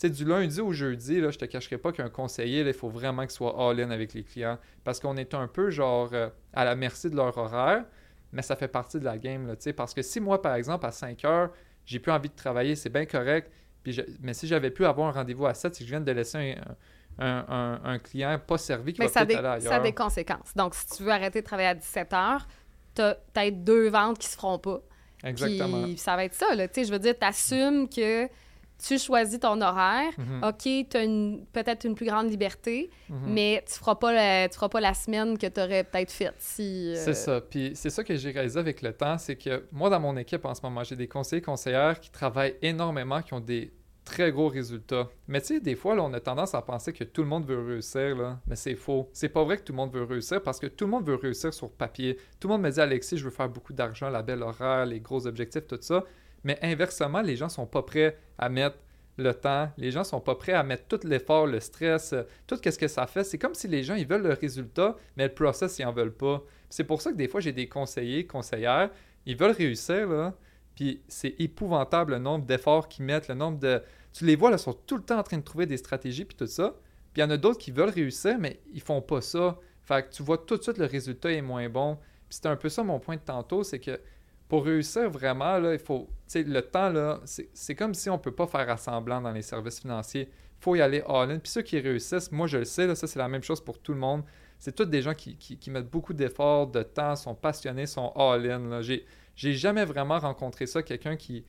Tu 0.04 0.10
sais, 0.10 0.24
du 0.24 0.28
lundi 0.28 0.60
au 0.60 0.70
jeudi, 0.70 1.18
là, 1.18 1.30
je 1.30 1.38
te 1.38 1.46
cacherai 1.46 1.78
pas 1.78 1.90
qu'un 1.90 2.10
conseiller, 2.10 2.60
il 2.60 2.74
faut 2.74 2.90
vraiment 2.90 3.22
qu'il 3.22 3.30
soit 3.30 3.54
all-in 3.58 3.90
avec 3.90 4.12
les 4.12 4.22
clients. 4.22 4.58
Parce 4.84 5.00
qu'on 5.00 5.16
est 5.16 5.32
un 5.32 5.48
peu 5.48 5.70
genre 5.70 6.10
euh, 6.12 6.28
à 6.52 6.66
la 6.66 6.74
merci 6.74 7.08
de 7.08 7.16
leur 7.16 7.38
horaire, 7.38 7.84
mais 8.30 8.42
ça 8.42 8.54
fait 8.54 8.68
partie 8.68 9.00
de 9.00 9.04
la 9.06 9.16
game. 9.16 9.46
Là, 9.46 9.54
parce 9.74 9.94
que 9.94 10.02
si 10.02 10.20
moi, 10.20 10.42
par 10.42 10.56
exemple, 10.56 10.84
à 10.84 10.90
5 10.90 11.24
heures, 11.24 11.52
j'ai 11.86 12.00
plus 12.00 12.12
envie 12.12 12.28
de 12.28 12.34
travailler, 12.34 12.76
c'est 12.76 12.90
bien 12.90 13.06
correct. 13.06 13.50
Puis 13.82 13.98
mais 14.20 14.34
si 14.34 14.46
j'avais 14.46 14.70
pu 14.70 14.84
avoir 14.84 15.08
un 15.08 15.12
rendez-vous 15.12 15.46
à 15.46 15.54
7, 15.54 15.74
c'est 15.74 15.84
que 15.84 15.88
je 15.88 15.94
viens 15.94 16.02
de 16.02 16.12
laisser 16.12 16.56
un, 17.18 17.98
client 17.98 18.38
pas 18.46 18.58
servi 18.58 18.92
qui 18.92 19.00
va 19.00 19.06
peut-être 19.08 19.38
aller 19.38 19.48
ailleurs. 19.48 19.72
Ça 19.72 19.76
a 19.76 19.80
des 19.80 19.94
conséquences. 19.94 20.54
Donc, 20.54 20.74
si 20.74 20.86
tu 20.98 21.02
veux 21.04 21.12
arrêter 21.12 21.40
de 21.40 21.46
travailler 21.46 21.68
à 21.68 21.74
17 21.74 22.12
heures, 22.12 22.46
t'as 22.94 23.14
peut-être 23.14 23.64
deux 23.64 23.88
ventes 23.88 24.18
qui 24.18 24.28
se 24.28 24.36
feront 24.36 24.58
pas. 24.58 24.82
Exactement. 25.22 25.84
Puis 25.84 25.96
ça 25.96 26.14
va 26.14 26.24
être 26.24 26.34
ça, 26.34 26.54
là. 26.54 26.68
Tu 26.68 26.84
je 26.84 26.92
veux 26.92 26.98
dire, 26.98 27.18
t'assumes 27.18 27.88
que 27.88 28.28
tu 28.86 28.98
choisis 28.98 29.38
ton 29.40 29.60
horaire. 29.60 30.12
Mhm. 30.18 30.42
OK, 30.44 30.62
tu 30.90 30.96
as 30.96 31.06
peut-être 31.52 31.84
une 31.84 31.94
plus 31.94 32.06
grande 32.06 32.30
liberté, 32.30 32.90
Mhm. 33.08 33.18
mais 33.26 33.64
tu 33.66 33.74
feras 33.78 33.94
pas 33.94 34.12
la, 34.12 34.48
tu 34.48 34.54
feras 34.54 34.68
pas 34.68 34.80
la 34.80 34.94
semaine 34.94 35.36
que 35.38 35.46
tu 35.46 35.60
aurais 35.60 35.84
peut-être 35.84 36.10
faite 36.12 36.34
si... 36.38 36.92
euh, 36.92 36.96
C'est 36.96 37.14
ça. 37.14 37.40
Puis 37.40 37.72
c'est 37.74 37.90
ça 37.90 38.04
que 38.04 38.14
j'ai 38.16 38.30
réalisé 38.30 38.58
avec 38.58 38.82
le 38.82 38.92
temps, 38.92 39.18
c'est 39.18 39.36
que 39.36 39.64
moi, 39.72 39.90
dans 39.90 40.00
mon 40.00 40.16
équipe 40.16 40.44
en 40.44 40.54
ce 40.54 40.60
moment, 40.62 40.84
j'ai 40.84 40.96
des 40.96 41.08
conseillers 41.08 41.42
conseillères 41.42 41.98
qui 42.00 42.10
travaillent 42.10 42.56
énormément, 42.62 43.22
qui 43.22 43.34
ont 43.34 43.40
des 43.40 43.72
très 44.04 44.30
gros 44.32 44.48
résultats. 44.48 45.08
Mais 45.28 45.40
tu 45.40 45.46
sais, 45.46 45.60
des 45.60 45.74
fois, 45.74 45.94
là, 45.94 46.02
on 46.02 46.12
a 46.12 46.20
tendance 46.20 46.54
à 46.54 46.60
penser 46.60 46.92
que 46.92 47.04
tout 47.04 47.22
le 47.22 47.28
monde 47.28 47.46
veut 47.46 47.58
réussir, 47.64 48.14
là. 48.14 48.38
mais 48.46 48.54
c'est 48.54 48.74
faux. 48.74 49.08
C'est 49.14 49.30
pas 49.30 49.42
vrai 49.44 49.56
que 49.56 49.62
tout 49.62 49.72
le 49.72 49.78
monde 49.78 49.94
veut 49.94 50.02
réussir 50.04 50.42
parce 50.42 50.60
que 50.60 50.66
tout 50.66 50.84
le 50.84 50.90
monde 50.90 51.06
veut 51.06 51.14
réussir 51.14 51.54
sur 51.54 51.70
papier. 51.70 52.18
Tout 52.38 52.48
le 52.48 52.52
monde 52.52 52.62
me 52.62 52.70
dit, 52.70 52.80
Alexis, 52.82 53.16
je 53.16 53.24
veux 53.24 53.30
faire 53.30 53.48
beaucoup 53.48 53.72
d'argent, 53.72 54.10
la 54.10 54.20
belle 54.22 54.42
horaire, 54.42 54.84
les 54.84 55.00
gros 55.00 55.26
objectifs, 55.26 55.66
tout 55.66 55.78
ça. 55.80 56.04
Mais 56.44 56.58
inversement, 56.62 57.22
les 57.22 57.36
gens 57.36 57.48
sont 57.48 57.66
pas 57.66 57.82
prêts 57.82 58.16
à 58.38 58.48
mettre 58.48 58.76
le 59.16 59.32
temps, 59.32 59.70
les 59.76 59.90
gens 59.90 60.04
sont 60.04 60.20
pas 60.20 60.34
prêts 60.34 60.52
à 60.52 60.62
mettre 60.62 60.86
tout 60.86 61.06
l'effort, 61.06 61.46
le 61.46 61.60
stress, 61.60 62.12
euh, 62.12 62.22
tout 62.46 62.56
ce 62.56 62.78
que 62.78 62.88
ça 62.88 63.06
fait. 63.06 63.24
C'est 63.24 63.38
comme 63.38 63.54
si 63.54 63.68
les 63.68 63.82
gens, 63.84 63.94
ils 63.94 64.06
veulent 64.06 64.22
le 64.24 64.32
résultat, 64.32 64.96
mais 65.16 65.28
le 65.28 65.34
process, 65.34 65.78
ils 65.78 65.84
en 65.84 65.92
veulent 65.92 66.14
pas. 66.14 66.42
C'est 66.68 66.84
pour 66.84 67.00
ça 67.00 67.12
que 67.12 67.16
des 67.16 67.28
fois, 67.28 67.40
j'ai 67.40 67.52
des 67.52 67.68
conseillers, 67.68 68.26
conseillères, 68.26 68.90
ils 69.26 69.36
veulent 69.36 69.52
réussir, 69.52 70.08
là, 70.08 70.34
puis 70.74 71.00
c'est 71.06 71.36
épouvantable 71.38 72.12
le 72.12 72.18
nombre 72.18 72.44
d'efforts 72.44 72.88
qu'ils 72.88 73.04
mettent, 73.04 73.28
le 73.28 73.34
nombre 73.34 73.58
de... 73.58 73.80
Tu 74.12 74.24
les 74.24 74.36
vois, 74.36 74.50
là, 74.50 74.58
sont 74.58 74.72
tout 74.72 74.96
le 74.96 75.02
temps 75.02 75.18
en 75.18 75.22
train 75.22 75.38
de 75.38 75.44
trouver 75.44 75.66
des 75.66 75.76
stratégies, 75.76 76.24
puis 76.24 76.36
tout 76.36 76.46
ça. 76.46 76.74
Puis 77.12 77.20
il 77.22 77.24
y 77.24 77.24
en 77.24 77.30
a 77.30 77.36
d'autres 77.36 77.58
qui 77.58 77.70
veulent 77.70 77.90
réussir, 77.90 78.38
mais 78.38 78.60
ils 78.72 78.80
font 78.80 79.00
pas 79.00 79.20
ça. 79.20 79.58
Fait 79.82 80.04
que 80.04 80.12
tu 80.12 80.22
vois 80.22 80.38
tout 80.38 80.56
de 80.56 80.62
suite, 80.62 80.78
le 80.78 80.86
résultat 80.86 81.32
est 81.32 81.42
moins 81.42 81.68
bon. 81.68 81.96
Puis 82.28 82.36
c'était 82.36 82.48
un 82.48 82.56
peu 82.56 82.68
ça 82.68 82.82
mon 82.82 82.98
point 82.98 83.16
de 83.16 83.20
tantôt, 83.20 83.62
c'est 83.62 83.78
que 83.78 84.00
pour 84.48 84.64
réussir 84.64 85.08
vraiment, 85.10 85.58
là, 85.58 85.72
il 85.72 85.78
faut... 85.78 86.08
Le 86.34 86.60
temps, 86.60 87.20
c'est 87.24 87.74
comme 87.74 87.94
si 87.94 88.10
on 88.10 88.18
peut 88.18 88.34
pas 88.34 88.46
faire 88.46 88.68
assemblant 88.68 89.20
dans 89.20 89.32
les 89.32 89.42
services 89.42 89.80
financiers. 89.80 90.28
Il 90.30 90.64
faut 90.64 90.74
y 90.74 90.80
aller 90.80 91.02
all-in. 91.06 91.38
Puis 91.38 91.52
ceux 91.52 91.62
qui 91.62 91.78
réussissent, 91.78 92.32
moi, 92.32 92.46
je 92.46 92.58
le 92.58 92.64
sais, 92.64 92.92
ça, 92.94 93.06
c'est 93.06 93.18
la 93.18 93.28
même 93.28 93.42
chose 93.42 93.60
pour 93.60 93.78
tout 93.78 93.92
le 93.92 93.98
monde. 93.98 94.22
C'est 94.58 94.74
tous 94.74 94.84
des 94.84 95.02
gens 95.02 95.14
qui, 95.14 95.58
mettent 95.68 95.90
beaucoup 95.90 96.14
d'efforts, 96.14 96.68
de 96.68 96.82
temps, 96.82 97.16
sont 97.16 97.34
passionnés, 97.34 97.86
sont 97.86 98.12
all-in. 98.16 98.80
J'ai 98.82 99.52
jamais 99.52 99.84
vraiment 99.84 100.18
rencontré 100.18 100.66
ça, 100.66 100.82
quelqu'un 100.82 101.16
qui 101.16 101.44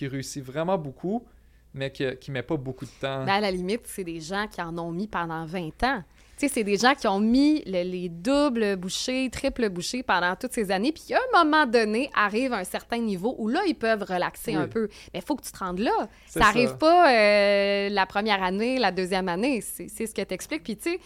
réussit 0.00 0.42
vraiment 0.42 0.78
beaucoup, 0.78 1.26
mais 1.74 1.90
qui 1.90 2.04
ne 2.04 2.32
met 2.32 2.42
pas 2.42 2.56
beaucoup 2.56 2.86
de 2.86 2.90
temps. 3.00 3.24
Ben, 3.24 3.34
à 3.34 3.40
la 3.40 3.50
limite, 3.50 3.82
c'est 3.84 4.04
des 4.04 4.20
gens 4.20 4.46
qui 4.48 4.62
en 4.62 4.76
ont 4.78 4.92
mis 4.92 5.08
pendant 5.08 5.44
20 5.44 5.82
ans. 5.84 6.02
Tu 6.38 6.46
sais, 6.46 6.52
c'est 6.52 6.64
des 6.64 6.76
gens 6.76 6.94
qui 6.94 7.08
ont 7.08 7.18
mis 7.18 7.62
le- 7.64 7.82
les 7.82 8.10
doubles 8.10 8.76
bouchées, 8.76 9.30
triple 9.32 9.70
bouchées 9.70 10.02
pendant 10.02 10.36
toutes 10.36 10.52
ces 10.52 10.70
années. 10.70 10.92
Puis 10.92 11.14
à 11.14 11.18
un 11.18 11.44
moment 11.44 11.64
donné, 11.64 12.10
arrive 12.14 12.52
un 12.52 12.64
certain 12.64 12.98
niveau 12.98 13.34
où 13.38 13.48
là, 13.48 13.62
ils 13.66 13.74
peuvent 13.74 14.02
relaxer 14.02 14.50
Oui. 14.54 14.62
un 14.62 14.68
peu. 14.68 14.88
Mais 15.14 15.20
il 15.20 15.22
faut 15.24 15.34
que 15.34 15.42
tu 15.42 15.50
te 15.50 15.58
rendes 15.58 15.78
là. 15.78 16.08
Ça 16.26 16.40
n'arrive 16.40 16.76
pas 16.76 17.10
euh, 17.10 17.88
la 17.88 18.04
première 18.04 18.42
année, 18.42 18.78
la 18.78 18.92
deuxième 18.92 19.28
année. 19.30 19.62
C'est 19.62 19.88
c'est 19.88 20.06
ce 20.06 20.14
que 20.14 20.20
tu 20.22 20.34
expliques. 20.34 20.62
Puis 20.62 20.76
tu 20.76 20.90
sais, 20.90 21.00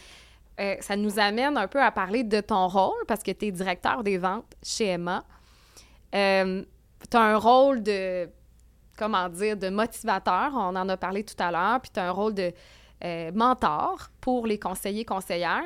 euh, 0.58 0.74
ça 0.80 0.96
nous 0.96 1.18
amène 1.20 1.56
un 1.56 1.68
peu 1.68 1.80
à 1.80 1.92
parler 1.92 2.24
de 2.24 2.40
ton 2.40 2.66
rôle 2.66 3.04
parce 3.06 3.22
que 3.22 3.30
tu 3.30 3.46
es 3.46 3.50
directeur 3.52 4.02
des 4.02 4.18
ventes 4.18 4.52
chez 4.64 4.86
Emma. 4.86 5.22
Euh, 6.14 6.64
tu 7.08 7.16
as 7.16 7.20
un 7.20 7.36
rôle 7.36 7.82
de, 7.84 8.28
comment 8.98 9.28
dire, 9.28 9.56
de 9.56 9.68
motivateur, 9.70 10.50
on 10.54 10.74
en 10.76 10.88
a 10.88 10.96
parlé 10.96 11.22
tout 11.24 11.40
à 11.40 11.50
l'heure, 11.52 11.80
puis 11.80 11.90
tu 11.94 12.00
as 12.00 12.08
un 12.08 12.10
rôle 12.10 12.34
de 12.34 12.52
euh, 13.04 13.30
mentor 13.32 14.10
pour 14.20 14.46
les 14.46 14.58
conseillers, 14.58 15.04
conseillères. 15.04 15.64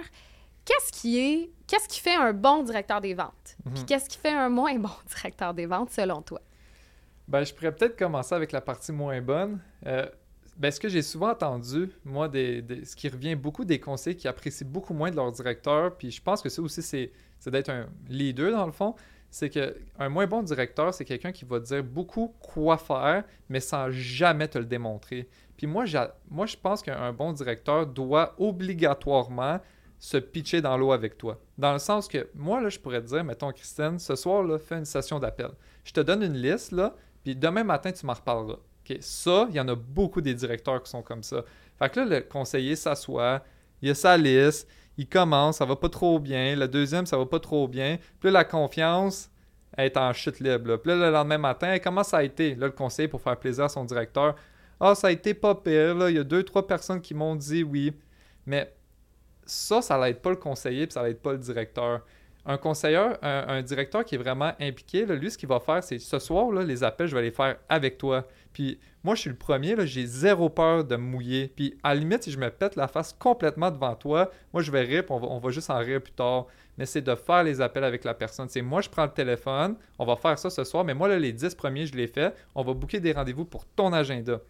Qu'est-ce 0.64 0.92
qui 0.92 1.18
est, 1.18 1.50
qu'est-ce 1.66 1.88
qui 1.88 2.00
fait 2.00 2.14
un 2.14 2.32
bon 2.32 2.62
directeur 2.62 3.00
des 3.00 3.14
ventes? 3.14 3.56
Puis 3.64 3.80
Mhm. 3.80 3.86
qu'est-ce 3.86 4.08
qui 4.08 4.16
fait 4.18 4.30
un 4.32 4.48
moins 4.48 4.74
bon 4.78 4.88
directeur 5.14 5.52
des 5.54 5.66
ventes 5.66 5.90
selon 5.90 6.22
toi? 6.22 6.40
Ben, 7.28 7.44
je 7.44 7.52
pourrais 7.54 7.72
peut-être 7.74 7.96
commencer 7.98 8.34
avec 8.34 8.52
la 8.52 8.60
partie 8.60 8.92
moins 8.92 9.20
bonne. 9.20 9.58
Euh, 9.86 10.06
ben, 10.56 10.70
ce 10.70 10.78
que 10.78 10.88
j'ai 10.88 11.02
souvent 11.02 11.30
entendu, 11.30 11.90
moi, 12.04 12.28
des, 12.28 12.62
des- 12.62 12.84
ce 12.84 12.94
qui 12.94 13.08
revient 13.08 13.34
beaucoup 13.34 13.64
des 13.64 13.80
conseillers 13.80 14.16
qui 14.16 14.28
apprécient 14.28 14.66
beaucoup 14.68 14.94
moins 14.94 15.10
de 15.10 15.16
leur 15.16 15.32
directeur, 15.32 15.96
puis 15.96 16.10
je 16.10 16.22
pense 16.22 16.40
que 16.42 16.48
ça 16.48 16.62
aussi, 16.62 16.82
c'est 16.82 17.12
c'est 17.40 17.50
d'être 17.50 17.68
un 17.68 17.86
leader 18.08 18.52
dans 18.52 18.64
le 18.64 18.72
fond, 18.72 18.94
c'est 19.30 19.50
qu'un 19.50 20.08
moins 20.08 20.26
bon 20.26 20.42
directeur, 20.42 20.94
c'est 20.94 21.04
quelqu'un 21.04 21.30
qui 21.32 21.44
va 21.44 21.60
te 21.60 21.66
dire 21.66 21.84
beaucoup 21.84 22.32
quoi 22.40 22.78
faire, 22.78 23.24
mais 23.50 23.60
sans 23.60 23.90
jamais 23.90 24.48
te 24.48 24.56
le 24.56 24.64
démontrer. 24.64 25.28
Puis 25.56 25.66
moi, 25.66 25.84
je 25.86 26.56
pense 26.62 26.82
qu'un 26.82 27.12
bon 27.12 27.32
directeur 27.32 27.86
doit 27.86 28.34
obligatoirement 28.38 29.60
se 29.98 30.16
pitcher 30.16 30.60
dans 30.60 30.76
l'eau 30.76 30.92
avec 30.92 31.16
toi. 31.16 31.40
Dans 31.56 31.72
le 31.72 31.78
sens 31.78 32.08
que 32.08 32.28
moi, 32.34 32.68
je 32.68 32.78
pourrais 32.78 33.00
te 33.00 33.06
dire, 33.06 33.24
mettons, 33.24 33.50
Christine, 33.52 33.98
ce 33.98 34.16
soir, 34.16 34.42
là, 34.42 34.58
fais 34.58 34.76
une 34.76 34.84
session 34.84 35.18
d'appel. 35.18 35.50
Je 35.84 35.92
te 35.92 36.00
donne 36.00 36.22
une 36.22 36.36
liste, 36.36 36.72
là, 36.72 36.94
puis 37.22 37.34
demain 37.34 37.64
matin, 37.64 37.90
tu 37.92 38.04
m'en 38.04 38.12
reparleras. 38.12 38.58
Ça, 39.00 39.46
il 39.48 39.56
y 39.56 39.60
en 39.60 39.68
a 39.68 39.74
beaucoup 39.74 40.20
des 40.20 40.34
directeurs 40.34 40.82
qui 40.82 40.90
sont 40.90 41.00
comme 41.00 41.22
ça. 41.22 41.42
Fait 41.78 41.88
que 41.88 42.00
là, 42.00 42.06
le 42.06 42.20
conseiller 42.20 42.76
s'assoit, 42.76 43.42
il 43.80 43.90
a 43.90 43.94
sa 43.94 44.16
liste, 44.18 44.68
il 44.98 45.08
commence, 45.08 45.56
ça 45.56 45.64
va 45.64 45.74
pas 45.74 45.88
trop 45.88 46.18
bien. 46.18 46.54
Le 46.54 46.68
deuxième, 46.68 47.06
ça 47.06 47.16
va 47.16 47.24
pas 47.24 47.40
trop 47.40 47.66
bien. 47.66 47.98
Puis 48.20 48.30
là, 48.30 48.40
la 48.40 48.44
confiance 48.44 49.30
est 49.78 49.96
en 49.96 50.12
chute 50.12 50.38
libre. 50.40 50.76
Puis 50.76 50.90
là, 50.90 50.96
le 50.96 51.10
lendemain 51.10 51.38
matin, 51.38 51.78
comment 51.78 52.04
ça 52.04 52.18
a 52.18 52.22
été? 52.22 52.54
Le 52.54 52.70
conseiller, 52.70 53.08
pour 53.08 53.22
faire 53.22 53.38
plaisir 53.38 53.64
à 53.64 53.68
son 53.70 53.84
directeur, 53.84 54.34
ah, 54.86 54.94
ça 54.94 55.06
a 55.06 55.10
été 55.12 55.32
pas 55.32 55.54
pire. 55.54 56.10
Il 56.10 56.16
y 56.16 56.18
a 56.18 56.24
deux, 56.24 56.42
trois 56.42 56.66
personnes 56.66 57.00
qui 57.00 57.14
m'ont 57.14 57.36
dit 57.36 57.62
oui. 57.62 57.94
Mais 58.44 58.70
ça, 59.46 59.80
ça 59.80 59.98
l'aide 59.98 60.20
pas 60.20 60.28
le 60.28 60.36
conseiller, 60.36 60.86
puis 60.86 60.92
ça 60.92 61.02
l'aide 61.02 61.20
pas 61.20 61.32
le 61.32 61.38
directeur. 61.38 62.02
Un 62.44 62.58
conseiller, 62.58 63.12
un, 63.22 63.62
directeur 63.62 64.04
qui 64.04 64.16
est 64.16 64.18
vraiment 64.18 64.52
impliqué, 64.60 65.06
là, 65.06 65.14
lui, 65.14 65.30
ce 65.30 65.38
qu'il 65.38 65.48
va 65.48 65.60
faire, 65.60 65.82
c'est 65.82 65.98
ce 65.98 66.18
soir, 66.18 66.50
là, 66.50 66.62
les 66.62 66.84
appels, 66.84 67.06
je 67.06 67.16
vais 67.16 67.22
les 67.22 67.30
faire 67.30 67.56
avec 67.70 67.96
toi. 67.96 68.28
Puis 68.52 68.78
moi, 69.02 69.14
je 69.14 69.22
suis 69.22 69.30
le 69.30 69.36
premier, 69.36 69.74
j'ai 69.86 70.04
zéro 70.04 70.50
peur 70.50 70.84
de 70.84 70.96
mouiller. 70.96 71.50
Puis 71.56 71.78
à 71.82 71.94
la 71.94 72.00
limite, 72.00 72.24
si 72.24 72.30
je 72.30 72.38
me 72.38 72.50
pète 72.50 72.76
la 72.76 72.86
face 72.86 73.14
complètement 73.14 73.70
devant 73.70 73.94
toi, 73.94 74.30
moi, 74.52 74.60
je 74.60 74.70
vais 74.70 74.82
rire, 74.82 75.04
on 75.08 75.38
va, 75.38 75.50
juste 75.50 75.70
en 75.70 75.78
rire 75.78 76.02
plus 76.02 76.12
tard. 76.12 76.46
Mais 76.76 76.84
c'est 76.84 77.00
de 77.00 77.14
faire 77.14 77.42
les 77.42 77.62
appels 77.62 77.84
avec 77.84 78.04
la 78.04 78.12
personne. 78.12 78.50
C'est 78.50 78.60
moi, 78.60 78.82
je 78.82 78.90
prends 78.90 79.04
le 79.04 79.12
téléphone, 79.12 79.76
on 79.98 80.04
va 80.04 80.16
faire 80.16 80.38
ça 80.38 80.50
ce 80.50 80.62
soir, 80.64 80.84
mais 80.84 80.92
moi, 80.92 81.08
les 81.16 81.32
10 81.32 81.54
premiers, 81.54 81.86
je 81.86 81.94
les 81.94 82.06
fais. 82.06 82.34
On 82.54 82.62
va 82.62 82.74
booker 82.74 83.00
des 83.00 83.12
rendez-vous 83.12 83.46
pour 83.46 83.64
ton 83.64 83.90
agenda. 83.90 84.40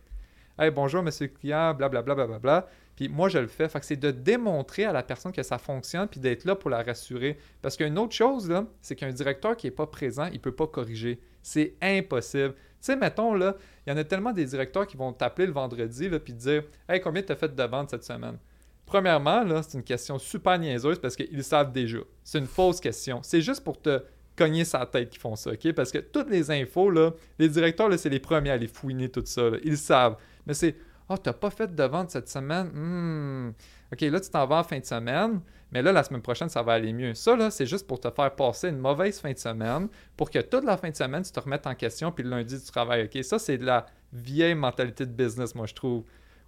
Hey, 0.57 0.71
bonjour, 0.71 1.03
monsieur 1.03 1.27
le 1.27 1.33
client, 1.33 1.75
blablabla, 1.75 2.15
blablabla. 2.15 2.69
Puis 2.95 3.09
moi, 3.09 3.29
je 3.29 3.39
le 3.39 3.49
fais. 3.49 3.69
C'est 3.83 3.97
de 3.97 4.13
démontrer 4.13 4.85
à 4.85 4.93
la 4.93 5.03
personne 5.03 5.33
que 5.33 5.43
ça 5.43 5.59
fonctionne, 5.59 6.07
puis 6.07 6.21
d'être 6.21 6.45
là 6.45 6.55
pour 6.55 6.71
la 6.71 6.81
rassurer. 6.81 7.39
Parce 7.61 7.77
qu'une 7.77 7.99
autre 7.99 8.15
chose, 8.15 8.49
là, 8.49 8.65
c'est 8.81 8.95
qu'un 8.95 9.11
directeur 9.11 9.57
qui 9.57 9.67
n'est 9.67 9.73
pas 9.73 9.89
présent, 9.89 10.27
il 10.27 10.35
ne 10.35 10.39
peut 10.39 10.55
pas 10.55 10.69
corriger. 10.69 11.19
C'est 11.43 11.75
impossible. 11.83 12.55
Tu 12.55 12.61
sais, 12.83 12.95
mettons, 12.95 13.35
là, 13.35 13.57
il 13.85 13.91
y 13.91 13.93
en 13.93 13.97
a 13.97 14.05
tellement 14.05 14.31
des 14.31 14.45
directeurs 14.45 14.87
qui 14.87 14.97
vont 14.97 15.13
t'appeler 15.13 15.49
le 15.49 15.53
vendredi, 15.53 16.09
là, 16.09 16.21
puis 16.21 16.33
te 16.33 16.39
dire 16.39 16.63
Hey, 16.89 17.01
combien 17.01 17.23
tu 17.25 17.33
as 17.33 17.37
fait 17.37 17.53
de 17.53 17.63
ventes 17.65 17.91
cette 17.91 18.05
semaine? 18.05 18.39
Premièrement, 18.87 19.43
là, 19.43 19.61
c'est 19.65 19.77
une 19.77 19.83
question 19.83 20.21
super 20.21 20.57
niaiseuse 20.57 21.01
parce 21.01 21.17
qu'ils 21.17 21.43
savent 21.43 21.73
déjà. 21.73 21.99
C'est 22.23 22.39
une 22.39 22.47
fausse 22.47 22.79
question. 22.79 23.19
C'est 23.25 23.41
juste 23.41 23.65
pour 23.65 23.83
te 23.83 24.05
cogner 24.37 24.65
sa 24.65 24.87
tête 24.87 25.11
qu'ils 25.11 25.21
font 25.21 25.37
ça, 25.37 25.51
OK? 25.51 25.73
Parce 25.73 25.91
que 25.91 25.99
toutes 25.99 26.31
les 26.31 26.51
infos, 26.51 26.91
là, 26.91 27.13
les 27.41 27.49
directeurs, 27.49 27.89
là, 27.89 27.99
c'est 27.99 28.09
les 28.09 28.21
premiers 28.21 28.51
à 28.51 28.57
les 28.57 28.69
fouiner 28.69 29.09
tout 29.09 29.23
ça. 29.25 29.51
Ils 29.65 29.79
savent. 29.79 30.17
Mais 30.47 30.55
c'est 30.55 30.77
Ah, 31.09 31.19
t'as 31.19 31.33
pas 31.35 31.51
fait 31.51 31.75
de 31.75 31.85
vente 31.85 32.11
cette 32.11 32.29
semaine? 32.29 32.71
Hmm. 32.73 33.53
OK, 33.93 34.01
là, 34.01 34.21
tu 34.21 34.31
t'en 34.31 34.47
vas 34.47 34.61
en 34.61 34.65
fin 34.65 34.79
de 34.79 34.85
semaine, 34.85 35.41
mais 35.71 35.83
là, 35.83 35.93
la 35.93 36.03
semaine 36.03 36.23
prochaine, 36.23 36.49
ça 36.49 36.63
va 36.63 36.73
aller 36.73 36.93
mieux. 36.93 37.15
Ça, 37.15 37.37
là, 37.37 37.51
c'est 37.51 37.67
juste 37.67 37.87
pour 37.87 38.01
te 38.01 38.11
faire 38.11 38.35
passer 38.35 38.69
une 38.69 38.79
mauvaise 38.79 39.21
fin 39.21 39.33
de 39.33 39.39
semaine, 39.39 39.89
pour 40.17 40.31
que 40.31 40.39
toute 40.39 40.65
la 40.65 40.77
fin 40.77 40.91
de 40.91 40.97
semaine, 40.97 41.23
tu 41.23 41.31
te 41.31 41.39
remettes 41.41 41.67
en 41.67 41.75
question, 41.75 42.11
puis 42.11 42.25
le 42.25 42.31
lundi, 42.31 42.59
tu 42.61 42.71
travailles. 42.73 43.05
OK, 43.05 43.23
ça, 43.23 43.39
c'est 43.39 43.59
de 43.59 43.67
la 43.67 43.87
vieille 44.13 44.55
mentalité 44.55 45.05
de 45.05 45.13
business, 45.13 45.55
moi, 45.55 45.67
je 45.67 45.75
trouve. 45.75 46.05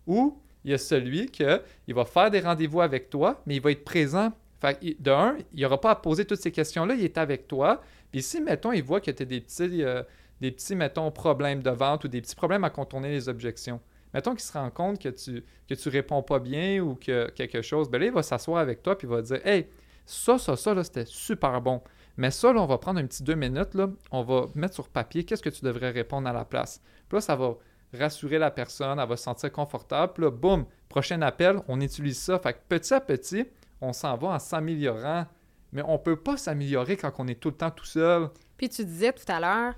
Ou 0.06 0.40
il 0.64 0.70
y 0.70 0.74
a 0.74 0.78
celui 0.78 1.30
que 1.30 1.62
il 1.86 1.94
va 1.94 2.04
faire 2.04 2.30
des 2.30 2.40
rendez-vous 2.40 2.80
avec 2.80 3.10
toi, 3.10 3.42
mais 3.46 3.56
il 3.56 3.62
va 3.62 3.70
être 3.70 3.84
présent. 3.84 4.32
Fait 4.60 4.96
de 4.98 5.10
un, 5.10 5.36
il 5.52 5.62
n'aura 5.62 5.80
pas 5.80 5.90
à 5.90 5.96
poser 5.96 6.24
toutes 6.24 6.40
ces 6.40 6.50
questions-là, 6.50 6.94
il 6.94 7.04
est 7.04 7.18
avec 7.18 7.46
toi. 7.46 7.82
Puis 8.10 8.22
si, 8.22 8.40
mettons, 8.40 8.72
il 8.72 8.82
voit 8.82 9.00
que 9.00 9.10
tu 9.10 9.22
as 9.22 9.26
des 9.26 9.40
petits, 9.40 9.84
euh, 9.84 10.02
des 10.40 10.50
petits, 10.50 10.76
mettons, 10.76 11.10
problèmes 11.10 11.62
de 11.62 11.70
vente 11.70 12.04
ou 12.04 12.08
des 12.08 12.20
petits 12.20 12.36
problèmes 12.36 12.64
à 12.64 12.70
contourner 12.70 13.10
les 13.10 13.28
objections. 13.28 13.80
Mettons 14.14 14.32
qu'il 14.32 14.42
se 14.42 14.52
rend 14.52 14.70
compte 14.70 15.00
que 15.00 15.08
tu 15.08 15.44
que 15.68 15.90
réponds 15.90 16.22
pas 16.22 16.38
bien 16.38 16.80
ou 16.80 16.94
que 16.94 17.30
quelque 17.30 17.62
chose, 17.62 17.90
ben 17.90 18.00
là, 18.00 18.06
il 18.06 18.12
va 18.12 18.22
s'asseoir 18.22 18.58
avec 18.58 18.82
toi 18.82 18.96
puis 18.96 19.06
va 19.06 19.20
dire 19.22 19.46
Hey, 19.46 19.66
ça, 20.04 20.38
ça, 20.38 20.56
ça, 20.56 20.74
là, 20.74 20.84
c'était 20.84 21.04
super 21.04 21.60
bon. 21.60 21.82
Mais 22.16 22.30
ça, 22.30 22.52
là, 22.52 22.62
on 22.62 22.66
va 22.66 22.78
prendre 22.78 22.98
un 22.98 23.06
petit 23.06 23.22
deux 23.22 23.34
minutes, 23.34 23.74
là, 23.74 23.90
on 24.10 24.22
va 24.22 24.46
mettre 24.54 24.74
sur 24.74 24.88
papier 24.88 25.24
qu'est-ce 25.24 25.42
que 25.42 25.50
tu 25.50 25.64
devrais 25.64 25.90
répondre 25.90 26.28
à 26.28 26.32
la 26.32 26.44
place. 26.44 26.80
Puis 27.08 27.16
là, 27.16 27.20
ça 27.20 27.36
va 27.36 27.56
rassurer 27.92 28.38
la 28.38 28.50
personne, 28.50 28.98
elle 28.98 29.08
va 29.08 29.16
se 29.16 29.24
sentir 29.24 29.52
confortable. 29.52 30.12
Puis 30.14 30.22
là, 30.24 30.30
boum, 30.30 30.64
prochain 30.88 31.20
appel, 31.22 31.60
on 31.68 31.80
utilise 31.80 32.18
ça. 32.18 32.38
Fait 32.38 32.54
que 32.54 32.58
petit 32.68 32.94
à 32.94 33.00
petit, 33.00 33.46
on 33.80 33.92
s'en 33.92 34.16
va 34.16 34.28
en 34.28 34.38
s'améliorant. 34.38 35.26
Mais 35.72 35.82
on 35.84 35.98
peut 35.98 36.16
pas 36.16 36.36
s'améliorer 36.36 36.96
quand 36.96 37.12
on 37.18 37.28
est 37.28 37.38
tout 37.38 37.50
le 37.50 37.56
temps 37.56 37.70
tout 37.70 37.84
seul. 37.84 38.30
Puis 38.56 38.68
tu 38.68 38.84
disais 38.84 39.12
tout 39.12 39.30
à 39.30 39.40
l'heure, 39.40 39.74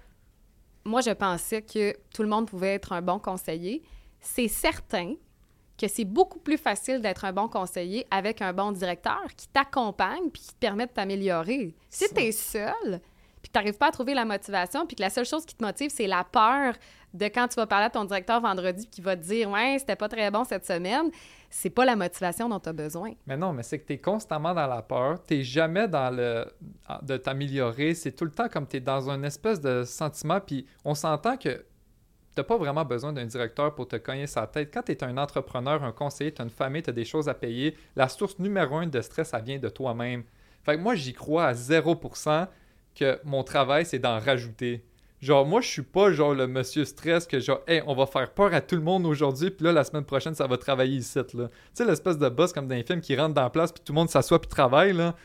moi 0.88 1.02
je 1.02 1.10
pensais 1.10 1.62
que 1.62 1.94
tout 2.14 2.22
le 2.22 2.28
monde 2.28 2.48
pouvait 2.48 2.74
être 2.74 2.92
un 2.92 3.02
bon 3.02 3.18
conseiller. 3.18 3.82
C'est 4.20 4.48
certain 4.48 5.14
que 5.76 5.86
c'est 5.86 6.04
beaucoup 6.04 6.40
plus 6.40 6.58
facile 6.58 7.00
d'être 7.00 7.24
un 7.24 7.32
bon 7.32 7.46
conseiller 7.46 8.06
avec 8.10 8.42
un 8.42 8.52
bon 8.52 8.72
directeur 8.72 9.22
qui 9.36 9.46
t'accompagne 9.48 10.30
puis 10.32 10.42
qui 10.42 10.48
te 10.48 10.58
permet 10.58 10.86
de 10.86 10.92
t'améliorer. 10.92 11.74
Si 11.88 12.12
tu 12.12 12.20
es 12.20 12.32
seul, 12.32 13.00
puis 13.48 13.52
tu 13.52 13.58
n'arrives 13.58 13.78
pas 13.78 13.88
à 13.88 13.90
trouver 13.90 14.14
la 14.14 14.24
motivation, 14.24 14.86
puis 14.86 14.94
que 14.96 15.02
la 15.02 15.10
seule 15.10 15.24
chose 15.24 15.46
qui 15.46 15.54
te 15.54 15.64
motive, 15.64 15.90
c'est 15.90 16.06
la 16.06 16.24
peur 16.24 16.74
de 17.14 17.24
quand 17.26 17.48
tu 17.48 17.54
vas 17.54 17.66
parler 17.66 17.86
à 17.86 17.90
ton 17.90 18.04
directeur 18.04 18.40
vendredi 18.40 18.86
qui 18.86 19.00
va 19.00 19.16
te 19.16 19.22
dire 19.22 19.48
Ouais, 19.50 19.76
c'était 19.78 19.96
pas 19.96 20.08
très 20.08 20.30
bon 20.30 20.44
cette 20.44 20.66
semaine, 20.66 21.10
c'est 21.48 21.70
pas 21.70 21.86
la 21.86 21.96
motivation 21.96 22.48
dont 22.48 22.60
tu 22.60 22.68
as 22.68 22.74
besoin. 22.74 23.12
Mais 23.26 23.36
non, 23.36 23.54
mais 23.54 23.62
c'est 23.62 23.78
que 23.78 23.86
tu 23.86 23.94
es 23.94 23.98
constamment 23.98 24.52
dans 24.52 24.66
la 24.66 24.82
peur, 24.82 25.24
tu 25.26 25.42
jamais 25.42 25.88
dans 25.88 26.14
le 26.14 26.46
de 27.02 27.16
t'améliorer, 27.16 27.94
c'est 27.94 28.12
tout 28.12 28.24
le 28.24 28.30
temps 28.30 28.48
comme 28.48 28.66
tu 28.66 28.76
es 28.76 28.80
dans 28.80 29.08
une 29.08 29.24
espèce 29.24 29.60
de 29.60 29.84
sentiment, 29.84 30.40
puis 30.40 30.66
on 30.84 30.94
s'entend 30.94 31.36
que 31.36 31.64
tu 32.36 32.44
pas 32.44 32.56
vraiment 32.56 32.84
besoin 32.84 33.12
d'un 33.12 33.24
directeur 33.24 33.74
pour 33.74 33.88
te 33.88 33.96
cogner 33.96 34.28
sa 34.28 34.46
tête. 34.46 34.72
Quand 34.72 34.82
tu 34.82 34.92
es 34.92 35.02
un 35.02 35.16
entrepreneur, 35.18 35.82
un 35.82 35.90
conseiller, 35.90 36.32
tu 36.32 36.40
as 36.40 36.44
une 36.44 36.50
famille, 36.50 36.82
tu 36.82 36.90
as 36.90 36.92
des 36.92 37.04
choses 37.04 37.28
à 37.28 37.34
payer, 37.34 37.76
la 37.96 38.08
source 38.08 38.38
numéro 38.38 38.76
un 38.76 38.86
de 38.86 39.00
stress, 39.00 39.30
ça 39.30 39.40
vient 39.40 39.58
de 39.58 39.68
toi-même. 39.68 40.22
Fait 40.62 40.76
que 40.76 40.80
moi, 40.80 40.94
j'y 40.94 41.14
crois 41.14 41.46
à 41.46 41.52
0% 41.52 42.46
que 42.98 43.20
mon 43.24 43.42
travail, 43.42 43.86
c'est 43.86 43.98
d'en 43.98 44.18
rajouter. 44.18 44.84
Genre, 45.20 45.44
moi, 45.44 45.60
je 45.60 45.68
suis 45.68 45.82
pas 45.82 46.12
genre 46.12 46.32
le 46.32 46.46
monsieur 46.46 46.84
stress 46.84 47.26
que 47.26 47.40
genre, 47.40 47.60
hey, 47.66 47.82
on 47.86 47.94
va 47.94 48.06
faire 48.06 48.32
peur 48.32 48.54
à 48.54 48.60
tout 48.60 48.76
le 48.76 48.82
monde 48.82 49.04
aujourd'hui, 49.04 49.50
puis 49.50 49.64
là, 49.64 49.72
la 49.72 49.82
semaine 49.82 50.04
prochaine, 50.04 50.34
ça 50.34 50.46
va 50.46 50.56
travailler 50.56 50.98
ici, 50.98 51.18
là. 51.18 51.24
Tu 51.24 51.38
sais, 51.74 51.84
l'espèce 51.84 52.18
de 52.18 52.28
boss 52.28 52.52
comme 52.52 52.68
dans 52.68 52.76
les 52.76 52.84
films 52.84 53.00
qui 53.00 53.16
rentre 53.16 53.34
dans 53.34 53.42
la 53.42 53.50
place, 53.50 53.72
puis 53.72 53.82
tout 53.84 53.92
le 53.92 53.98
monde 53.98 54.10
s'assoit 54.10 54.40
puis 54.40 54.48
travaille, 54.48 54.92
là. 54.92 55.16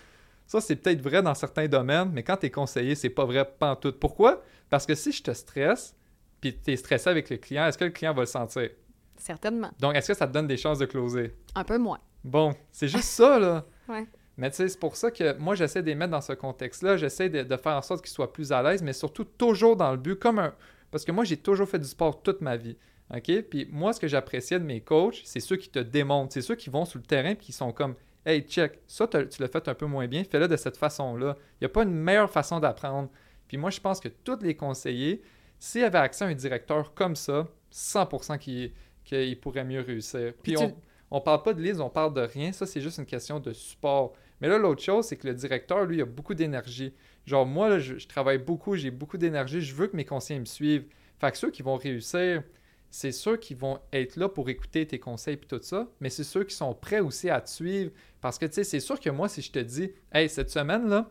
Ça, 0.48 0.62
c'est 0.62 0.76
peut-être 0.76 1.02
vrai 1.02 1.22
dans 1.22 1.36
certains 1.36 1.68
domaines, 1.68 2.12
mais 2.12 2.24
quand 2.24 2.38
tu 2.38 2.48
es 2.48 2.50
conseiller, 2.50 2.96
c'est 2.96 3.10
pas 3.10 3.26
vrai 3.26 3.48
tout. 3.82 3.94
Pourquoi? 3.94 4.42
Parce 4.70 4.86
que 4.86 4.96
si 4.96 5.12
je 5.12 5.24
te 5.24 5.32
stresse, 5.32 5.96
puis 6.42 6.58
tu 6.60 6.72
es 6.72 6.76
stressé 6.76 7.10
avec 7.10 7.30
le 7.30 7.38
client, 7.38 7.66
est-ce 7.68 7.78
que 7.78 7.86
le 7.86 7.92
client 7.92 8.14
va 8.14 8.22
le 8.22 8.28
sentir? 8.28 8.70
Certainement. 9.16 9.72
Donc, 9.80 9.96
est-ce 9.96 10.10
que 10.10 10.18
ça 10.18 10.28
te 10.28 10.34
donne 10.34 10.48
des 10.48 10.58
chances 10.58 10.80
de 10.80 10.86
closer? 10.86 11.36
Un 11.56 11.64
peu 11.64 11.78
moins. 11.78 12.00
Bon, 12.24 12.54
c'est 12.72 12.88
juste 12.88 13.06
ça, 13.06 13.40
là. 13.40 13.66
ouais. 13.88 14.06
Mais 14.38 14.50
tu 14.50 14.58
sais, 14.58 14.70
c'est 14.70 14.80
pour 14.80 14.96
ça 14.96 15.12
que 15.12 15.38
moi, 15.38 15.56
j'essaie 15.56 15.82
de 15.82 15.88
les 15.88 15.96
mettre 15.96 16.12
dans 16.12 16.22
ce 16.22 16.34
contexte-là. 16.34 16.98
J'essaie 16.98 17.30
de, 17.30 17.58
faire 17.58 17.78
en 17.78 17.82
sorte 17.82 18.02
qu'ils 18.02 18.14
soient 18.14 18.34
plus 18.34 18.52
à 18.52 18.64
l'aise, 18.64 18.82
mais 18.82 18.94
surtout 18.94 19.26
toujours 19.26 19.76
dans 19.76 19.92
le 19.92 19.98
but, 19.98 20.16
comme 20.16 20.40
un. 20.40 20.54
Parce 20.92 21.06
que 21.06 21.12
moi, 21.12 21.24
j'ai 21.24 21.38
toujours 21.38 21.68
fait 21.68 21.80
du 21.80 21.88
sport 21.88 22.22
toute 22.22 22.42
ma 22.42 22.58
vie. 22.58 22.78
OK? 23.14 23.42
Puis 23.50 23.68
moi, 23.72 23.94
ce 23.94 24.00
que 24.00 24.08
j'appréciais 24.08 24.60
de 24.60 24.66
mes 24.66 24.82
coachs, 24.82 25.22
c'est 25.24 25.40
ceux 25.40 25.58
qui 25.58 25.70
te 25.70 25.80
démontrent. 25.80 26.34
C'est 26.34 26.42
ceux 26.42 26.56
qui 26.56 26.70
vont 26.70 26.86
sur 26.86 27.00
le 27.00 27.06
terrain 27.06 27.32
et 27.32 27.36
qui 27.36 27.52
sont 27.52 27.72
comme 27.72 27.96
Hey, 28.26 28.42
check, 28.42 28.80
ça, 28.88 29.06
tu 29.08 29.42
l'as 29.42 29.48
fait 29.50 29.68
un 29.68 29.74
peu 29.74 29.86
moins 29.86 30.08
bien, 30.08 30.24
fais-le 30.24 30.48
de 30.48 30.56
cette 30.56 30.78
façon-là. 30.78 31.36
Il 31.60 31.64
n'y 31.64 31.66
a 31.66 31.70
pas 31.70 31.84
une 31.84 31.94
meilleure 31.94 32.32
façon 32.32 32.60
d'apprendre. 32.60 33.10
Puis 33.50 33.58
moi, 33.58 33.70
je 33.70 33.82
pense 33.82 34.00
que 34.00 34.08
tous 34.08 34.40
les 34.42 34.56
conseillers, 34.56 35.22
s'ils 35.60 35.84
avaient 35.84 35.98
accès 35.98 36.24
à 36.24 36.30
un 36.30 36.34
directeur 36.34 36.94
comme 36.94 37.18
ça, 37.18 37.48
100% 37.74 38.40
qu'ils 39.04 39.40
pourraient 39.42 39.66
mieux 39.66 39.82
réussir. 39.82 40.34
Puis 40.42 40.56
on 40.58 41.18
ne 41.18 41.20
parle 41.20 41.44
pas 41.44 41.54
de 41.54 41.62
liste, 41.62 41.82
on 41.82 41.90
parle 41.90 42.14
de 42.14 42.22
rien. 42.22 42.54
Ça, 42.54 42.66
c'est 42.66 42.80
juste 42.80 42.98
une 42.98 43.06
question 43.06 43.40
de 43.40 43.52
support. 43.52 44.14
Mais 44.44 44.50
là, 44.50 44.58
l'autre 44.58 44.84
chose, 44.84 45.06
c'est 45.06 45.16
que 45.16 45.26
le 45.26 45.34
directeur, 45.34 45.86
lui, 45.86 46.02
a 46.02 46.06
beaucoup 46.06 46.34
d'énergie. 46.34 46.94
Genre, 47.26 47.46
moi, 47.46 47.80
je, 47.80 48.06
travaille 48.06 48.40
beaucoup, 48.40 48.76
j'ai 48.76 48.92
beaucoup 48.92 49.18
d'énergie, 49.18 49.62
je 49.62 49.74
veux 49.74 49.88
que 49.88 49.96
mes 49.96 50.04
conseillers 50.04 50.42
me 50.42 50.46
suivent. 50.46 50.86
Fait 51.18 51.32
que 51.32 51.38
ceux 51.38 51.50
qui 51.50 51.62
vont 51.62 51.78
réussir, 51.78 52.44
c'est 52.90 53.14
ceux 53.14 53.38
qui 53.38 53.54
vont 53.54 53.80
être 53.94 54.18
là 54.18 54.28
pour 54.28 54.50
écouter 54.50 54.86
tes 54.86 55.00
conseils 55.00 55.36
et 55.36 55.38
tout 55.38 55.62
ça, 55.62 55.88
mais 56.02 56.10
c'est 56.10 56.26
ceux 56.26 56.44
qui 56.44 56.54
sont 56.54 56.74
prêts 56.74 57.00
aussi 57.00 57.30
à 57.30 57.40
te 57.40 57.50
suivre. 57.50 57.92
Parce 58.20 58.38
que, 58.38 58.46
tu 58.46 58.56
sais, 58.56 58.66
c'est 58.66 58.82
sûr 58.82 59.00
que 59.00 59.10
moi, 59.10 59.30
si 59.30 59.42
je 59.42 59.50
te 59.50 59.60
dis, 59.60 59.94
hey, 60.12 60.28
cette 60.28 60.50
semaine-là, 60.50 61.10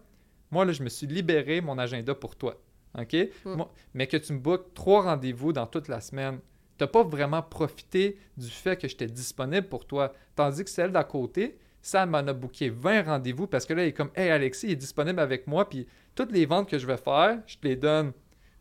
moi, 0.51 0.67
là, 0.67 0.73
je 0.73 0.83
me 0.83 0.91
suis 0.91 1.07
libéré 1.07 1.63
mon 1.63 1.79
agenda 1.79 2.15
pour 2.15 2.37
toi. 2.37 2.61
OK? 2.99 3.17
Hmm. 3.47 3.63
mais 3.95 4.09
que 4.09 4.19
tu 4.19 4.35
me 4.35 4.41
bookes 4.41 4.75
trois 4.75 5.05
rendez-vous 5.05 5.55
dans 5.55 5.67
toute 5.67 5.89
la 5.89 6.03
semaine, 6.03 6.39
tu 6.77 6.85
n'as 6.85 6.89
pas 6.89 7.03
vraiment 7.03 7.41
profité 7.41 8.19
du 8.37 8.51
fait 8.51 8.77
que 8.77 8.87
j'étais 8.89 9.07
disponible 9.07 9.71
pour 9.71 9.87
toi. 9.87 10.13
Tandis 10.37 10.65
que 10.65 10.69
celle 10.69 10.93
d'à 10.93 11.05
côté, 11.05 11.57
Sam 11.83 12.11
m'en 12.11 12.19
a 12.19 12.33
booké 12.33 12.71
20 12.71 13.03
rendez-vous 13.03 13.47
parce 13.47 13.67
que 13.67 13.75
là, 13.75 13.85
il 13.85 13.89
est 13.89 13.93
comme 13.93 14.11
Hey 14.15 14.31
Alexis, 14.31 14.69
il 14.69 14.73
est 14.73 14.77
disponible 14.77 15.21
avec 15.21 15.47
moi, 15.47 15.69
puis 15.69 15.87
toutes 16.15 16.33
les 16.33 16.47
ventes 16.47 16.69
que 16.69 16.79
je 16.79 16.87
vais 16.87 16.97
faire, 16.97 17.41
je 17.47 17.59
te 17.59 17.67
les 17.67 17.77
donne. 17.77 18.13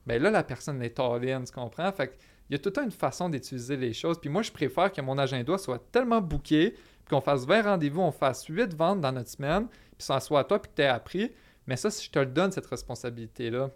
Mais 0.08 0.18
là, 0.18 0.32
la 0.32 0.44
personne 0.44 0.82
est 0.82 1.00
all-in, 1.00 1.44
tu 1.44 1.54
comprends? 1.54 1.92
Fait 1.92 2.18
il 2.50 2.56
y 2.56 2.56
a 2.56 2.60
toute 2.60 2.78
une 2.80 2.92
façon 2.92 3.30
d'utiliser 3.30 3.78
les 3.78 3.94
choses. 3.94 4.20
Puis 4.20 4.30
moi, 4.30 4.42
je 4.42 4.52
préfère 4.52 4.92
que 4.92 5.00
mon 5.00 5.18
agenda 5.18 5.58
soit 5.58 5.82
tellement 5.90 6.20
booké, 6.20 6.76
qu'on 7.10 7.22
fasse 7.22 7.46
20 7.46 7.62
rendez-vous, 7.62 8.02
on 8.02 8.12
fasse 8.12 8.46
8 8.46 8.76
ventes 8.76 9.00
dans 9.00 9.14
notre 9.14 9.30
semaine, 9.30 9.68
puis 9.70 10.06
ça 10.06 10.20
soit 10.20 10.42
à 10.42 10.44
toi, 10.44 10.62
puis 10.62 10.70
que 10.70 10.82
tu 10.82 10.88
appris. 10.88 11.32
Mais 11.66 11.78
ça, 11.78 11.90
si 11.90 12.06
je 12.06 12.12
te 12.12 12.20
le 12.20 12.26
donne, 12.26 12.52
cette 12.52 12.66
responsabilité-là, 12.66 13.70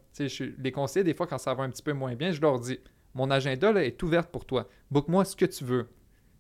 les 0.58 0.72
conseillers, 0.74 1.06
des 1.06 1.14
fois, 1.14 1.26
quand 1.26 1.38
ça 1.38 1.54
va 1.54 1.64
un 1.64 1.70
petit 1.70 1.84
peu 1.84 1.94
moins 1.94 2.16
bien, 2.16 2.32
je 2.32 2.42
leur 2.42 2.60
dis 2.60 2.80
Mon 3.14 3.32
agenda 3.32 3.72
est 3.82 4.04
ouvert 4.04 4.28
pour 4.28 4.44
toi. 4.44 4.68
Book-moi 4.92 5.24
ce 5.24 5.38
que 5.38 5.46
tu 5.46 5.64
veux. 5.64 5.88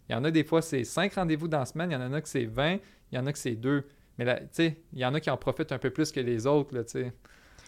Il 0.10 0.13
y 0.13 0.15
en 0.15 0.24
a 0.24 0.32
des 0.32 0.44
fois, 0.44 0.62
c'est 0.62 0.84
5 0.84 1.13
rendez-vous 1.13 1.48
dans 1.48 1.60
la 1.60 1.65
semaine, 1.65 1.91
il 1.91 1.94
y 1.94 1.98
en 1.98 2.13
a 2.13 2.22
que 2.22 2.30
c'est 2.30 2.46
20, 2.46 2.74
il 3.12 3.15
y 3.15 3.18
en 3.18 3.26
a 3.26 3.34
que 3.34 3.39
c'est 3.39 3.56
2. 3.56 3.84
Mais 4.18 4.26
là, 4.26 4.39
tu 4.39 4.48
sais, 4.52 4.78
il 4.94 5.00
y 5.00 5.06
en 5.06 5.13
a 5.13 5.20
qui 5.20 5.30
en 5.30 5.38
profitent 5.38 5.72
un 5.72 5.78
peu 5.78 5.89
plus 5.89 6.12
que 6.12 6.20
les 6.20 6.48
autres, 6.48 6.74
là, 6.76 6.84
tu 6.84 6.91
sais. 6.91 7.13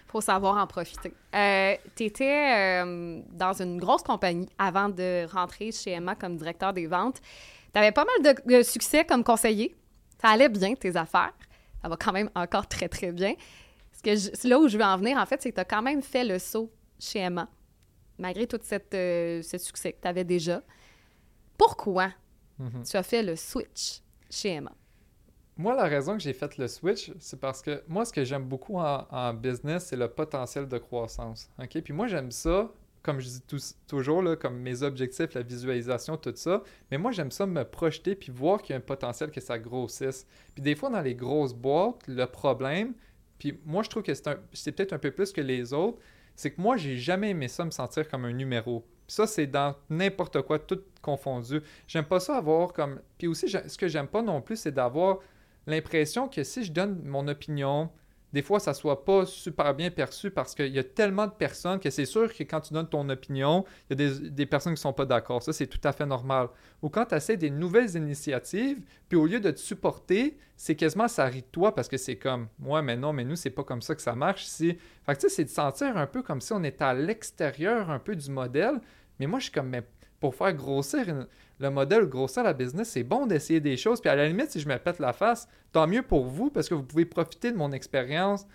Faut 0.07 0.21
savoir 0.21 0.55
en 0.55 0.67
profiter. 0.67 1.13
Euh, 1.35 1.75
tu 1.95 2.03
étais 2.03 2.83
euh, 2.83 3.21
dans 3.33 3.61
une 3.61 3.77
grosse 3.77 4.03
compagnie 4.03 4.47
avant 4.57 4.87
de 4.87 5.25
rentrer 5.29 5.71
chez 5.73 5.91
Emma 5.91 6.15
comme 6.15 6.37
directeur 6.37 6.71
des 6.71 6.87
ventes. 6.87 7.19
Tu 7.73 7.79
avais 7.79 7.91
pas 7.91 8.05
mal 8.05 8.35
de, 8.45 8.63
succès 8.63 9.03
comme 9.03 9.23
conseiller. 9.23 9.75
Ça 10.21 10.29
allait 10.29 10.47
bien, 10.47 10.75
tes 10.75 10.95
affaires. 10.95 11.33
Ça 11.81 11.89
va 11.89 11.97
quand 11.97 12.13
même 12.13 12.29
encore 12.35 12.67
très, 12.67 12.87
très 12.87 13.11
bien. 13.11 13.33
Ce 13.91 14.01
que 14.01 14.47
là 14.47 14.59
où 14.59 14.69
je 14.69 14.77
veux 14.77 14.83
en 14.83 14.97
venir, 14.97 15.17
en 15.17 15.25
fait, 15.25 15.41
c'est 15.41 15.49
que 15.49 15.55
tu 15.55 15.61
as 15.61 15.65
quand 15.65 15.81
même 15.81 16.01
fait 16.01 16.23
le 16.23 16.39
saut 16.39 16.71
chez 16.97 17.19
Emma, 17.19 17.49
malgré 18.17 18.47
tout 18.47 18.59
cette, 18.61 18.93
euh, 18.93 19.41
ce 19.41 19.57
succès 19.57 19.91
que 19.91 20.01
tu 20.01 20.07
avais 20.07 20.23
déjà. 20.23 20.61
Pourquoi 21.57 22.11
Mm-hmm. 22.59 22.89
Tu 22.89 22.97
as 22.97 23.03
fait 23.03 23.23
le 23.23 23.35
switch 23.35 24.01
chez 24.29 24.53
Emma. 24.53 24.71
Moi, 25.57 25.73
la 25.75 25.85
raison 25.85 26.13
que 26.13 26.21
j'ai 26.21 26.33
fait 26.33 26.57
le 26.57 26.67
switch, 26.67 27.11
c'est 27.19 27.39
parce 27.39 27.63
que 27.63 27.83
moi, 27.87 28.05
ce 28.05 28.13
que 28.13 28.23
j'aime 28.23 28.45
beaucoup 28.45 28.77
en, 28.77 29.33
business, 29.33 29.87
c'est 29.87 29.95
le 29.95 30.07
potentiel 30.07 30.67
de 30.67 30.77
croissance. 30.77 31.49
OK? 31.59 31.81
Puis 31.81 31.93
moi, 31.93 32.05
j'aime 32.05 32.29
ça, 32.29 32.71
comme 33.01 33.19
je 33.19 33.27
dis 33.27 33.41
toujours, 33.87 34.21
là, 34.21 34.35
comme 34.35 34.59
mes 34.59 34.83
objectifs, 34.83 35.33
la 35.33 35.41
visualisation, 35.41 36.15
tout 36.15 36.33
ça. 36.35 36.61
Mais 36.91 36.99
moi, 36.99 37.11
j'aime 37.11 37.31
ça 37.31 37.47
me 37.47 37.63
projeter 37.63 38.13
puis 38.13 38.31
voir 38.31 38.61
qu'il 38.61 38.73
y 38.73 38.75
a 38.75 38.77
un 38.77 38.81
potentiel 38.81 39.31
que 39.31 39.41
ça 39.41 39.57
grossisse. 39.57 40.27
Puis 40.53 40.61
des 40.61 40.75
fois, 40.75 40.91
dans 40.91 41.01
les 41.01 41.15
grosses 41.15 41.55
boîtes, 41.55 42.07
le 42.07 42.25
problème, 42.27 42.93
puis 43.39 43.59
moi, 43.65 43.81
je 43.81 43.89
trouve 43.89 44.03
que 44.03 44.13
c'est 44.13 44.71
peut-être 44.73 44.93
un 44.93 44.99
peu 44.99 45.09
plus 45.09 45.31
que 45.31 45.41
les 45.41 45.73
autres, 45.73 45.97
c'est 46.35 46.51
que 46.51 46.61
moi, 46.61 46.77
j'ai 46.77 46.97
jamais 46.97 47.31
aimé 47.31 47.47
ça 47.47 47.65
me 47.65 47.71
sentir 47.71 48.07
comme 48.07 48.25
un 48.25 48.33
numéro 48.33 48.85
ça, 49.07 49.25
c'est 49.27 49.47
dans 49.47 49.75
n'importe 49.89 50.41
quoi, 50.41 50.59
tout 50.59 50.81
confondu. 51.01 51.61
J'aime 51.87 52.05
pas 52.05 52.19
ça 52.19 52.37
avoir 52.37 52.73
comme. 52.73 52.99
Puis 53.17 53.27
aussi, 53.27 53.49
ce 53.49 53.77
que 53.77 53.87
j'aime 53.87 54.07
pas 54.07 54.21
non 54.21 54.41
plus, 54.41 54.57
c'est 54.57 54.71
d'avoir 54.71 55.19
l'impression 55.65 56.27
que 56.27 56.43
si 56.43 56.63
je 56.63 56.71
donne 56.71 57.01
mon 57.03 57.27
opinion, 57.27 57.89
des 58.33 58.41
fois, 58.41 58.59
ça 58.59 58.73
soit 58.73 59.05
pas 59.05 59.25
super 59.25 59.73
bien 59.73 59.89
perçu 59.89 60.31
parce 60.31 60.53
qu'il 60.53 60.73
y 60.73 60.79
a 60.79 60.83
tellement 60.83 61.27
de 61.27 61.31
personnes 61.31 61.79
que 61.79 61.89
c'est 61.89 62.05
sûr 62.05 62.33
que 62.33 62.43
quand 62.43 62.59
tu 62.59 62.73
donnes 62.73 62.89
ton 62.89 63.07
opinion, 63.07 63.63
il 63.89 63.99
y 63.99 64.05
a 64.05 64.29
des, 64.29 64.45
personnes 64.45 64.75
qui 64.75 64.81
sont 64.81 64.91
pas 64.91 65.05
d'accord. 65.05 65.41
Ça, 65.41 65.53
c'est 65.53 65.67
tout 65.67 65.79
à 65.85 65.93
fait 65.93 66.05
normal. 66.05 66.49
Ou 66.81 66.89
quand 66.89 67.05
tu 67.05 67.15
essaies 67.15 67.37
des 67.37 67.49
nouvelles 67.49 67.95
initiatives, 67.95 68.81
puis 69.07 69.17
au 69.17 69.25
lieu 69.25 69.39
de 69.39 69.51
te 69.51 69.59
supporter, 69.59 70.37
c'est 70.57 70.75
quasiment 70.75 71.07
ça 71.07 71.25
rit 71.25 71.41
de 71.41 71.47
toi 71.47 71.73
parce 71.73 71.87
que 71.87 71.95
c'est 71.95 72.17
comme, 72.17 72.47
ouais, 72.61 72.81
mais 72.81 72.97
non, 72.97 73.13
mais 73.13 73.23
nous, 73.23 73.37
c'est 73.37 73.49
pas 73.49 73.63
comme 73.63 73.81
ça 73.81 73.95
que 73.95 74.01
ça 74.01 74.13
marche 74.13 74.45
ici. 74.45 74.77
Fait 75.05 75.15
que 75.15 75.21
tu 75.21 75.29
sais, 75.29 75.35
c'est 75.35 75.45
de 75.45 75.49
sentir 75.49 75.95
un 75.95 76.07
peu 76.07 76.21
comme 76.21 76.41
si 76.41 76.51
on 76.51 76.63
était 76.63 76.83
à 76.83 76.93
l'extérieur 76.93 77.89
un 77.89 77.99
peu 77.99 78.15
du 78.15 78.29
modèle. 78.29 78.81
Mais 79.19 79.27
moi, 79.27 79.39
je 79.39 79.45
suis 79.45 79.51
comme, 79.51 79.69
mais 79.69 79.83
pour 80.19 80.35
faire 80.35 80.53
grossir 80.53 81.27
le 81.59 81.69
modèle, 81.69 82.05
grossir 82.05 82.43
la 82.43 82.53
business, 82.53 82.89
c'est 82.89 83.03
bon 83.03 83.25
d'essayer 83.25 83.59
des 83.59 83.77
choses. 83.77 84.01
Puis 84.01 84.09
à 84.09 84.15
la 84.15 84.27
limite, 84.27 84.51
si 84.51 84.59
je 84.59 84.67
me 84.67 84.77
pète 84.77 84.99
la 84.99 85.13
face, 85.13 85.47
tant 85.71 85.87
mieux 85.87 86.01
pour 86.01 86.25
vous 86.25 86.49
parce 86.49 86.69
que 86.69 86.73
vous 86.73 86.83
pouvez 86.83 87.05
profiter 87.05 87.51
de 87.51 87.57
mon 87.57 87.71
expérience. 87.71 88.45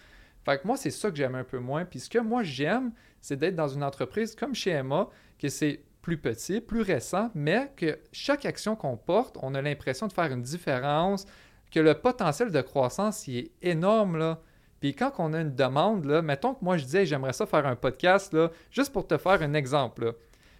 Fait 0.44 0.60
que 0.60 0.66
moi, 0.66 0.76
c'est 0.76 0.90
ça 0.90 1.10
que 1.10 1.16
j'aime 1.16 1.34
un 1.34 1.44
peu 1.44 1.58
moins. 1.58 1.84
Puis 1.84 2.00
ce 2.00 2.10
que 2.10 2.18
moi, 2.18 2.42
j'aime, 2.42 2.92
c'est 3.20 3.36
d'être 3.36 3.54
dans 3.54 3.68
une 3.68 3.84
entreprise 3.84 4.34
comme 4.34 4.54
chez 4.54 4.70
Emma, 4.70 5.08
que 5.38 5.48
c'est 5.48 5.84
plus 6.02 6.18
petit, 6.18 6.60
plus 6.60 6.82
récent, 6.82 7.30
mais 7.34 7.72
que 7.76 7.98
chaque 8.10 8.44
action 8.44 8.74
qu'on 8.74 8.96
porte, 8.96 9.38
on 9.40 9.54
a 9.54 9.62
l'impression 9.62 10.08
de 10.08 10.12
faire 10.12 10.32
une 10.32 10.42
différence, 10.42 11.26
que 11.70 11.80
le 11.80 11.94
potentiel 11.94 12.50
de 12.50 12.60
croissance 12.60 13.26
il 13.28 13.38
est 13.38 13.52
énorme. 13.62 14.18
Là. 14.18 14.40
Puis 14.80 14.94
quand 14.94 15.12
on 15.18 15.32
a 15.32 15.40
une 15.40 15.54
demande, 15.54 16.04
là, 16.04 16.20
mettons 16.20 16.54
que 16.54 16.64
moi 16.64 16.76
je 16.76 16.84
disais 16.84 17.06
j'aimerais 17.06 17.32
ça 17.32 17.46
faire 17.46 17.66
un 17.66 17.76
podcast, 17.76 18.34
là, 18.34 18.50
juste 18.72 18.92
pour 18.92 19.06
te 19.06 19.16
faire 19.16 19.40
un 19.42 19.54
exemple. 19.54 20.16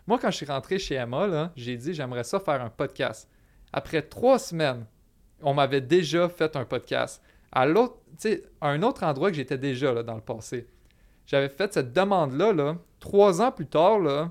Moi, 0.07 0.19
quand 0.19 0.31
je 0.31 0.37
suis 0.37 0.47
rentré 0.47 0.79
chez 0.79 0.95
Emma, 0.97 1.53
j'ai 1.57 1.77
dit 1.77 1.95
j'aimerais 1.95 2.25
ça 2.25 2.41
faire 2.41 2.61
un 2.61 2.71
podcast. 2.71 3.29
Après 3.73 4.03
trois 4.03 4.39
semaines, 4.39 4.87
on 5.43 5.55
m'avait 5.55 5.81
déjà 5.81 6.29
fait 6.29 6.57
un 6.57 6.65
podcast. 6.65 7.23
À 7.51 7.67
l'autre, 7.67 7.99
un 8.61 8.83
autre 8.83 9.05
endroit 9.05 9.31
que 9.31 9.37
j'étais 9.37 9.59
déjà 9.59 9.93
là, 9.93 10.03
dans 10.03 10.15
le 10.15 10.21
passé. 10.21 10.67
J'avais 11.27 11.49
fait 11.49 11.73
cette 11.73 11.93
demande-là, 11.93 12.53
là, 12.53 12.77
trois 12.99 13.41
ans 13.41 13.53
plus 13.53 13.67
tard, 13.67 14.01
là, 14.01 14.31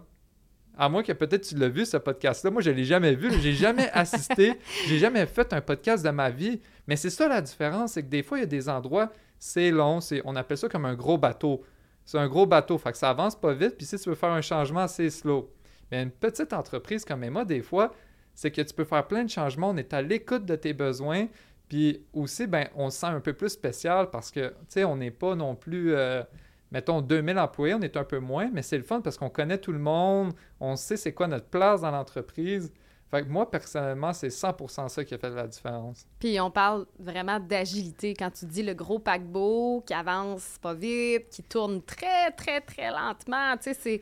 à 0.78 0.90
moins 0.90 1.04
que 1.04 1.14
peut-être 1.14 1.48
tu 1.48 1.56
l'as 1.56 1.70
vu, 1.70 1.86
ce 1.86 1.98
podcast-là. 1.98 2.50
Moi, 2.50 2.62
je 2.62 2.72
ne 2.72 2.76
l'ai 2.76 2.86
jamais 2.86 3.14
vu. 3.14 3.32
J'ai 3.40 3.54
jamais 3.54 3.90
assisté. 3.94 4.54
J'ai 4.88 4.98
jamais 5.00 5.26
fait 5.26 5.54
un 5.54 5.62
podcast 5.62 6.04
de 6.04 6.10
ma 6.10 6.30
vie. 6.30 6.60
Mais 6.88 6.96
c'est 6.96 7.10
ça 7.10 7.28
la 7.28 7.42
différence, 7.42 7.94
c'est 7.94 8.04
que 8.04 8.10
des 8.10 8.24
fois, 8.24 8.40
il 8.40 8.42
y 8.42 8.44
a 8.44 8.48
des 8.48 8.68
endroits, 8.68 9.12
c'est 9.38 9.72
long, 9.72 10.00
on 10.26 10.36
appelle 10.36 10.58
ça 10.58 10.70
comme 10.70 10.86
un 10.86 10.96
gros 10.96 11.18
bateau. 11.18 11.64
C'est 12.06 12.18
un 12.18 12.28
gros 12.28 12.46
bateau, 12.46 12.78
fait 12.78 12.92
que 12.92 12.98
ça 12.98 13.10
avance 13.10 13.36
pas 13.36 13.54
vite. 13.54 13.78
Puis 13.78 13.86
si 13.86 13.98
tu 13.98 14.10
veux 14.10 14.16
faire 14.16 14.32
un 14.32 14.42
changement, 14.42 14.88
c'est 14.88 15.10
slow. 15.10 15.52
Mais 15.92 16.04
une 16.04 16.12
petite 16.12 16.54
entreprise 16.54 17.06
comme 17.06 17.24
Emma, 17.24 17.46
des 17.46 17.62
fois, 17.62 17.94
c'est 18.34 18.52
que 18.52 18.62
tu 18.62 18.74
peux 18.74 18.86
faire 18.86 19.08
plein 19.08 19.24
de 19.24 19.30
changements. 19.30 19.70
On 19.70 19.78
est 19.78 19.94
à 19.94 20.02
l'écoute 20.02 20.46
de 20.46 20.56
tes 20.56 20.74
besoins. 20.74 21.28
Puis 21.68 22.04
aussi, 22.14 22.48
ben, 22.48 22.68
on 22.76 22.90
se 22.90 23.00
sent 23.00 23.08
un 23.08 23.20
peu 23.20 23.34
plus 23.34 23.50
spécial 23.50 24.10
parce 24.10 24.32
que, 24.32 24.50
tu 24.50 24.56
sais, 24.70 24.84
on 24.84 24.98
n'est 24.98 25.12
pas 25.12 25.36
non 25.36 25.56
plus. 25.56 25.94
Euh, 25.94 26.24
mettons 26.72 27.02
2000 27.02 27.38
employés, 27.38 27.74
on 27.76 27.82
est 27.82 27.98
un 27.98 28.04
peu 28.04 28.20
moins, 28.20 28.50
mais 28.52 28.62
c'est 28.62 28.78
le 28.78 28.84
fun 28.84 29.02
parce 29.02 29.18
qu'on 29.18 29.30
connaît 29.30 29.58
tout 29.58 29.74
le 29.74 29.80
monde, 29.80 30.34
on 30.60 30.76
sait 30.76 30.98
c'est 30.98 31.14
quoi 31.14 31.28
notre 31.28 31.48
place 31.48 31.82
dans 31.82 31.92
l'entreprise. 31.92 32.72
Fait 33.10 33.24
que 33.24 33.28
moi, 33.28 33.52
personnellement, 33.52 34.14
c'est 34.14 34.30
100% 34.30 34.88
ça 34.88 35.04
qui 35.04 35.14
a 35.14 35.18
fait 35.18 35.30
la 35.30 35.46
différence. 35.46 36.06
Puis 36.18 36.40
on 36.40 36.50
parle 36.50 36.86
vraiment 36.98 37.42
d'agilité. 37.42 38.14
Quand 38.14 38.32
tu 38.32 38.46
dis 38.46 38.64
le 38.64 38.74
gros 38.74 39.00
paquebot 39.00 39.84
qui 39.86 39.94
avance 39.94 40.58
pas 40.62 40.74
vite, 40.74 41.28
qui 41.30 41.44
tourne 41.44 41.82
très, 41.82 42.32
très, 42.32 42.62
très 42.62 42.90
lentement, 42.90 43.58
tu 43.58 43.64
sais, 43.64 43.74
c'est... 43.74 44.02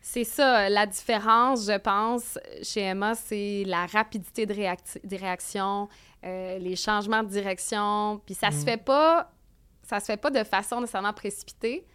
C'est 0.00 0.24
ça, 0.24 0.68
la 0.68 0.86
différence, 0.86 1.66
je 1.66 1.78
pense, 1.78 2.38
chez 2.62 2.80
Emma, 2.80 3.14
c'est 3.14 3.64
la 3.66 3.86
rapidité 3.86 4.46
de, 4.46 4.54
des 4.54 5.16
réactions, 5.16 5.88
euh, 6.24 6.58
les 6.58 6.76
changements 6.76 7.22
de 7.22 7.28
direction. 7.28 8.20
Puis 8.24 8.34
ça 8.34 8.50
se 8.50 8.62
mm. 8.62 8.64
fait 8.64 8.84
pas, 8.84 9.30
ça 9.82 10.00
se 10.00 10.06
fait 10.06 10.16
pas 10.16 10.30
de 10.30 10.44
façon 10.44 10.80
nécessairement 10.80 11.12
précipitée. 11.12 11.86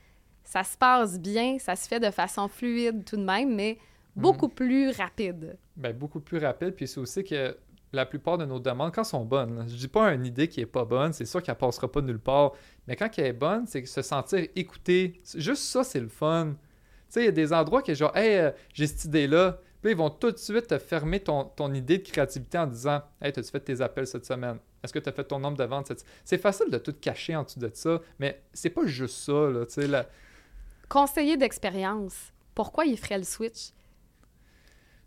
Ça 0.44 0.64
se 0.64 0.78
passe 0.78 1.20
bien, 1.20 1.58
ça 1.60 1.76
se 1.76 1.88
fait 1.88 2.00
de 2.00 2.12
façon 2.12 2.48
fluide 2.48 3.06
tout 3.06 3.18
de 3.18 3.24
même, 3.24 3.56
mais 3.56 3.78
mm. 4.16 4.22
beaucoup 4.22 4.50
plus 4.50 4.92
rapide. 4.92 5.58
Bien, 5.76 5.94
beaucoup 5.94 6.20
plus 6.20 6.38
rapide. 6.38 6.72
Puis 6.72 6.88
c'est 6.88 7.00
aussi 7.00 7.24
que 7.24 7.58
la 7.94 8.06
plupart 8.06 8.38
de 8.38 8.46
nos 8.46 8.60
demandes, 8.60 8.92
quand 8.94 9.02
elles 9.02 9.08
sont 9.08 9.24
bonnes, 9.24 9.66
je 9.70 9.76
dis 9.76 9.88
pas 9.88 10.14
une 10.14 10.26
idée 10.26 10.48
qui 10.48 10.62
est 10.62 10.66
pas 10.66 10.84
bonne, 10.84 11.14
c'est 11.14 11.26
sûr 11.26 11.42
qu'elle 11.42 11.56
passera 11.56 11.90
pas 11.92 12.02
nulle 12.02 12.20
part, 12.20 12.54
mais 12.88 12.96
quand 12.96 13.10
elle 13.18 13.28
est 13.28 13.34
bonne, 13.34 13.66
c'est 13.68 13.86
se 13.86 14.02
sentir 14.02 14.48
écouté. 14.56 15.22
Juste 15.36 15.64
ça, 15.64 15.84
c'est 15.84 16.00
le 16.00 16.10
fun 16.10 16.56
sais, 17.14 17.22
il 17.22 17.26
y 17.26 17.30
a 17.30 17.32
des 17.32 17.54
endroits 17.54 17.82
que 17.82 17.94
genre, 17.94 18.16
hey, 18.16 18.38
euh, 18.38 18.52
j'ai 18.74 18.88
cette 18.88 19.06
idée-là. 19.06 19.60
Puis 19.82 19.92
ils 19.92 19.98
vont 19.98 20.10
tout 20.10 20.32
de 20.32 20.38
suite 20.38 20.68
te 20.68 20.78
fermer 20.78 21.20
ton, 21.20 21.74
idée 21.74 21.98
de 21.98 22.04
créativité 22.08 22.58
en 22.58 22.68
disant, 22.68 23.02
hey, 23.22 23.30
as-tu 23.30 23.44
fait 23.44 23.60
tes 23.60 23.82
appels 23.82 24.08
cette 24.08 24.26
semaine? 24.26 24.58
Est-ce 24.82 24.94
que 24.94 25.00
tu 25.00 25.10
as 25.10 25.12
fait 25.12 25.26
ton 25.26 25.40
nombre 25.40 25.58
de 25.58 25.64
ventes 25.64 25.88
cette 25.88 26.06
C'est 26.24 26.38
facile 26.38 26.70
de 26.70 26.78
tout 26.78 26.94
cacher 26.94 27.36
en 27.36 27.44
dessous 27.44 27.60
de 27.60 27.70
ça, 27.74 28.02
mais 28.18 28.42
c'est 28.54 28.70
pas 28.70 28.86
juste 28.86 29.18
ça, 29.18 29.50
là, 29.50 29.66
tu 29.66 29.74
sais. 29.74 29.88
La... 29.88 30.06
Conseiller 30.88 31.36
d'expérience, 31.36 32.32
pourquoi 32.56 32.86
il 32.86 32.98
ferait 32.98 33.18
le 33.18 33.24
switch? 33.24 33.72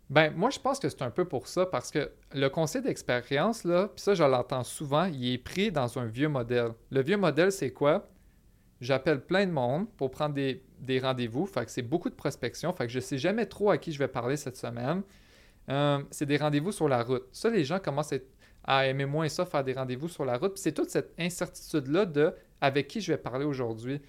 Ben, 0.09 0.31
moi, 0.35 0.51
je 0.51 0.59
pense 0.59 0.79
que 0.79 0.87
c'est 0.87 1.01
un 1.01 1.11
peu 1.11 1.25
pour 1.25 1.47
ça, 1.47 1.65
parce 1.65 1.91
que 1.91 2.11
le 2.33 2.47
conseil 2.47 2.81
d'expérience, 2.81 3.63
là, 3.63 3.87
puis 3.87 4.01
ça, 4.01 4.13
je 4.13 4.23
l'entends 4.23 4.63
souvent, 4.63 5.05
il 5.05 5.33
est 5.33 5.37
pris 5.37 5.71
dans 5.71 5.97
un 5.97 6.05
vieux 6.05 6.29
modèle. 6.29 6.71
Le 6.91 7.01
vieux 7.01 7.17
modèle, 7.17 7.51
c'est 7.51 7.71
quoi? 7.71 8.07
J'appelle 8.79 9.25
plein 9.25 9.45
de 9.45 9.51
monde 9.51 9.87
pour 9.97 10.11
prendre 10.11 10.35
des, 10.35 10.63
rendez-vous. 10.99 11.45
Fait 11.45 11.65
que 11.65 11.71
c'est 11.71 11.81
beaucoup 11.81 12.09
de 12.09 12.15
prospection. 12.15 12.73
Fait 12.73 12.85
que 12.85 12.91
je 12.91 12.97
ne 12.97 13.03
sais 13.03 13.17
jamais 13.17 13.45
trop 13.45 13.69
à 13.69 13.77
qui 13.77 13.91
je 13.91 13.99
vais 13.99 14.07
parler 14.07 14.37
cette 14.37 14.57
semaine. 14.57 15.01
Euh, 15.69 15.99
c'est 16.11 16.25
des 16.25 16.37
rendez-vous 16.37 16.71
sur 16.71 16.87
la 16.87 17.03
route. 17.03 17.25
Ça, 17.31 17.49
les 17.49 17.63
gens 17.63 17.79
commencent 17.79 18.13
à, 18.63 18.87
aimer 18.87 19.05
moins 19.05 19.29
ça, 19.29 19.45
faire 19.45 19.63
des 19.63 19.73
rendez-vous 19.73 20.07
sur 20.07 20.25
la 20.25 20.37
route. 20.37 20.53
Puis 20.53 20.61
c'est 20.61 20.71
toute 20.71 20.89
cette 20.89 21.13
incertitude-là 21.19 22.05
de 22.05 22.33
avec 22.61 22.87
qui 22.87 23.01
je 23.01 23.11
vais 23.11 23.17
parler 23.17 23.45
aujourd'hui. 23.45 24.01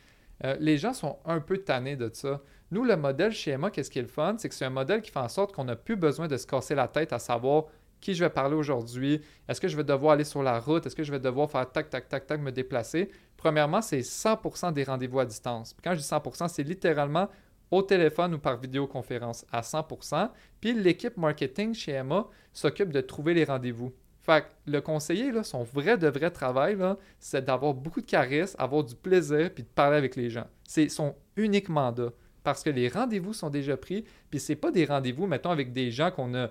Euh, 0.45 0.57
les 0.61 0.79
gens 0.79 0.93
sont 0.93 1.19
un 1.25 1.41
peu 1.41 1.59
tannés 1.59 1.97
de 1.97 2.11
ça. 2.13 2.43
Nous, 2.71 2.85
le 2.85 2.97
modèle 2.97 3.33
chez 3.33 3.53
Emma, 3.53 3.71
qu'est-ce 3.71 3.91
qui 3.91 3.99
est 3.99 4.03
le 4.03 4.09
fun? 4.09 4.37
C'est 4.39 4.49
que 4.49 4.55
c'est 4.55 4.65
un 4.65 4.71
modèle 4.71 5.03
qui 5.03 5.11
fait 5.11 5.19
en 5.19 5.29
sorte 5.29 5.53
qu'on 5.53 5.65
n'a 5.65 5.77
plus 5.77 5.97
besoin 5.97 6.29
de 6.29 6.37
se 6.37 6.47
casser 6.47 6.75
la 6.75 6.87
tête 6.87 7.13
à 7.13 7.19
savoir 7.19 7.65
qui 8.01 8.15
je 8.15 8.25
vais 8.25 8.31
parler 8.31 8.55
aujourd'hui, 8.55 9.21
est-ce 9.49 9.61
que 9.61 9.69
je 9.69 9.77
vais 9.77 9.85
devoir 9.85 10.13
aller 10.13 10.25
sur 10.25 10.43
la 10.43 10.59
route, 10.61 10.87
est-ce 10.87 10.97
que 10.97 11.03
je 11.03 11.13
vais 11.13 11.19
devoir 11.19 11.51
faire 11.51 11.71
tac, 11.71 11.91
tac, 11.91 12.09
tac, 12.09 12.27
tac, 12.27 12.41
me 12.41 12.53
déplacer? 12.53 13.11
Premièrement, 13.39 13.81
c'est 13.81 14.01
100% 14.01 14.73
des 14.73 14.85
rendez-vous 14.85 15.21
à 15.21 15.25
distance. 15.25 15.75
quand 15.83 15.95
je 15.95 16.01
dis 16.01 16.05
100%, 16.05 16.49
c'est 16.49 16.65
littéralement 16.65 17.29
au 17.71 17.83
téléphone 17.83 18.35
ou 18.35 18.39
par 18.39 18.59
vidéoconférence 18.59 19.47
à 19.53 19.61
100%. 19.61 20.31
Puis 20.61 20.75
l'équipe 20.75 21.17
marketing 21.17 21.73
chez 21.73 21.93
Emma 21.93 22.27
s'occupe 22.53 22.93
de 22.93 23.01
trouver 23.01 23.35
les 23.35 23.45
rendez-vous. 23.45 23.93
Fait 24.21 24.43
que 24.43 24.71
le 24.71 24.81
conseiller, 24.81 25.33
son 25.45 25.63
vrai 25.63 25.97
de 25.97 26.09
vrai 26.09 26.31
travail, 26.31 26.77
c'est 27.21 27.45
d'avoir 27.45 27.75
beaucoup 27.75 28.01
de 28.01 28.07
charisme, 28.07 28.57
avoir 28.59 28.83
du 28.83 28.97
plaisir, 28.97 29.51
puis 29.55 29.63
de 29.63 29.69
parler 29.69 29.97
avec 29.97 30.17
les 30.17 30.31
gens. 30.31 30.47
C'est 30.65 30.89
son 30.89 31.15
unique 31.37 31.69
mandat. 31.69 32.11
Parce 32.43 32.63
que 32.63 32.71
les 32.71 32.89
rendez-vous 32.89 33.35
sont 33.35 33.51
déjà 33.51 33.77
pris, 33.77 34.05
puis 34.31 34.41
c'est 34.41 34.57
pas 34.57 34.71
des 34.71 34.85
rendez-vous, 34.85 35.27
mettons, 35.27 35.51
avec 35.51 35.73
des 35.73 35.91
gens 35.91 36.11
qu'on 36.11 36.35
a 36.35 36.49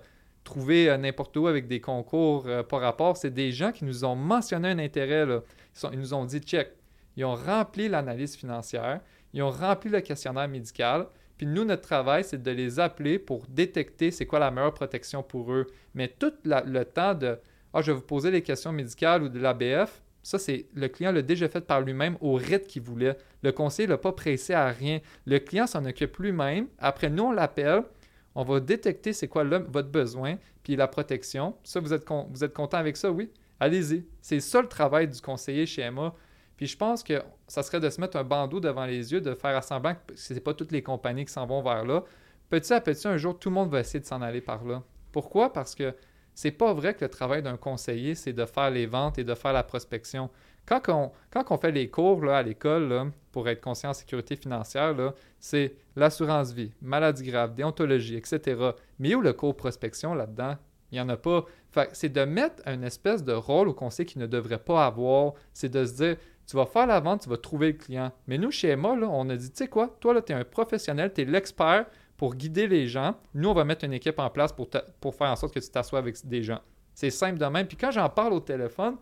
trouver 0.48 0.98
n'importe 0.98 1.36
où 1.36 1.48
avec 1.48 1.68
des 1.68 1.82
concours 1.82 2.46
euh, 2.48 2.64
par 2.64 2.80
rapport. 2.80 3.18
C'est 3.18 3.34
des 3.34 3.52
gens 3.52 3.72
qui 3.72 3.84
nous 3.84 4.06
ont 4.06 4.16
mentionné 4.16 4.70
un 4.70 4.80
intérêt. 4.80 5.26
Ils, 5.92 6.00
nous 6.00 6.14
ont 6.14 6.26
dit 6.26 6.40
check. 6.40 6.72
Ils 7.18 7.26
ont 7.26 7.36
rempli 7.36 7.90
l'analyse 7.90 8.36
financière, 8.36 9.02
ils 9.34 9.42
ont 9.42 9.50
rempli 9.50 9.90
le 9.90 10.02
questionnaire 10.02 10.48
médical. 10.48 11.08
Puis 11.38 11.46
nous, 11.46 11.66
notre 11.66 11.82
travail, 11.82 12.24
c'est 12.24 12.42
de 12.42 12.52
les 12.52 12.80
appeler 12.80 13.20
pour 13.20 13.46
détecter 13.48 14.10
c'est 14.12 14.26
quoi 14.26 14.40
la 14.40 14.50
meilleure 14.50 14.74
protection 14.74 15.22
pour 15.22 15.52
eux. 15.52 15.68
Mais 15.94 16.08
tout 16.08 16.34
le 16.44 16.84
temps 16.84 17.14
de 17.14 17.38
Ah, 17.74 17.82
je 17.82 17.92
vais 17.92 17.98
vous 17.98 18.04
poser 18.04 18.32
les 18.32 18.42
questions 18.42 18.72
médicales 18.72 19.24
ou 19.24 19.30
de 19.30 19.40
l'ABF, 19.40 20.02
ça, 20.28 20.38
c'est 20.38 20.66
le 20.74 20.90
client 20.90 21.14
l'a 21.14 21.22
déjà 21.22 21.48
fait 21.48 21.62
par 21.62 21.80
lui-même 21.80 22.18
au 22.20 22.34
rythme 22.34 22.68
qu'il 22.68 22.82
voulait. 22.82 23.18
Le 23.44 23.54
conseiller 23.54 23.88
ne 23.88 23.94
l'a 23.94 23.98
pas 23.98 24.12
pressé 24.12 24.54
à 24.54 24.68
rien. 24.68 25.00
Le 25.26 25.40
client 25.40 25.68
s'en 25.68 25.86
occupe 25.86 26.18
lui-même. 26.18 26.68
Après, 26.80 27.10
nous, 27.10 27.24
on 27.24 27.32
l'appelle. 27.32 27.84
On 28.40 28.44
va 28.44 28.60
détecter 28.60 29.14
c'est 29.14 29.28
quoi 29.28 29.44
votre 29.44 29.90
besoin, 29.90 30.38
puis 30.62 30.76
la 30.76 30.88
protection. 30.88 31.56
Ça, 31.64 31.80
vous 31.80 31.92
êtes, 31.92 32.08
vous 32.30 32.44
êtes 32.44 32.54
content 32.54 32.78
avec 32.78 32.96
ça, 32.96 33.10
oui? 33.10 33.32
Allez-y. 33.60 34.06
C'est 34.22 34.40
ça 34.42 34.62
le 34.62 34.68
travail 34.68 35.08
du 35.08 35.20
conseiller 35.20 35.66
chez 35.66 35.82
Emma. 35.82 36.14
Puis 36.56 36.68
je 36.68 36.78
pense 36.78 37.02
que 37.02 37.20
ça 37.48 37.64
serait 37.64 37.80
de 37.80 37.90
se 37.90 38.00
mettre 38.00 38.16
un 38.16 38.24
bandeau 38.24 38.60
devant 38.60 38.86
les 38.86 39.12
yeux, 39.12 39.22
de 39.22 39.34
faire 39.34 39.64
semblant 39.64 39.96
que 39.96 40.16
ce 40.16 40.36
n'est 40.36 40.40
pas 40.40 40.54
toutes 40.54 40.72
les 40.72 40.84
compagnies 40.84 41.26
qui 41.26 41.34
s'en 41.34 41.48
vont 41.48 41.64
vers 41.64 41.84
là. 41.84 42.04
Petit 42.52 42.76
à 42.76 42.80
petit, 42.80 43.08
un 43.08 43.18
jour, 43.18 43.40
tout 43.40 43.50
le 43.50 43.56
monde 43.56 43.72
va 43.72 43.80
essayer 43.80 44.00
de 44.00 44.06
s'en 44.06 44.22
aller 44.22 44.42
par 44.42 44.64
là. 44.64 44.84
Pourquoi? 45.12 45.52
Parce 45.52 45.74
que 45.74 45.96
c'est 46.36 46.52
pas 46.52 46.74
vrai 46.76 46.94
que 46.94 47.04
le 47.06 47.10
travail 47.10 47.42
d'un 47.42 47.58
conseiller, 47.58 48.14
c'est 48.14 48.34
de 48.34 48.46
faire 48.46 48.70
les 48.70 48.86
ventes 48.86 49.18
et 49.18 49.24
de 49.24 49.34
faire 49.34 49.54
la 49.54 49.64
prospection. 49.64 50.30
Quand 50.68 51.12
on, 51.50 51.58
fait 51.58 51.72
les 51.72 51.90
cours 51.90 52.30
à 52.30 52.44
l'école 52.44 53.12
pour 53.32 53.48
être 53.48 53.62
conscient 53.62 53.92
en 53.92 53.94
sécurité 53.94 54.36
financière, 54.36 54.94
c'est 55.40 55.76
l'assurance 55.96 56.52
vie, 56.52 56.74
maladie 56.82 57.24
grave, 57.24 57.56
déontologie, 57.56 58.18
etc. 58.18 58.72
Mais 59.00 59.16
où 59.16 59.22
le 59.22 59.32
cours 59.32 59.56
prospection 59.56 60.14
là-dedans? 60.14 60.58
Il 60.92 60.96
n'y 60.96 61.02
en 61.02 61.10
a 61.10 61.18
pas. 61.18 61.46
c'est 61.94 62.10
de 62.10 62.24
mettre 62.26 62.62
un 62.66 62.82
espèce 62.82 63.24
de 63.24 63.34
rôle 63.34 63.70
au 63.70 63.74
conseiller 63.74 64.06
qui 64.06 64.20
ne 64.20 64.28
devrait 64.28 64.58
pas 64.58 64.86
avoir. 64.86 65.34
C'est 65.54 65.70
de 65.70 65.86
se 65.86 65.94
dire, 65.94 66.18
tu 66.46 66.56
vas 66.56 66.66
faire 66.66 66.88
la 66.88 67.00
vente, 67.00 67.22
tu 67.22 67.30
vas 67.30 67.38
trouver 67.38 67.68
le 67.68 67.78
client. 67.78 68.12
Mais 68.28 68.38
nous, 68.38 68.52
chez 68.52 68.70
Emma, 68.70 68.90
on 68.90 69.30
a 69.30 69.36
dit, 69.36 69.50
tu 69.50 69.58
sais 69.58 69.68
quoi, 69.68 69.96
toi, 70.00 70.22
tu 70.22 70.34
es 70.34 70.36
un 70.36 70.44
professionnel, 70.44 71.12
tu 71.14 71.22
es 71.22 71.26
l'expert 71.26 71.86
pour 72.18 72.36
guider 72.36 72.68
les 72.68 72.88
gens. 72.88 73.16
Nous, 73.34 73.48
on 73.48 73.54
va 73.54 73.64
mettre 73.64 73.86
une 73.86 73.94
équipe 73.94 74.20
en 74.20 74.30
place 74.30 74.52
pour, 74.52 74.70
pour 75.00 75.16
faire 75.16 75.30
en 75.30 75.36
sorte 75.36 75.54
que 75.54 75.60
tu 75.60 75.70
t'assoies 75.70 76.00
avec 76.00 76.26
des 76.26 76.44
gens. 76.44 76.60
C'est 76.94 77.10
simple 77.10 77.38
de 77.38 77.46
même. 77.46 77.68
Puis 77.68 77.78
quand 77.78 77.92
j'en 77.92 78.10
parle 78.10 78.34
au 78.34 78.40
téléphone, 78.40 78.98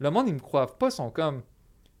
le 0.00 0.10
monde, 0.10 0.28
ils 0.28 0.34
me 0.34 0.40
croient 0.40 0.78
pas, 0.78 0.88
ils 0.88 0.92
sont 0.92 1.10
comme. 1.10 1.42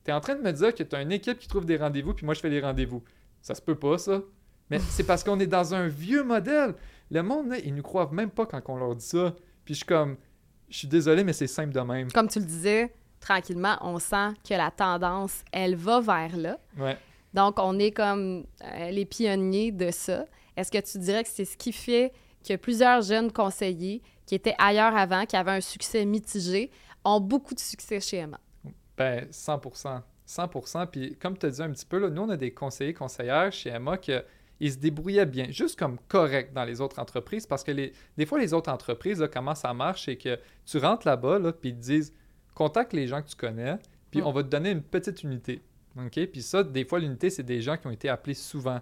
Tu 0.04 0.10
es 0.10 0.14
en 0.14 0.20
train 0.20 0.34
de 0.34 0.40
me 0.40 0.52
dire 0.52 0.74
que 0.74 0.82
tu 0.82 0.96
as 0.96 1.02
une 1.02 1.12
équipe 1.12 1.38
qui 1.38 1.46
trouve 1.46 1.66
des 1.66 1.76
rendez-vous, 1.76 2.14
puis 2.14 2.24
moi, 2.24 2.34
je 2.34 2.40
fais 2.40 2.50
des 2.50 2.60
rendez-vous. 2.60 3.02
Ça 3.42 3.54
se 3.54 3.62
peut 3.62 3.74
pas, 3.74 3.98
ça. 3.98 4.22
Mais 4.70 4.78
c'est 4.78 5.04
parce 5.04 5.22
qu'on 5.22 5.38
est 5.40 5.46
dans 5.46 5.74
un 5.74 5.88
vieux 5.88 6.24
modèle. 6.24 6.74
Le 7.10 7.22
monde, 7.22 7.48
là, 7.48 7.58
ils 7.58 7.74
nous 7.74 7.82
croient 7.82 8.08
même 8.12 8.30
pas 8.30 8.46
quand 8.46 8.60
on 8.68 8.76
leur 8.76 8.96
dit 8.96 9.04
ça. 9.04 9.34
Puis 9.64 9.74
je 9.74 9.78
suis 9.78 9.86
comme, 9.86 10.16
je 10.68 10.78
suis 10.78 10.88
désolé, 10.88 11.24
mais 11.24 11.32
c'est 11.32 11.46
simple 11.46 11.72
de 11.72 11.80
même. 11.80 12.10
Comme 12.12 12.28
tu 12.28 12.38
le 12.38 12.44
disais, 12.44 12.94
tranquillement, 13.20 13.76
on 13.82 13.98
sent 13.98 14.30
que 14.48 14.54
la 14.54 14.70
tendance, 14.70 15.42
elle 15.52 15.76
va 15.76 16.00
vers 16.00 16.36
là. 16.36 16.58
Ouais. 16.78 16.96
Donc, 17.34 17.58
on 17.58 17.78
est 17.78 17.90
comme 17.90 18.44
euh, 18.64 18.90
les 18.90 19.04
pionniers 19.04 19.72
de 19.72 19.90
ça. 19.90 20.24
Est-ce 20.56 20.70
que 20.70 20.78
tu 20.78 20.98
dirais 20.98 21.22
que 21.22 21.30
c'est 21.30 21.44
ce 21.44 21.56
qui 21.56 21.72
fait 21.72 22.12
que 22.46 22.56
plusieurs 22.56 23.02
jeunes 23.02 23.30
conseillers 23.30 24.02
qui 24.24 24.34
étaient 24.34 24.54
ailleurs 24.58 24.96
avant, 24.96 25.26
qui 25.26 25.36
avaient 25.36 25.50
un 25.50 25.60
succès 25.60 26.04
mitigé, 26.04 26.70
ont 27.04 27.20
beaucoup 27.20 27.54
de 27.54 27.60
succès 27.60 28.00
chez 28.00 28.18
Emma. 28.18 28.40
Ben, 28.96 29.26
100% 29.30 30.02
100% 30.30 30.86
Puis, 30.86 31.16
comme 31.16 31.36
tu 31.36 31.46
as 31.46 31.50
dit 31.50 31.62
un 31.62 31.70
petit 31.70 31.86
peu, 31.86 31.98
là, 31.98 32.08
nous, 32.08 32.22
on 32.22 32.28
a 32.28 32.36
des 32.36 32.52
conseillers, 32.52 32.94
conseillères 32.94 33.52
chez 33.52 33.70
Emma 33.70 33.98
qui 33.98 34.12
ils 34.60 34.72
se 34.72 34.78
débrouillaient 34.78 35.26
bien, 35.26 35.50
juste 35.50 35.78
comme 35.78 35.96
correct 36.06 36.52
dans 36.52 36.64
les 36.64 36.82
autres 36.82 36.98
entreprises, 36.98 37.46
parce 37.46 37.64
que 37.64 37.72
les, 37.72 37.94
des 38.18 38.26
fois, 38.26 38.38
les 38.38 38.52
autres 38.52 38.70
entreprises, 38.70 39.26
comment 39.32 39.54
ça 39.54 39.72
marche, 39.72 40.04
c'est 40.04 40.16
que 40.16 40.38
tu 40.66 40.76
rentres 40.76 41.06
là-bas, 41.06 41.38
là, 41.38 41.52
puis 41.52 41.70
ils 41.70 41.76
te 41.76 41.80
disent 41.80 42.14
contacte 42.54 42.92
les 42.92 43.06
gens 43.06 43.22
que 43.22 43.28
tu 43.28 43.36
connais, 43.36 43.78
puis 44.10 44.22
on 44.22 44.32
va 44.32 44.42
te 44.42 44.48
donner 44.48 44.70
une 44.70 44.82
petite 44.82 45.22
unité. 45.22 45.62
OK? 45.96 46.26
Puis 46.26 46.42
ça, 46.42 46.62
des 46.62 46.84
fois, 46.84 46.98
l'unité, 46.98 47.30
c'est 47.30 47.42
des 47.42 47.62
gens 47.62 47.78
qui 47.78 47.86
ont 47.86 47.90
été 47.90 48.10
appelés 48.10 48.34
souvent. 48.34 48.80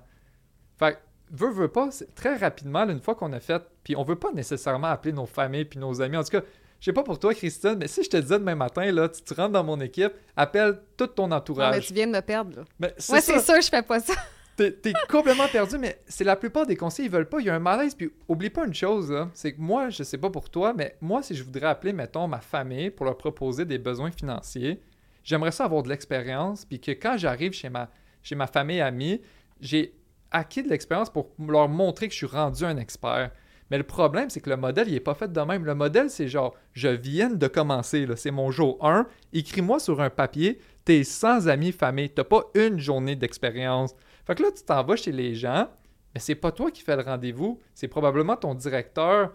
Fait 0.78 0.98
veut, 1.30 1.50
veut 1.50 1.68
pas, 1.68 1.90
très 2.16 2.36
rapidement, 2.36 2.88
une 2.88 3.00
fois 3.00 3.14
qu'on 3.14 3.32
a 3.32 3.40
fait, 3.40 3.62
puis 3.84 3.94
on 3.94 4.02
veut 4.02 4.16
pas 4.16 4.32
nécessairement 4.32 4.88
appeler 4.88 5.12
nos 5.12 5.26
familles 5.26 5.64
puis 5.64 5.78
nos 5.78 6.02
amis. 6.02 6.16
En 6.16 6.24
tout 6.24 6.30
cas, 6.30 6.42
je 6.80 6.84
sais 6.84 6.92
pas 6.92 7.02
pour 7.02 7.18
toi, 7.18 7.34
Christine, 7.34 7.76
mais 7.78 7.88
si 7.88 8.04
je 8.04 8.08
te 8.08 8.16
disais 8.16 8.38
demain 8.38 8.54
matin, 8.54 8.90
là, 8.92 9.08
tu, 9.08 9.34
rentres 9.34 9.52
dans 9.52 9.64
mon 9.64 9.80
équipe, 9.80 10.12
appelle 10.36 10.80
tout 10.96 11.08
ton 11.08 11.30
entourage. 11.32 11.74
mais 11.74 11.80
tu 11.80 11.92
viens 11.92 12.06
de 12.06 12.12
me 12.12 12.20
perdre, 12.20 12.58
là. 12.58 12.64
Mais 12.78 12.94
c'est 12.98 13.20
sûr, 13.20 13.60
je 13.60 13.68
fais 13.68 13.82
pas 13.82 14.00
ça. 14.00 14.14
T'es 14.56 14.76
es 14.86 14.92
complètement 15.08 15.46
perdu, 15.46 15.78
mais 15.78 16.00
c'est 16.08 16.24
la 16.24 16.34
plupart 16.34 16.66
des 16.66 16.76
conseils, 16.76 17.06
ils 17.06 17.10
veulent 17.10 17.28
pas. 17.28 17.38
Il 17.38 17.46
y 17.46 17.50
a 17.50 17.54
un 17.54 17.60
malaise. 17.60 17.94
Puis 17.94 18.10
oublie 18.26 18.50
pas 18.50 18.66
une 18.66 18.74
chose, 18.74 19.14
c'est 19.32 19.52
que 19.52 19.60
moi, 19.60 19.88
je 19.88 20.02
sais 20.02 20.18
pas 20.18 20.30
pour 20.30 20.50
toi, 20.50 20.74
mais 20.76 20.96
moi, 21.00 21.22
si 21.22 21.36
je 21.36 21.44
voudrais 21.44 21.66
appeler, 21.66 21.92
mettons, 21.92 22.26
ma 22.26 22.40
famille 22.40 22.90
pour 22.90 23.06
leur 23.06 23.16
proposer 23.16 23.64
des 23.64 23.78
besoins 23.78 24.10
financiers, 24.10 24.82
j'aimerais 25.22 25.52
ça 25.52 25.64
avoir 25.64 25.84
de 25.84 25.88
l'expérience. 25.88 26.64
Puis 26.64 26.80
que 26.80 26.90
quand 26.90 27.16
j'arrive 27.16 27.52
chez 27.52 27.68
ma, 27.68 27.88
chez 28.20 28.34
ma 28.34 28.48
famille 28.48 28.80
amie, 28.80 29.20
j'ai 29.60 29.94
acquis 30.32 30.64
de 30.64 30.68
l'expérience 30.68 31.10
pour 31.10 31.30
leur 31.38 31.68
montrer 31.68 32.08
que 32.08 32.12
je 32.12 32.18
suis 32.18 32.26
rendu 32.26 32.64
un 32.64 32.78
expert. 32.78 33.30
Mais 33.70 33.78
le 33.78 33.84
problème, 33.84 34.30
c'est 34.30 34.40
que 34.40 34.50
le 34.50 34.56
modèle, 34.56 34.88
il 34.88 34.94
n'est 34.94 35.00
pas 35.00 35.14
fait 35.14 35.32
de 35.32 35.40
même. 35.40 35.64
Le 35.64 35.74
modèle, 35.74 36.10
c'est 36.10 36.28
genre, 36.28 36.54
je 36.72 36.88
viens 36.88 37.30
de 37.30 37.46
commencer, 37.46 38.06
c'est 38.16 38.30
mon 38.30 38.50
jour 38.50 38.78
1, 38.80 39.06
écris-moi 39.32 39.78
sur 39.78 40.00
un 40.00 40.10
papier, 40.10 40.58
t'es 40.84 41.04
sans 41.04 41.48
amis, 41.48 41.72
famille, 41.72 42.10
t'as 42.10 42.24
pas 42.24 42.44
une 42.54 42.78
journée 42.78 43.16
d'expérience. 43.16 43.94
Fait 44.26 44.34
que 44.34 44.42
là, 44.42 44.50
tu 44.54 44.62
t'en 44.62 44.82
vas 44.82 44.96
chez 44.96 45.12
les 45.12 45.34
gens, 45.34 45.68
mais 46.14 46.20
c'est 46.20 46.34
pas 46.34 46.52
toi 46.52 46.70
qui 46.70 46.82
fais 46.82 46.96
le 46.96 47.02
rendez-vous, 47.02 47.60
c'est 47.74 47.88
probablement 47.88 48.36
ton 48.36 48.54
directeur, 48.54 49.32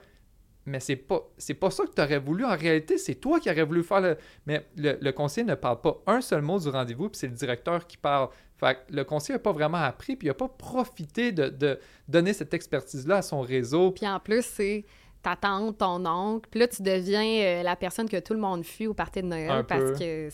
mais 0.66 0.80
c'est 0.80 0.96
pas 0.96 1.22
c'est 1.38 1.54
pas 1.54 1.70
ça 1.70 1.86
que 1.86 1.92
tu 1.94 2.02
aurais 2.02 2.20
voulu. 2.20 2.46
En 2.46 2.56
réalité, 2.56 2.98
c'est 2.98 3.16
toi 3.16 3.40
qui 3.40 3.50
aurais 3.50 3.64
voulu 3.64 3.84
faire 3.84 4.02
le. 4.02 4.18
Mais 4.46 4.66
le, 4.78 5.12
conseiller 5.12 5.46
ne 5.46 5.56
parle 5.56 5.82
pas 5.82 6.02
un 6.08 6.22
seul 6.22 6.42
mot 6.42 6.60
du 6.60 6.70
rendez-vous, 6.70 7.10
puis 7.10 7.20
c'est 7.20 7.28
le 7.28 7.34
directeur 7.34 7.86
qui 7.86 7.98
parle. 7.98 8.30
Fait 8.58 8.76
que 8.76 8.94
le 8.94 9.04
conseiller 9.04 9.36
n'a 9.36 9.40
pas 9.40 9.52
vraiment 9.52 9.80
appris, 9.80 10.16
puis 10.16 10.28
il 10.28 10.30
n'a 10.30 10.36
pas 10.36 10.48
profité 10.48 11.32
de, 11.32 11.80
donner 12.08 12.34
cette 12.34 12.54
expertise-là 12.54 13.18
à 13.18 13.22
son 13.22 13.42
réseau. 13.42 13.92
Puis 13.92 14.08
en 14.08 14.20
plus, 14.20 14.44
c'est 14.46 14.86
ta 15.22 15.36
tante, 15.36 15.78
ton 15.78 16.06
oncle, 16.06 16.50
puis 16.50 16.60
là, 16.60 16.68
tu 16.68 16.82
deviens 16.82 17.24
euh, 17.24 17.64
la 17.64 17.78
personne 17.78 18.10
que 18.10 18.20
tout 18.20 18.34
le 18.34 18.42
monde 18.42 18.66
fuit 18.66 18.88
au 18.88 18.94
party 18.94 19.22
de 19.22 19.28
Noël 19.28 19.64
parce 19.64 19.98
que... 19.98 20.28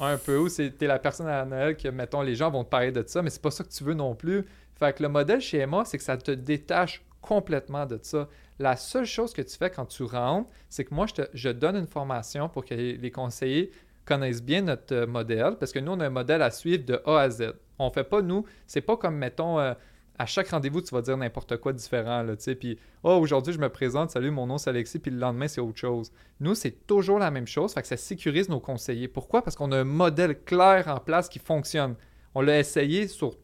Un 0.00 0.18
peu, 0.18 0.36
ou 0.36 0.48
t'es 0.48 0.86
la 0.86 0.98
personne 0.98 1.28
à 1.28 1.44
Noël 1.44 1.76
que, 1.76 1.86
mettons, 1.88 2.22
les 2.22 2.34
gens 2.34 2.50
vont 2.50 2.64
te 2.64 2.68
parler 2.68 2.90
de 2.90 3.04
ça, 3.06 3.22
mais 3.22 3.30
c'est 3.30 3.40
pas 3.40 3.52
ça 3.52 3.62
que 3.62 3.68
tu 3.68 3.84
veux 3.84 3.94
non 3.94 4.16
plus. 4.16 4.44
Fait 4.74 4.96
que 4.96 5.02
le 5.04 5.08
modèle 5.08 5.40
chez 5.40 5.58
Emma, 5.58 5.84
c'est 5.84 5.96
que 5.96 6.02
ça 6.02 6.16
te 6.16 6.32
détache 6.32 7.04
complètement 7.22 7.86
de 7.86 7.98
ça. 8.02 8.28
La 8.58 8.76
seule 8.76 9.06
chose 9.06 9.32
que 9.32 9.40
tu 9.40 9.56
fais 9.56 9.70
quand 9.70 9.86
tu 9.86 10.02
rentres, 10.02 10.50
c'est 10.68 10.84
que 10.84 10.94
moi, 10.94 11.06
je, 11.32 11.48
donne 11.48 11.76
une 11.76 11.86
formation 11.86 12.48
pour 12.48 12.64
que 12.64 12.74
les, 12.74 13.10
conseillers 13.10 13.70
connaissent 14.04 14.42
bien 14.42 14.62
notre 14.62 14.94
euh, 14.94 15.06
modèle, 15.06 15.56
parce 15.58 15.72
que 15.72 15.78
nous, 15.78 15.92
on 15.92 16.00
a 16.00 16.06
un 16.06 16.10
modèle 16.10 16.42
à 16.42 16.50
suivre 16.50 16.84
de 16.84 17.00
A 17.06 17.20
à 17.20 17.30
Z. 17.30 17.54
On 17.78 17.90
fait 17.90 18.04
pas, 18.04 18.20
nous, 18.20 18.44
c'est 18.66 18.80
pas 18.80 18.96
comme, 18.96 19.16
mettons, 19.16 19.60
euh, 19.60 19.74
à 20.18 20.26
chaque 20.26 20.48
rendez-vous, 20.48 20.82
tu 20.82 20.94
vas 20.94 21.02
dire 21.02 21.16
n'importe 21.16 21.56
quoi 21.56 21.72
différent, 21.72 22.24
tu 22.26 22.34
sais, 22.38 22.54
puis 22.54 22.78
«Oh, 23.02 23.14
aujourd'hui, 23.14 23.52
je 23.52 23.58
me 23.58 23.68
présente, 23.68 24.10
salut, 24.10 24.30
mon 24.30 24.46
nom, 24.46 24.58
c'est 24.58 24.70
Alexis», 24.70 24.98
puis 25.00 25.10
le 25.10 25.18
lendemain, 25.18 25.48
c'est 25.48 25.60
autre 25.60 25.78
chose. 25.78 26.12
Nous, 26.40 26.54
c'est 26.54 26.86
toujours 26.86 27.18
la 27.18 27.30
même 27.30 27.46
chose, 27.46 27.72
fait 27.72 27.82
que 27.82 27.88
ça 27.88 27.96
sécurise 27.96 28.48
nos 28.48 28.60
conseillers. 28.60 29.08
Pourquoi? 29.08 29.42
Parce 29.42 29.56
qu'on 29.56 29.72
a 29.72 29.78
un 29.78 29.84
modèle 29.84 30.40
clair 30.44 30.88
en 30.88 30.98
place 30.98 31.28
qui 31.28 31.38
fonctionne. 31.38 31.94
On 32.34 32.40
l'a 32.40 32.58
essayé 32.58 33.08
sur, 33.08 33.34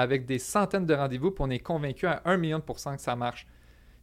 avec 0.00 0.26
des 0.26 0.38
centaines 0.38 0.86
de 0.86 0.94
rendez-vous, 0.94 1.30
puis 1.30 1.44
on 1.46 1.50
est 1.50 1.58
convaincu 1.58 2.06
à 2.06 2.22
un 2.24 2.36
million 2.36 2.58
de 2.58 2.64
pourcents 2.64 2.94
que 2.94 3.02
ça 3.02 3.16
marche 3.16 3.46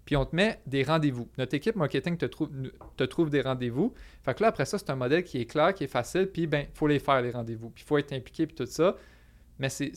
puis 0.06 0.16
on 0.16 0.26
te 0.26 0.36
met 0.36 0.60
des 0.68 0.84
rendez-vous. 0.84 1.28
Notre 1.38 1.56
équipe 1.56 1.76
marketing 1.76 2.16
te 2.18 2.26
trouve, 2.26 2.50
te 2.96 3.04
trouve 3.04 3.30
des 3.32 3.42
rendez-vous. 3.42 3.94
Fait 4.24 4.36
que 4.36 4.44
là, 4.44 4.50
après 4.50 4.66
ça, 4.66 4.78
c'est 4.78 4.90
un 4.92 4.96
modèle 4.96 5.24
qui 5.24 5.42
est 5.42 5.46
clair, 5.46 5.74
qui 5.74 5.84
est 5.84 5.88
facile, 5.88 6.28
puis 6.28 6.46
ben, 6.46 6.68
faut 6.74 6.88
les 6.88 7.00
faire, 7.00 7.22
les 7.22 7.32
rendez-vous. 7.32 7.72
Puis 7.72 7.84
il 7.84 7.88
faut 7.88 7.98
être 7.98 8.14
impliqué, 8.14 8.46
puis 8.46 8.56
tout 8.56 8.68
ça. 8.68 8.96
Mais 9.58 9.70
c'est, 9.70 9.94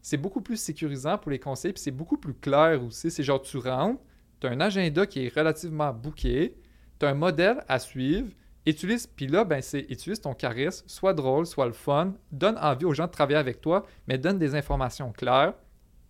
c'est 0.00 0.16
beaucoup 0.16 0.40
plus 0.40 0.56
sécurisant 0.56 1.18
pour 1.18 1.32
les 1.32 1.40
conseils, 1.40 1.72
puis 1.72 1.82
c'est 1.82 1.90
beaucoup 1.90 2.18
plus 2.18 2.34
clair 2.34 2.82
aussi. 2.84 3.10
C'est 3.10 3.24
genre, 3.24 3.42
tu 3.42 3.58
rentres, 3.58 4.00
tu 4.40 4.46
as 4.46 4.50
un 4.50 4.60
agenda 4.60 5.04
qui 5.06 5.26
est 5.26 5.34
relativement 5.36 5.92
bouqué, 5.92 6.54
tu 7.00 7.06
as 7.06 7.10
un 7.10 7.14
modèle 7.14 7.64
à 7.66 7.80
suivre, 7.80 8.28
utilise, 8.66 9.06
puis 9.06 9.26
là, 9.26 9.44
ben, 9.44 9.62
c'est 9.62 9.86
utilise 9.88 10.20
ton 10.20 10.34
charisme, 10.34 10.84
soit 10.88 11.14
drôle, 11.14 11.46
soit 11.46 11.66
le 11.66 11.72
fun, 11.72 12.14
donne 12.30 12.58
envie 12.58 12.84
aux 12.84 12.94
gens 12.94 13.06
de 13.06 13.12
travailler 13.12 13.38
avec 13.38 13.60
toi, 13.60 13.86
mais 14.06 14.18
donne 14.18 14.38
des 14.38 14.54
informations 14.54 15.12
claires, 15.12 15.54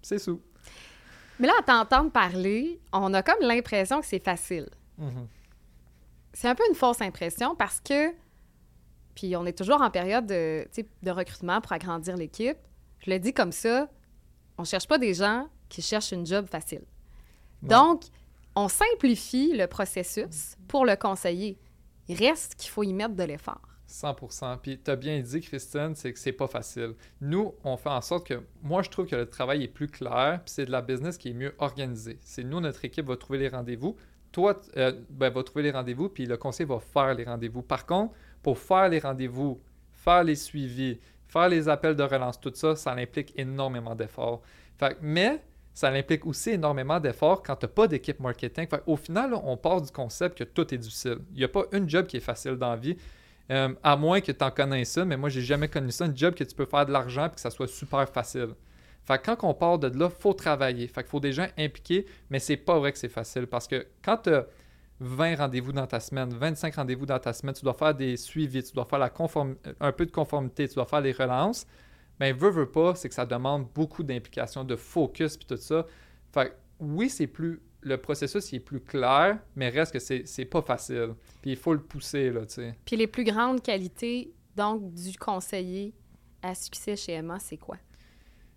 c'est 0.03 0.19
sous. 0.19 0.41
Mais 1.39 1.47
là, 1.47 1.55
à 1.59 1.63
t'entendre 1.63 2.11
parler, 2.11 2.81
on 2.93 3.15
a 3.15 3.23
comme 3.23 3.41
l'impression 3.41 4.01
que 4.01 4.07
c'est 4.07 4.23
facile. 4.23 4.69
Mm-hmm. 5.01 5.27
C'est 6.33 6.49
un 6.49 6.55
peu 6.55 6.65
une 6.69 6.75
fausse 6.75 7.01
impression 7.01 7.55
parce 7.57 7.81
que, 7.81 8.11
puis 9.15 9.35
on 9.37 9.47
est 9.47 9.57
toujours 9.57 9.81
en 9.81 9.91
période 9.91 10.27
de, 10.27 10.67
de 11.03 11.11
recrutement 11.11 11.61
pour 11.61 11.73
agrandir 11.73 12.17
l'équipe. 12.17 12.59
Je 12.99 13.11
le 13.11 13.19
dis 13.19 13.33
comme 13.33 13.53
ça, 13.53 13.89
on 14.59 14.65
cherche 14.65 14.87
pas 14.87 14.99
des 14.99 15.15
gens 15.15 15.49
qui 15.69 15.83
cherchent 15.83 16.13
une 16.13 16.27
job 16.27 16.47
facile. 16.47 16.83
Donc, 17.63 18.05
on 18.55 18.69
simplifie 18.69 19.53
le 19.57 19.67
processus 19.67 20.57
pour 20.69 20.85
le 20.85 20.97
conseiller. 20.97 21.59
Reste 22.13 22.57
qu'il 22.57 22.71
faut 22.71 22.83
y 22.83 22.93
mettre 22.93 23.15
de 23.15 23.25
l'effort. 23.25 23.63
100% 23.91 24.59
Puis 24.63 24.79
tu 24.83 24.91
as 24.91 24.97
bien 24.97 25.21
dit, 25.21 25.41
Christine, 25.41 25.95
c'est 25.95 26.13
que 26.13 26.19
c'est 26.19 26.33
pas 26.33 26.47
facile. 26.47 26.95
Nous, 27.21 27.55
on 27.65 27.77
fait 27.77 27.89
en 27.89 28.01
sorte 28.01 28.27
que, 28.27 28.43
moi, 28.63 28.83
je 28.83 28.91
trouve 28.91 29.07
que 29.07 29.17
le 29.17 29.27
travail 29.29 29.65
est 29.65 29.69
plus 29.69 29.89
clair, 29.89 30.41
puis 30.45 30.53
c'est 30.55 30.67
de 30.67 30.71
la 30.71 30.83
business 30.83 31.19
qui 31.19 31.31
est 31.31 31.35
mieux 31.35 31.55
organisée. 31.59 32.19
C'est 32.23 32.45
nous, 32.45 32.61
notre 32.61 32.85
équipe 32.85 33.07
va 33.07 33.17
trouver 33.17 33.41
les 33.41 33.49
rendez-vous. 33.49 33.97
Toi, 34.33 34.61
euh, 34.77 34.93
ben, 35.11 35.31
va 35.31 35.43
trouver 35.43 35.65
les 35.65 35.73
rendez-vous, 35.73 36.09
puis 36.09 36.27
le 36.27 36.37
conseil 36.37 36.67
va 36.67 36.79
faire 36.79 37.15
les 37.15 37.25
rendez-vous. 37.25 37.63
Par 37.63 37.85
contre, 37.85 38.15
pour 38.43 38.59
faire 38.59 38.89
les 38.89 39.01
rendez-vous, 39.01 39.61
faire 39.93 40.23
les 40.23 40.37
suivis, 40.37 41.01
faire 41.27 41.49
les 41.49 41.69
appels 41.69 41.97
de 41.97 42.03
relance, 42.03 42.41
tout 42.41 42.53
ça, 42.55 42.77
ça 42.77 42.93
implique 42.93 43.33
énormément 43.37 43.95
d'efforts. 43.95 44.43
Mais 45.03 45.43
ça 45.81 45.89
implique 45.89 46.27
aussi 46.27 46.51
énormément 46.51 47.01
d'efforts 47.01 47.43
quand 47.43 47.57
tu 47.57 47.65
n'as 47.65 47.73
pas 47.73 47.89
d'équipe 47.89 48.21
marketing. 48.21 48.67
Au 48.87 48.97
final, 48.97 49.33
on 49.33 49.57
part 49.57 49.81
du 49.81 49.91
concept 49.91 50.37
que 50.37 50.45
tout 50.45 50.75
est 50.75 50.77
difficile. 50.77 51.21
Il 51.33 51.39
n'y 51.39 51.45
a 51.45 51.49
pas 51.49 51.65
une 51.73 51.89
job 51.89 52.07
qui 52.07 52.19
est 52.19 52.27
facile 52.33 52.57
dans 52.57 52.69
la 52.69 52.77
vie. 52.77 52.99
Euh, 53.51 53.73
à 53.83 53.97
moins 53.97 54.21
que 54.21 54.31
tu 54.31 54.45
en 54.45 54.51
connaisses 54.51 54.91
ça, 54.91 55.07
mais 55.07 55.17
moi, 55.17 55.31
j'ai 55.31 55.41
jamais 55.41 55.69
connu 55.69 55.91
ça. 55.91 56.05
Un 56.05 56.15
job 56.15 56.35
que 56.35 56.45
tu 56.45 56.55
peux 56.55 56.67
faire 56.67 56.85
de 56.85 56.93
l'argent 56.93 57.29
et 57.29 57.31
que 57.31 57.41
ça 57.41 57.51
soit 57.51 57.67
super 57.67 58.07
facile. 58.11 58.51
Quand 59.09 59.39
on 59.43 59.55
part 59.55 59.79
de 59.79 59.89
là, 59.99 60.11
faut 60.11 60.35
travailler. 60.35 60.87
Fait 60.87 61.01
qu'il 61.01 61.11
faut 61.11 61.19
des 61.19 61.33
gens 61.33 61.47
impliqués, 61.57 62.05
mais 62.29 62.41
c'est 62.41 62.59
pas 62.59 62.79
vrai 62.79 62.93
que 62.93 62.99
c'est 62.99 63.09
facile 63.09 63.47
parce 63.47 63.67
que 63.67 63.87
quand 64.05 64.19
tu 64.19 64.35
as 64.35 64.47
20 65.01 65.37
rendez-vous 65.37 65.73
dans 65.73 65.87
ta 65.87 65.99
semaine, 65.99 66.29
25 66.29 66.75
rendez-vous 66.75 67.07
dans 67.07 67.19
ta 67.19 67.33
semaine, 67.33 67.55
tu 67.55 67.65
dois 67.65 67.73
faire 67.73 67.95
des 67.95 68.19
suivis, 68.19 68.63
tu 68.63 68.75
dois 68.75 68.85
faire 68.85 68.99
la 68.99 69.11
un 69.81 69.93
peu 69.93 70.05
de 70.05 70.13
conformité, 70.13 70.69
tu 70.69 70.75
dois 70.75 70.85
faire 70.85 71.01
les 71.01 71.13
relances. 71.13 71.67
Mais 72.21 72.33
ben, 72.33 72.39
veut, 72.39 72.51
veut 72.51 72.71
pas, 72.71 72.95
c'est 72.95 73.09
que 73.09 73.15
ça 73.15 73.27
demande 73.27 73.67
beaucoup 73.75 74.03
d'implication, 74.03 74.63
de 74.63 74.77
focus 74.77 75.37
puis 75.37 75.47
tout 75.47 75.57
ça. 75.57 75.87
Fait 76.33 76.51
que 76.51 76.55
oui, 76.79 77.09
c'est 77.09 77.27
plus 77.27 77.61
le 77.83 77.97
processus 77.97 78.53
il 78.53 78.57
est 78.57 78.61
plus 78.61 78.81
clair, 78.81 79.39
mais 79.57 79.69
reste 79.69 79.93
que 79.93 79.99
c'est 79.99 80.45
pas 80.45 80.63
facile. 80.63 81.15
Puis 81.41 81.53
il 81.53 81.57
faut 81.57 81.73
le 81.73 81.81
pousser, 81.81 82.31
là, 82.31 82.45
tu 82.47 82.55
sais. 82.55 82.75
Puis 82.85 82.97
les 82.97 83.07
plus 83.07 83.25
grandes 83.25 83.63
qualités, 83.63 84.35
donc, 84.57 84.93
du 84.93 85.17
conseiller 85.17 85.95
à 86.43 86.55
succès 86.55 86.97
chez 86.97 87.13
Emma, 87.13 87.39
c'est 87.39 87.57
quoi? 87.57 87.77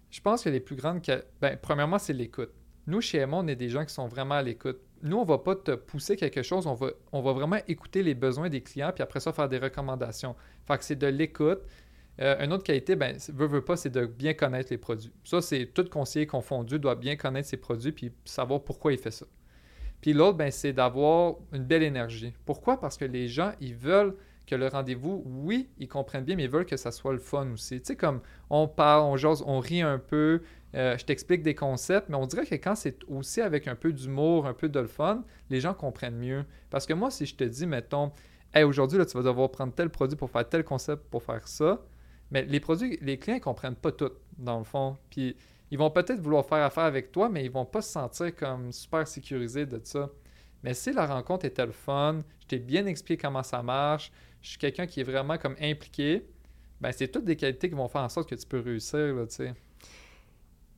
Je 0.09 0.21
pense 0.21 0.43
que 0.43 0.49
les 0.49 0.59
plus 0.59 0.75
grandes... 0.75 1.01
Ben, 1.41 1.57
premièrement, 1.61 1.99
c'est 1.99 2.13
l'écoute. 2.13 2.51
Nous, 2.85 3.01
chez 3.01 3.19
Emma, 3.19 3.37
on 3.37 3.47
est 3.47 3.55
des 3.55 3.69
gens 3.69 3.85
qui 3.85 3.93
sont 3.93 4.07
vraiment 4.07 4.35
à 4.35 4.41
l'écoute. 4.41 4.79
Nous, 5.01 5.17
on 5.17 5.23
va 5.23 5.37
pas 5.37 5.55
te 5.55 5.71
pousser 5.71 6.15
quelque 6.15 6.43
chose, 6.43 6.67
on 6.67 6.73
va, 6.73 6.91
on 7.11 7.21
va 7.21 7.33
vraiment 7.33 7.59
écouter 7.67 8.03
les 8.03 8.13
besoins 8.13 8.49
des 8.49 8.61
clients, 8.61 8.91
puis 8.93 9.03
après 9.03 9.19
ça, 9.19 9.33
faire 9.33 9.49
des 9.49 9.57
recommandations. 9.57 10.35
Fait 10.65 10.77
que 10.77 10.83
c'est 10.83 10.95
de 10.95 11.07
l'écoute, 11.07 11.61
euh, 12.21 12.43
une 12.43 12.53
autre 12.53 12.63
qualité, 12.63 12.95
ben, 12.95 13.17
veut, 13.33 13.47
veut 13.47 13.63
pas, 13.63 13.75
c'est 13.75 13.89
de 13.89 14.05
bien 14.05 14.33
connaître 14.33 14.69
les 14.71 14.77
produits. 14.77 15.11
Ça, 15.23 15.41
c'est 15.41 15.65
tout 15.73 15.85
conseiller 15.85 16.27
confondu 16.27 16.77
doit 16.77 16.95
bien 16.95 17.15
connaître 17.15 17.47
ses 17.49 17.57
produits 17.57 17.91
puis 17.91 18.11
savoir 18.25 18.63
pourquoi 18.63 18.93
il 18.93 18.99
fait 18.99 19.11
ça. 19.11 19.25
Puis 20.01 20.13
l'autre, 20.13 20.37
ben, 20.37 20.51
c'est 20.51 20.73
d'avoir 20.73 21.35
une 21.53 21.63
belle 21.63 21.83
énergie. 21.83 22.33
Pourquoi? 22.45 22.79
Parce 22.79 22.97
que 22.97 23.05
les 23.05 23.27
gens, 23.27 23.53
ils 23.61 23.75
veulent 23.75 24.15
que 24.45 24.55
le 24.55 24.67
rendez-vous, 24.67 25.23
oui, 25.25 25.69
ils 25.77 25.87
comprennent 25.87 26.25
bien, 26.25 26.35
mais 26.35 26.43
ils 26.43 26.49
veulent 26.49 26.65
que 26.65 26.77
ça 26.77 26.91
soit 26.91 27.13
le 27.13 27.19
fun 27.19 27.49
aussi. 27.53 27.79
Tu 27.79 27.87
sais, 27.87 27.95
comme 27.95 28.21
on 28.49 28.67
parle, 28.67 29.03
on 29.03 29.15
jase, 29.15 29.41
on 29.45 29.59
rit 29.59 29.81
un 29.81 29.99
peu, 29.99 30.41
euh, 30.75 30.97
je 30.97 31.05
t'explique 31.05 31.43
des 31.43 31.55
concepts, 31.55 32.09
mais 32.09 32.15
on 32.15 32.25
dirait 32.25 32.45
que 32.45 32.55
quand 32.55 32.75
c'est 32.75 32.97
aussi 33.07 33.41
avec 33.41 33.67
un 33.67 33.75
peu 33.75 33.93
d'humour, 33.93 34.45
un 34.45 34.53
peu 34.53 34.67
de 34.69 34.79
le 34.79 34.87
fun, 34.87 35.23
les 35.49 35.61
gens 35.61 35.73
comprennent 35.73 36.17
mieux. 36.17 36.43
Parce 36.69 36.85
que 36.85 36.93
moi, 36.93 37.09
si 37.09 37.25
je 37.25 37.35
te 37.35 37.43
dis, 37.43 37.65
mettons, 37.65 38.11
hey, 38.53 38.63
aujourd'hui, 38.63 38.99
tu 39.05 39.17
vas 39.17 39.23
devoir 39.23 39.49
prendre 39.51 39.73
tel 39.73 39.89
produit 39.89 40.17
pour 40.17 40.29
faire 40.29 40.47
tel 40.47 40.63
concept 40.63 41.03
pour 41.09 41.23
faire 41.23 41.47
ça, 41.47 41.81
mais 42.33 42.43
les 42.45 42.59
produits, 42.59 42.97
les 43.01 43.19
clients 43.19 43.37
ne 43.37 43.41
comprennent 43.41 43.75
pas 43.75 43.91
tout, 43.91 44.11
dans 44.39 44.57
le 44.57 44.63
fond. 44.63 44.97
Puis 45.11 45.37
ils 45.69 45.77
vont 45.77 45.91
peut-être 45.91 46.19
vouloir 46.19 46.43
faire 46.43 46.63
affaire 46.65 46.85
avec 46.85 47.11
toi, 47.11 47.29
mais 47.29 47.45
ils 47.45 47.51
vont 47.51 47.65
pas 47.65 47.83
se 47.83 47.91
sentir 47.91 48.35
comme 48.35 48.71
super 48.71 49.07
sécurisés 49.07 49.67
de 49.67 49.79
ça. 49.83 50.09
Mais 50.63 50.73
si 50.73 50.91
la 50.91 51.05
rencontre 51.05 51.45
était 51.45 51.65
le 51.65 51.71
fun, 51.71 52.19
je 52.41 52.47
t'ai 52.47 52.57
bien 52.57 52.87
expliqué 52.87 53.21
comment 53.21 53.43
ça 53.43 53.61
marche, 53.61 54.11
je 54.41 54.49
suis 54.49 54.57
quelqu'un 54.57 54.87
qui 54.87 55.01
est 55.01 55.03
vraiment 55.03 55.37
comme 55.37 55.55
impliqué, 55.61 56.25
ben 56.81 56.91
c'est 56.91 57.07
toutes 57.07 57.25
des 57.25 57.35
qualités 57.35 57.69
qui 57.69 57.75
vont 57.75 57.87
faire 57.87 58.01
en 58.01 58.09
sorte 58.09 58.29
que 58.29 58.35
tu 58.35 58.47
peux 58.47 58.59
réussir, 58.59 59.13
là, 59.13 59.27
tu 59.27 59.35
sais. 59.35 59.53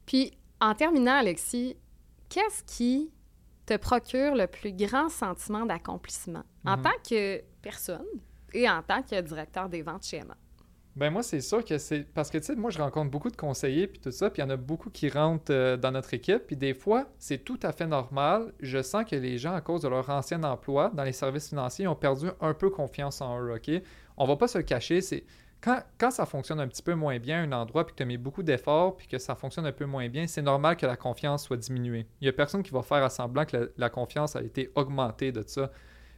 Puis, 0.05 0.37
en 0.59 0.75
terminant, 0.75 1.17
Alexis, 1.17 1.77
qu'est-ce 2.27 2.63
qui 2.63 3.11
te 3.65 3.77
procure 3.77 4.35
le 4.35 4.47
plus 4.47 4.73
grand 4.73 5.09
sentiment 5.09 5.65
d'accomplissement? 5.65 6.43
En 6.65 6.77
mhm. 6.77 6.83
tant 6.83 7.09
que 7.09 7.41
personne 7.61 8.05
et 8.53 8.69
en 8.69 8.83
tant 8.83 9.01
que 9.01 9.19
directeur 9.21 9.69
des 9.69 9.81
ventes 9.81 10.05
chez 10.05 10.17
Emma? 10.17 10.35
Ben 10.95 11.09
moi, 11.09 11.23
c'est 11.23 11.41
sûr 11.41 11.65
que 11.65 11.77
c'est... 11.77 12.05
Parce 12.13 12.29
que, 12.29 12.37
tu 12.37 12.45
sais, 12.45 12.55
moi, 12.55 12.71
je 12.71 12.77
rencontre 12.77 13.11
beaucoup 13.11 13.29
de 13.29 13.35
conseillers, 13.35 13.87
puis 13.87 13.99
tout 13.99 14.11
ça, 14.11 14.29
puis 14.29 14.41
il 14.41 14.45
y 14.45 14.47
en 14.47 14.49
a 14.49 14.55
beaucoup 14.55 14.89
qui 14.89 15.09
rentrent 15.09 15.51
euh, 15.51 15.75
dans 15.75 15.91
notre 15.91 16.13
équipe, 16.13 16.47
puis 16.47 16.55
des 16.55 16.73
fois, 16.73 17.09
c'est 17.19 17.39
tout 17.43 17.59
à 17.63 17.73
fait 17.73 17.85
normal. 17.85 18.53
Je 18.61 18.81
sens 18.81 19.03
que 19.03 19.17
les 19.17 19.37
gens, 19.37 19.53
à 19.53 19.59
cause 19.59 19.81
de 19.81 19.89
leur 19.89 20.09
ancien 20.09 20.41
emploi 20.43 20.91
dans 20.93 21.03
les 21.03 21.11
services 21.11 21.49
financiers, 21.49 21.85
ont 21.87 21.95
perdu 21.95 22.27
un 22.39 22.53
peu 22.53 22.69
confiance 22.69 23.19
en 23.19 23.41
eux, 23.41 23.55
OK? 23.55 23.69
On 24.15 24.25
va 24.25 24.37
pas 24.37 24.47
se 24.47 24.57
le 24.57 24.63
cacher, 24.63 25.01
c'est... 25.01 25.25
Quand, 25.59 25.81
quand, 25.97 26.11
ça 26.11 26.25
fonctionne 26.25 26.59
un 26.59 26.67
petit 26.67 26.83
peu 26.83 26.93
moins 26.93 27.17
bien 27.17 27.43
un 27.43 27.51
endroit, 27.51 27.85
puis 27.85 27.93
que 27.93 27.97
tu 27.97 28.03
as 28.03 28.05
mis 28.05 28.17
beaucoup 28.17 28.43
d'efforts, 28.43 28.95
puis 28.95 29.07
que 29.07 29.17
ça 29.17 29.35
fonctionne 29.35 29.65
un 29.65 29.71
peu 29.71 29.85
moins 29.85 30.07
bien, 30.07 30.27
c'est 30.27 30.43
normal 30.43 30.77
que 30.77 30.85
la 30.85 30.95
confiance 30.95 31.43
soit 31.43 31.57
diminuée. 31.57 32.05
Il 32.21 32.25
n'y 32.25 32.29
a 32.29 32.33
personne 32.33 32.61
qui 32.63 32.71
va 32.71 32.83
faire 32.83 33.03
à 33.03 33.09
semblant 33.09 33.45
que 33.45 33.57
la, 33.57 33.65
la 33.75 33.89
confiance 33.89 34.35
a 34.35 34.43
été 34.43 34.69
augmentée 34.75 35.31
de 35.31 35.43
ça. 35.45 35.71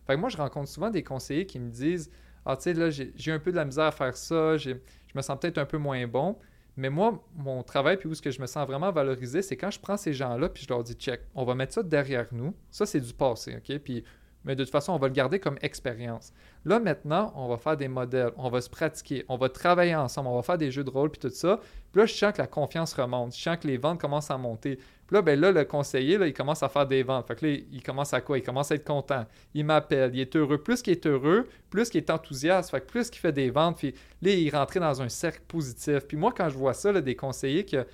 Fait 0.05 0.15
que 0.15 0.19
moi, 0.19 0.30
je 0.30 0.38
rencontre 0.38 0.69
souvent 0.69 0.89
des 0.89 1.03
conseillers 1.03 1.45
qui 1.45 1.59
me 1.59 1.69
disent 1.69 2.11
ah, 2.48 2.58
là, 2.74 2.89
j'ai 2.89 3.32
un 3.32 3.39
peu 3.39 3.52
de 3.52 3.58
la 3.58 3.66
misère 3.66 3.86
à 3.86 3.91
faire 3.91 4.16
ça, 4.16 4.58
je 4.58 4.72
me 5.16 5.22
sens 5.22 5.38
peut-être 5.39 5.58
un 5.58 5.66
peu 5.66 5.78
moins 5.78 6.06
bon. 6.08 6.38
Mais 6.78 6.89
moi, 6.89 7.24
mon 7.36 7.64
travail, 7.64 7.98
puis 7.98 8.08
où 8.08 8.14
ce 8.14 8.22
que 8.22 8.30
je 8.30 8.39
me 8.39 8.45
sens 8.45 8.68
vraiment 8.68 8.91
valorisé, 8.91 9.41
c'est 9.41 9.58
quand 9.58 9.72
je 9.72 9.80
prends 9.80 9.98
ces 9.98 10.14
gens-là, 10.14 10.48
puis 10.48 10.64
je 10.64 10.70
leur 10.70 10.84
dis, 10.84 10.93
check, 10.93 11.22
on 11.34 11.43
va 11.43 11.56
mettre 11.56 11.74
ça 11.74 11.82
derrière 11.82 12.28
nous. 12.32 12.54
Ça, 12.70 12.86
c'est 12.86 13.02
du 13.02 13.14
passé, 13.14 13.58
OK? 13.58 13.80
Puis 13.80 14.04
mais 14.48 14.56
de 14.56 14.64
toute 14.64 14.72
façon, 14.72 14.93
on 14.93 14.98
va 14.98 15.08
le 15.08 15.14
garder 15.14 15.39
comme 15.39 15.58
expérience. 15.62 16.32
Là, 16.64 16.80
maintenant, 16.80 17.34
on 17.36 17.50
va 17.50 17.58
faire 17.58 17.76
des 17.76 17.89
modèles, 17.89 18.32
on 18.38 18.50
va 18.50 18.62
se 18.62 18.70
pratiquer, 18.70 19.26
on 19.28 19.36
va 19.36 19.50
travailler 19.50 19.93
ensemble, 19.93 20.30
on 20.30 20.38
va 20.38 20.41
faire 20.41 20.58
des 20.58 20.72
jeux 20.72 20.86
de 20.86 20.89
rôle, 20.89 21.12
puis 21.12 21.20
tout 21.20 21.30
ça. 21.30 21.60
Puis 21.91 22.00
là, 22.00 22.06
je 22.06 22.14
sens 22.14 22.32
que 22.32 22.38
la 22.38 22.48
confiance 22.48 22.93
remonte, 22.93 23.36
je 23.36 23.41
sens 23.41 23.58
que 23.58 23.68
les 23.68 23.78
ventes 23.78 24.00
commencent 24.00 24.32
à 24.32 24.38
monter. 24.38 24.80
Puis 25.08 25.16
là, 25.16 25.22
ben 25.22 25.39
là, 25.39 25.53
le 25.53 25.64
conseiller, 25.64 26.20
il 26.22 26.34
commence 26.34 26.62
à 26.64 26.70
faire 26.70 26.86
des 26.86 27.01
ventes. 27.01 27.26
Fait 27.28 27.36
que 27.36 27.45
là, 27.45 27.58
il 27.72 27.82
commence 27.82 28.14
à 28.14 28.20
quoi? 28.20 28.38
Il 28.38 28.43
commence 28.43 28.72
à 28.72 28.76
être 28.76 28.86
content. 28.86 29.26
Il 29.53 29.64
m'appelle, 29.64 30.12
il 30.14 30.20
est 30.20 30.36
heureux. 30.36 30.58
Plus 30.58 30.82
qu'il 30.82 30.91
est 30.91 31.08
heureux, 31.08 31.47
plus 31.70 31.89
qu'il 31.89 31.99
est 31.99 32.10
enthousiaste. 32.10 32.72
Fait 32.72 32.86
plus 32.86 33.10
qu'il 33.10 33.22
fait 33.22 33.32
des 33.32 33.49
ventes, 33.49 33.78
puis 33.78 33.95
là, 34.22 34.32
il 34.32 34.49
rentre 34.53 34.78
dans 34.80 35.01
un 35.01 35.08
cercle 35.08 35.41
positif. 35.47 35.99
Puis 36.08 36.18
moi, 36.18 36.34
quand 36.36 36.49
je 36.49 36.58
vois 36.58 36.74
ça, 36.74 36.91
là, 36.91 36.99
des 36.99 37.16
conseillers 37.16 37.64
qui, 37.64 37.78
à 37.78 37.86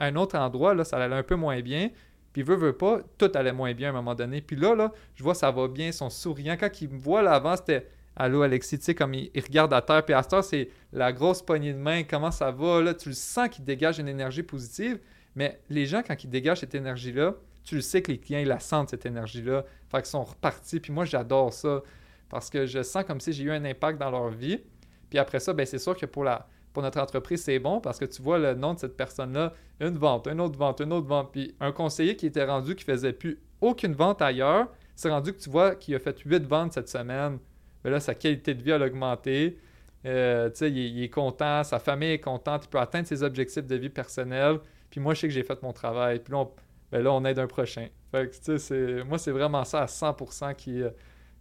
un, 0.00 0.16
autre 0.16 0.36
endroit, 0.36 0.74
là, 0.74 0.84
ça 0.84 0.96
allait 0.96 1.14
un 1.14 1.22
peu 1.22 1.36
moins 1.36 1.60
bien, 1.60 1.90
puis 2.32 2.42
veut, 2.42 2.56
veut 2.56 2.76
pas, 2.76 3.00
tout 3.16 3.30
allait 3.34 3.52
moins 3.52 3.72
bien 3.72 3.88
à 3.88 3.90
un 3.90 3.94
moment 3.94 4.16
donné. 4.16 4.40
Puis 4.40 4.56
là, 4.56 4.74
là, 4.74 4.92
je 5.14 5.22
vois 5.22 5.36
ça 5.36 5.52
va 5.52 5.68
bien, 5.68 5.92
son 5.92 6.10
souriant. 6.10 6.56
Quand 6.58 6.80
il 6.80 6.88
me 6.88 6.98
voit 6.98 7.22
là 7.22 7.32
avant, 7.34 7.54
c'était 7.54 7.86
Allô 8.16 8.42
Alexis, 8.42 8.78
tu 8.78 8.84
sais, 8.86 8.94
comme 8.94 9.14
il, 9.14 9.30
regarde 9.36 9.72
à 9.72 9.80
terre. 9.82 10.04
Puis 10.04 10.14
à 10.14 10.22
ce 10.22 10.42
c'est 10.42 10.68
la 10.92 11.12
grosse 11.12 11.42
poignée 11.42 11.72
de 11.72 11.78
main, 11.78 12.02
comment 12.02 12.30
ça 12.30 12.50
va, 12.50 12.80
là, 12.82 12.92
tu 12.94 13.10
le 13.10 13.14
sens 13.14 13.48
qu'il 13.48 13.64
dégage 13.64 13.98
une 13.98 14.08
énergie 14.08 14.42
positive. 14.42 14.98
Mais 15.34 15.60
les 15.68 15.86
gens, 15.86 16.02
quand 16.02 16.22
ils 16.22 16.30
dégagent 16.30 16.60
cette 16.60 16.74
énergie-là, 16.74 17.34
tu 17.64 17.76
le 17.76 17.80
sais 17.80 18.02
que 18.02 18.10
les 18.10 18.18
clients, 18.18 18.40
ils 18.40 18.48
la 18.48 18.58
sentent, 18.58 18.90
cette 18.90 19.06
énergie-là. 19.06 19.64
Fait 19.90 19.98
qu'ils 19.98 20.06
sont 20.06 20.24
repartis. 20.24 20.80
Puis 20.80 20.92
moi, 20.92 21.04
j'adore 21.04 21.52
ça. 21.52 21.82
Parce 22.28 22.48
que 22.50 22.66
je 22.66 22.82
sens 22.82 23.04
comme 23.04 23.20
si 23.20 23.32
j'ai 23.32 23.44
eu 23.44 23.50
un 23.50 23.64
impact 23.64 23.98
dans 23.98 24.10
leur 24.10 24.30
vie. 24.30 24.60
Puis 25.08 25.18
après 25.18 25.40
ça, 25.40 25.52
ben, 25.52 25.66
c'est 25.66 25.78
sûr 25.78 25.96
que 25.96 26.06
pour 26.06 26.24
la, 26.24 26.48
pour 26.72 26.82
notre 26.82 27.00
entreprise, 27.00 27.42
c'est 27.42 27.58
bon 27.58 27.80
parce 27.80 27.98
que 27.98 28.04
tu 28.04 28.22
vois 28.22 28.38
le 28.38 28.54
nom 28.54 28.74
de 28.74 28.78
cette 28.78 28.96
personne-là, 28.96 29.52
une 29.80 29.98
vente, 29.98 30.28
une 30.28 30.40
autre 30.40 30.58
vente, 30.58 30.80
une 30.80 30.92
autre 30.92 31.06
vente. 31.06 31.32
Puis 31.32 31.54
un 31.60 31.72
conseiller 31.72 32.16
qui 32.16 32.26
était 32.26 32.44
rendu 32.44 32.74
qui 32.74 32.84
faisait 32.84 33.12
plus 33.12 33.40
aucune 33.60 33.92
vente 33.92 34.22
ailleurs, 34.22 34.68
c'est 34.94 35.10
rendu 35.10 35.32
que 35.32 35.38
tu 35.38 35.50
vois 35.50 35.74
qu'il 35.74 35.94
a 35.94 35.98
fait 35.98 36.18
huit 36.20 36.46
ventes 36.46 36.72
cette 36.72 36.88
semaine. 36.88 37.38
Mais 37.84 37.90
là, 37.90 38.00
sa 38.00 38.14
qualité 38.14 38.54
de 38.54 38.62
vie 38.62 38.72
a 38.72 38.78
augmenté. 38.78 39.58
Euh, 40.06 40.50
il, 40.60 40.78
il, 40.78 41.02
est 41.02 41.10
content, 41.10 41.62
sa 41.62 41.78
famille 41.78 42.12
est 42.12 42.20
contente, 42.20 42.64
il 42.64 42.68
peut 42.68 42.78
atteindre 42.78 43.06
ses 43.06 43.22
objectifs 43.22 43.66
de 43.66 43.76
vie 43.76 43.90
personnels. 43.90 44.60
Puis 44.90 45.00
moi, 45.00 45.14
je 45.14 45.20
sais 45.20 45.28
que 45.28 45.34
j'ai 45.34 45.42
fait 45.42 45.62
mon 45.62 45.72
travail. 45.72 46.20
Puis 46.20 46.32
là, 46.32 46.40
on, 46.40 46.50
ben 46.90 47.02
là, 47.02 47.30
aide 47.30 47.38
un 47.38 47.46
prochain. 47.46 47.88
Fait 48.10 48.28
que, 48.28 49.02
moi, 49.04 49.18
c'est 49.18 49.30
vraiment 49.30 49.64
ça 49.64 49.82
à 49.82 49.86
100% 49.86 50.54
qui, 50.56 50.82
euh, 50.82 50.90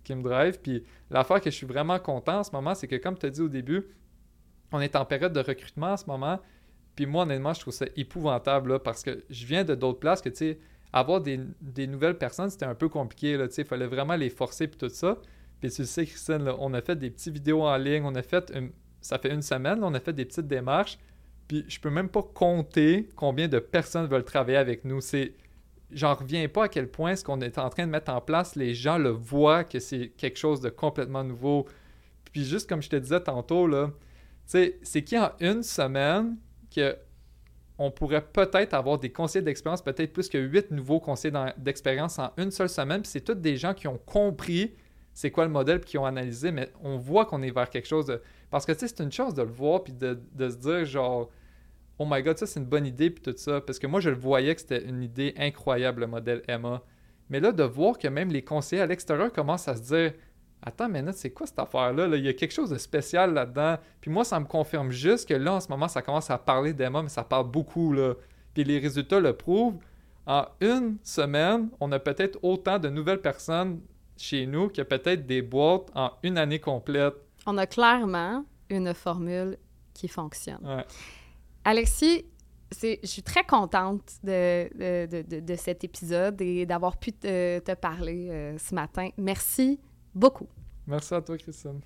qui 0.04 0.16
me 0.16 0.22
drive. 0.22 0.60
Puis 0.62 0.84
l'affaire 1.10 1.42
que 1.42 1.50
je 1.50 1.56
suis 1.56 1.68
vraiment 1.68 2.00
content 2.00 2.40
en 2.40 2.44
ce 2.44 2.52
moment, 2.52 2.76
c'est 2.76 2.88
que 2.88 2.96
comme 2.96 3.18
tu 3.18 3.26
as 3.26 3.30
dit 3.30 3.42
au 3.42 3.50
début, 3.50 3.88
on 4.72 4.80
est 4.82 4.96
en 4.96 5.06
période 5.06 5.34
de 5.34 5.40
recrutement 5.40 5.94
en 5.94 5.98
ce 5.98 6.06
moment. 6.06 6.40
Puis 6.96 7.06
moi, 7.06 7.24
honnêtement, 7.24 7.54
je 7.54 7.62
trouve 7.62 7.74
ça 7.74 7.86
épouvantable 7.96 8.80
parce 8.80 9.04
que 9.04 9.24
je 9.30 9.46
viens 9.46 9.64
de 9.64 9.74
d'autres 9.74 10.00
places 10.00 10.22
que, 10.22 10.30
tu 10.30 10.36
sais, 10.36 10.60
avoir 10.92 11.22
des, 11.22 11.38
nouvelles 11.88 12.18
personnes, 12.18 12.50
c'était 12.50 12.66
un 12.66 12.76
peu 12.76 12.90
compliqué. 12.90 13.38
Là, 13.38 13.48
il 13.56 13.66
fallait 13.66 13.88
vraiment 13.88 14.16
les 14.16 14.30
forcer 14.30 14.68
puis 14.68 14.78
tout 14.78 14.90
ça. 14.90 15.18
Puis 15.60 15.70
tu 15.72 15.86
sais, 15.86 16.06
Christine, 16.06 16.52
on 16.60 16.74
a 16.74 16.82
fait 16.82 16.96
des 16.96 17.10
petites 17.10 17.34
vidéos 17.34 17.64
en 17.64 17.78
ligne, 17.78 18.04
on 18.06 18.16
a 18.16 18.22
fait, 18.22 18.52
ça 19.02 19.18
fait 19.18 19.32
une 19.34 19.42
semaine, 19.42 19.84
on 19.84 19.94
a 19.94 20.00
fait 20.00 20.14
des 20.14 20.26
petites 20.26 20.48
démarches. 20.48 20.98
Puis 21.50 21.66
je 21.68 21.80
peux 21.82 21.90
même 21.90 22.08
pas 22.08 22.24
compter 22.24 23.10
combien 23.18 23.50
de 23.50 23.60
personnes 23.60 24.08
veulent 24.08 24.24
travailler 24.24 24.58
avec 24.58 24.86
nous. 24.86 25.02
C'est, 25.02 25.34
j'en 25.92 26.14
reviens 26.14 26.48
pas 26.48 26.66
à 26.66 26.68
quel 26.70 26.88
point 26.88 27.18
ce 27.18 27.26
qu'on 27.26 27.42
est 27.42 27.58
en 27.58 27.70
train 27.70 27.86
de 27.86 27.92
mettre 27.92 28.14
en 28.14 28.22
place, 28.22 28.56
les 28.56 28.74
gens 28.74 28.98
le 28.98 29.10
voient 29.10 29.66
que 29.66 29.80
c'est 29.80 30.10
quelque 30.10 30.38
chose 30.38 30.62
de 30.62 30.70
complètement 30.70 31.26
nouveau. 31.26 31.66
Puis 32.32 32.46
juste 32.46 32.70
comme 32.70 32.82
je 32.82 32.90
te 32.90 32.96
disais 32.96 33.20
tantôt, 33.20 33.68
là, 33.68 33.92
c'est 34.46 34.80
qu'il 35.04 35.18
y 35.18 35.22
a 35.22 35.36
une 35.42 35.64
semaine 35.64 36.38
que 36.74 36.96
on 37.82 37.92
pourrait 37.92 38.26
peut-être 38.26 38.74
avoir 38.74 39.00
des 39.00 39.10
conseillers 39.12 39.44
d'expérience, 39.44 39.82
peut-être 39.82 40.14
plus 40.14 40.30
que 40.30 40.38
huit 40.38 40.70
nouveaux 40.70 41.00
conseillers 41.00 41.54
d'expérience 41.58 42.20
en 42.20 42.32
une 42.38 42.52
seule 42.52 42.70
semaine. 42.70 43.02
Puis 43.02 43.10
c'est 43.12 43.22
tous 43.22 43.36
des 43.36 43.58
gens 43.58 43.74
qui 43.74 43.88
ont 43.88 43.98
compris 43.98 44.74
c'est 45.20 45.32
quoi 45.32 45.44
le 45.44 45.52
modèle, 45.52 45.82
qui 45.82 45.98
ont 45.98 46.06
analysé, 46.06 46.50
mais 46.52 46.72
on 46.82 46.98
voit 46.98 47.26
qu'on 47.26 47.42
est 47.42 47.52
vers 47.52 47.70
quelque 47.70 47.88
chose 47.88 48.06
de... 48.06 48.22
Parce 48.50 48.66
que, 48.66 48.72
tu 48.72 48.80
sais, 48.80 48.88
c'est 48.88 49.04
une 49.04 49.12
chose 49.12 49.34
de 49.34 49.42
le 49.42 49.50
voir, 49.50 49.84
puis 49.84 49.92
de, 49.92 50.18
se 50.38 50.56
dire, 50.56 50.86
genre, 50.86 51.30
oh 52.00 52.08
my 52.10 52.24
god, 52.24 52.38
ça, 52.38 52.48
c'est 52.48 52.60
une 52.60 52.66
bonne 52.66 52.86
idée, 52.86 53.10
puis 53.10 53.22
tout 53.22 53.38
ça. 53.38 53.62
Parce 53.62 53.78
que 53.78 53.88
moi, 53.88 54.00
je 54.00 54.10
le 54.10 54.16
voyais 54.16 54.56
que 54.56 54.62
c'était 54.62 54.84
une 54.84 55.04
idée 55.04 55.34
incroyable, 55.38 56.02
le 56.02 56.08
modèle 56.08 56.42
Emma. 56.48 56.82
Mais 57.30 57.40
là, 57.40 57.52
de 57.52 57.64
voir 57.64 57.98
que 57.98 58.08
même 58.08 58.30
les 58.30 58.44
conseillers 58.44 58.82
à 58.82 58.88
l'extérieur 58.88 59.32
commencent 59.32 59.68
à 59.68 59.76
se 59.76 59.82
dire, 59.84 60.14
Attends, 60.62 60.90
mais 60.90 61.04
c'est 61.14 61.32
quoi 61.32 61.48
cette 61.48 61.60
affaire-là? 61.60 62.08
Il 62.18 62.26
y 62.26 62.28
a 62.28 62.34
quelque 62.34 62.52
chose 62.52 62.70
de 62.70 62.78
spécial 62.78 63.34
là-dedans. 63.34 63.78
Puis 64.02 64.12
moi, 64.12 64.26
ça 64.26 64.40
me 64.40 64.46
confirme 64.46 64.92
juste 64.92 65.28
que 65.30 65.34
là, 65.34 65.54
en 65.54 65.60
ce 65.60 65.70
moment, 65.70 65.88
ça 65.88 66.02
commence 66.02 66.30
à 66.30 66.38
parler 66.38 66.74
d'Emma, 66.74 67.02
mais 67.02 67.10
ça 67.10 67.24
parle 67.24 67.50
beaucoup. 67.50 67.94
Là. 67.94 68.16
Puis 68.54 68.64
les 68.64 68.80
résultats 68.80 69.20
le 69.20 69.34
prouvent. 69.34 69.78
En 70.26 70.46
une 70.60 70.98
semaine, 71.02 71.70
on 71.80 71.92
a 71.92 71.98
peut-être 71.98 72.38
autant 72.44 72.78
de 72.78 72.90
nouvelles 72.90 73.22
personnes 73.22 73.80
chez 74.18 74.46
nous 74.46 74.68
qu'il 74.68 74.80
y 74.80 74.82
a 74.82 74.86
peut-être 74.86 75.26
des 75.26 75.42
boîtes 75.42 75.90
en 75.96 76.12
une 76.24 76.38
année 76.38 76.60
complète. 76.60 77.16
On 77.48 77.58
a 77.58 77.66
clairement 77.66 78.44
une 78.70 78.94
formule 78.94 79.58
qui 79.94 80.08
fonctionne. 80.08 80.84
Alexis, 81.64 82.26
je 82.72 82.98
suis 83.04 83.24
très 83.24 83.44
contente 83.44 84.20
de, 84.24 85.40
de, 85.40 85.56
cet 85.56 85.84
épisode 85.84 86.42
et 86.42 86.66
d'avoir 86.66 86.98
pu 86.98 87.14
te, 87.14 87.74
parler 87.76 88.30
euh, 88.30 88.58
ce 88.58 88.76
matin. 88.76 89.10
Merci 89.18 89.80
beaucoup. 90.14 90.48
Merci 90.88 91.14
à 91.14 91.22
toi, 91.22 91.38
Christine. 91.38 91.82